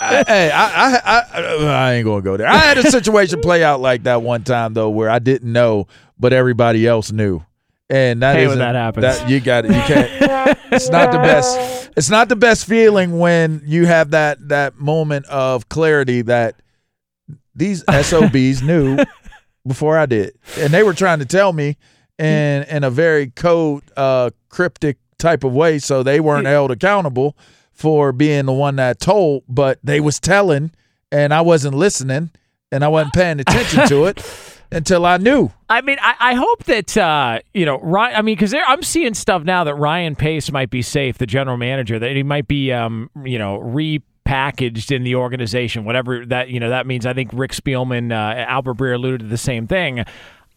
I, 0.00 0.24
hey, 0.26 0.50
I, 0.50 0.94
I, 0.94 1.22
I, 1.34 1.64
I 1.66 1.94
ain't 1.94 2.04
gonna 2.04 2.22
go 2.22 2.36
there. 2.36 2.48
I 2.48 2.56
had 2.56 2.78
a 2.78 2.90
situation 2.90 3.40
play 3.40 3.62
out 3.62 3.80
like 3.80 4.04
that 4.04 4.22
one 4.22 4.42
time 4.44 4.74
though, 4.74 4.90
where 4.90 5.10
I 5.10 5.18
didn't 5.18 5.52
know, 5.52 5.86
but 6.18 6.32
everybody 6.32 6.86
else 6.86 7.12
knew, 7.12 7.42
and 7.90 8.22
that 8.22 8.38
isn't- 8.38 8.58
that 8.58 8.74
happens. 8.74 9.30
you 9.30 9.40
got 9.40 9.64
it. 9.64 9.72
You 9.72 9.80
can't. 9.82 10.58
It's 10.72 10.90
not 10.90 11.12
the 11.12 11.18
best. 11.18 11.90
It's 11.96 12.10
not 12.10 12.28
the 12.28 12.36
best 12.36 12.66
feeling 12.66 13.18
when 13.18 13.62
you 13.64 13.86
have 13.86 14.10
that 14.10 14.48
that 14.48 14.78
moment 14.78 15.26
of 15.26 15.68
clarity 15.68 16.22
that 16.22 16.56
these 17.54 17.82
SOBs 17.88 18.62
knew 18.62 18.98
before 19.66 19.98
I 19.98 20.06
did, 20.06 20.34
and 20.58 20.72
they 20.72 20.82
were 20.82 20.94
trying 20.94 21.18
to 21.20 21.24
tell 21.26 21.52
me 21.52 21.76
in 22.18 22.62
in 22.64 22.84
a 22.84 22.90
very 22.90 23.28
code 23.28 23.82
uh, 23.96 24.30
cryptic 24.48 24.98
type 25.18 25.42
of 25.44 25.52
way, 25.52 25.78
so 25.78 26.02
they 26.02 26.20
weren't 26.20 26.46
held 26.46 26.70
accountable 26.70 27.36
for 27.72 28.12
being 28.12 28.46
the 28.46 28.52
one 28.52 28.76
that 28.76 29.00
told, 29.00 29.42
but 29.48 29.78
they 29.82 30.00
was 30.00 30.20
telling, 30.20 30.70
and 31.10 31.32
I 31.34 31.40
wasn't 31.40 31.74
listening, 31.74 32.30
and 32.70 32.84
I 32.84 32.88
wasn't 32.88 33.14
paying 33.14 33.40
attention 33.40 33.88
to 33.88 34.04
it 34.06 34.18
until 34.70 35.06
I 35.06 35.16
knew. 35.16 35.50
I 35.68 35.80
mean, 35.80 35.98
I, 36.00 36.14
I 36.18 36.34
hope 36.34 36.64
that 36.64 36.96
uh, 36.96 37.40
you 37.54 37.64
know, 37.64 37.78
Ryan. 37.80 38.16
I 38.16 38.22
mean, 38.22 38.36
because 38.36 38.54
I'm 38.54 38.82
seeing 38.82 39.14
stuff 39.14 39.44
now 39.44 39.64
that 39.64 39.74
Ryan 39.74 40.16
Pace 40.16 40.50
might 40.52 40.70
be 40.70 40.82
safe, 40.82 41.18
the 41.18 41.26
general 41.26 41.56
manager, 41.56 41.98
that 41.98 42.16
he 42.16 42.22
might 42.22 42.48
be, 42.48 42.72
um, 42.72 43.10
you 43.24 43.38
know, 43.38 43.58
repackaged 43.58 44.94
in 44.94 45.04
the 45.04 45.14
organization, 45.14 45.84
whatever 45.84 46.24
that 46.26 46.48
you 46.48 46.60
know 46.60 46.70
that 46.70 46.86
means. 46.86 47.06
I 47.06 47.14
think 47.14 47.30
Rick 47.32 47.52
Spielman, 47.52 48.12
uh, 48.12 48.44
Albert 48.48 48.74
Breer 48.74 48.94
alluded 48.94 49.20
to 49.20 49.26
the 49.26 49.38
same 49.38 49.66
thing. 49.66 50.04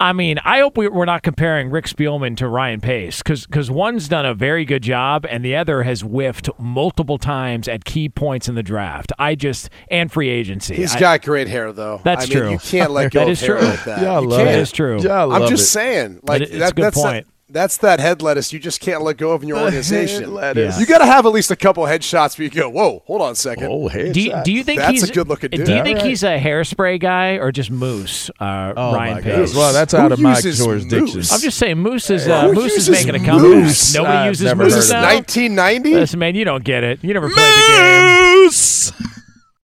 I 0.01 0.13
mean, 0.13 0.39
I 0.43 0.61
hope 0.61 0.77
we, 0.77 0.87
we're 0.87 1.05
not 1.05 1.21
comparing 1.21 1.69
Rick 1.69 1.85
Spielman 1.85 2.35
to 2.37 2.47
Ryan 2.47 2.81
Pace 2.81 3.21
because 3.21 3.69
one's 3.69 4.07
done 4.07 4.25
a 4.25 4.33
very 4.33 4.65
good 4.65 4.81
job 4.81 5.27
and 5.29 5.45
the 5.45 5.55
other 5.55 5.83
has 5.83 6.01
whiffed 6.01 6.49
multiple 6.57 7.19
times 7.19 7.67
at 7.67 7.85
key 7.85 8.09
points 8.09 8.49
in 8.49 8.55
the 8.55 8.63
draft. 8.63 9.11
I 9.19 9.35
just 9.35 9.69
and 9.91 10.11
free 10.11 10.29
agency. 10.29 10.75
He's 10.75 10.95
I- 10.95 10.99
got 10.99 11.21
great 11.21 11.47
hair, 11.47 11.71
though. 11.71 12.01
That's 12.03 12.25
I 12.25 12.29
mean, 12.29 12.37
true. 12.39 12.51
You 12.51 12.57
can't 12.57 12.89
let 12.91 13.11
go 13.13 13.19
That 13.19 13.25
of 13.27 13.31
is 13.33 13.41
hair 13.41 13.59
true. 13.59 13.67
like 13.67 13.83
that. 13.85 14.01
Yeah, 14.01 14.13
I 14.17 14.19
You 14.21 14.27
love 14.27 14.37
can't. 14.39 14.49
That 14.49 14.57
it. 14.57 14.61
is 14.61 14.71
true. 14.71 15.01
Yeah, 15.03 15.25
I 15.27 15.35
I'm 15.35 15.47
just 15.47 15.63
it. 15.65 15.67
saying, 15.67 16.19
like 16.23 16.41
it's 16.41 16.51
a 16.51 16.57
good 16.73 16.83
that's 16.85 16.99
point. 16.99 17.25
That, 17.27 17.31
that's 17.51 17.77
that 17.77 17.99
head 17.99 18.21
lettuce 18.21 18.51
you 18.53 18.59
just 18.59 18.79
can't 18.81 19.01
let 19.01 19.17
go 19.17 19.31
of 19.31 19.43
in 19.43 19.49
your 19.49 19.59
organization. 19.59 20.33
lettuce. 20.33 20.79
You 20.79 20.85
got 20.85 20.99
to 20.99 21.05
have 21.05 21.25
at 21.25 21.31
least 21.31 21.51
a 21.51 21.55
couple 21.55 21.83
headshots 21.83 22.37
where 22.37 22.45
you 22.45 22.49
go, 22.49 22.69
whoa, 22.69 23.03
hold 23.05 23.21
on 23.21 23.31
a 23.33 23.35
second. 23.35 23.65
Oh, 23.69 23.89
headshots. 23.89 24.13
Do 24.13 24.21
you, 24.21 24.35
do 24.45 24.51
you 24.51 24.63
think 24.63 24.79
That's 24.79 24.91
he's 24.93 25.09
a 25.09 25.13
good-looking 25.13 25.49
dude. 25.51 25.65
Do 25.65 25.75
you 25.75 25.83
think 25.83 25.97
All 25.97 26.03
right. 26.03 26.09
he's 26.09 26.23
a 26.23 26.39
hairspray 26.39 26.99
guy 26.99 27.31
or 27.33 27.51
just 27.51 27.69
Mousse? 27.71 28.29
Uh, 28.39 28.73
Oh 28.75 28.93
Ryan 28.93 29.15
my 29.15 29.21
Pace. 29.21 29.55
Well, 29.55 29.73
that's 29.73 29.91
Who 29.93 29.99
out 29.99 30.11
of 30.11 30.19
my 30.19 30.35
uses 30.35 30.57
jurisdiction. 30.59 31.19
I'm 31.31 31.41
just 31.41 31.57
saying, 31.57 31.77
Mousse 31.79 32.09
is 32.09 32.27
uh, 32.27 32.51
Mousse 32.53 32.73
is 32.73 32.89
making 32.89 33.15
a 33.15 33.19
comeback. 33.19 33.41
Mousse? 33.63 33.93
Nobody 33.95 34.13
I've 34.17 34.27
uses 34.29 34.55
Mousse 34.55 34.73
this 34.75 34.89
heard 34.91 35.01
now. 35.01 35.09
of 35.09 35.15
1990? 35.15 35.93
Listen, 35.95 36.19
man, 36.19 36.35
you 36.35 36.45
don't 36.45 36.63
get 36.63 36.83
it. 36.83 37.03
You 37.03 37.13
never 37.13 37.29
played 37.29 37.37
the 37.53 37.67
game. 37.67 38.43
Mousse. 38.45 38.93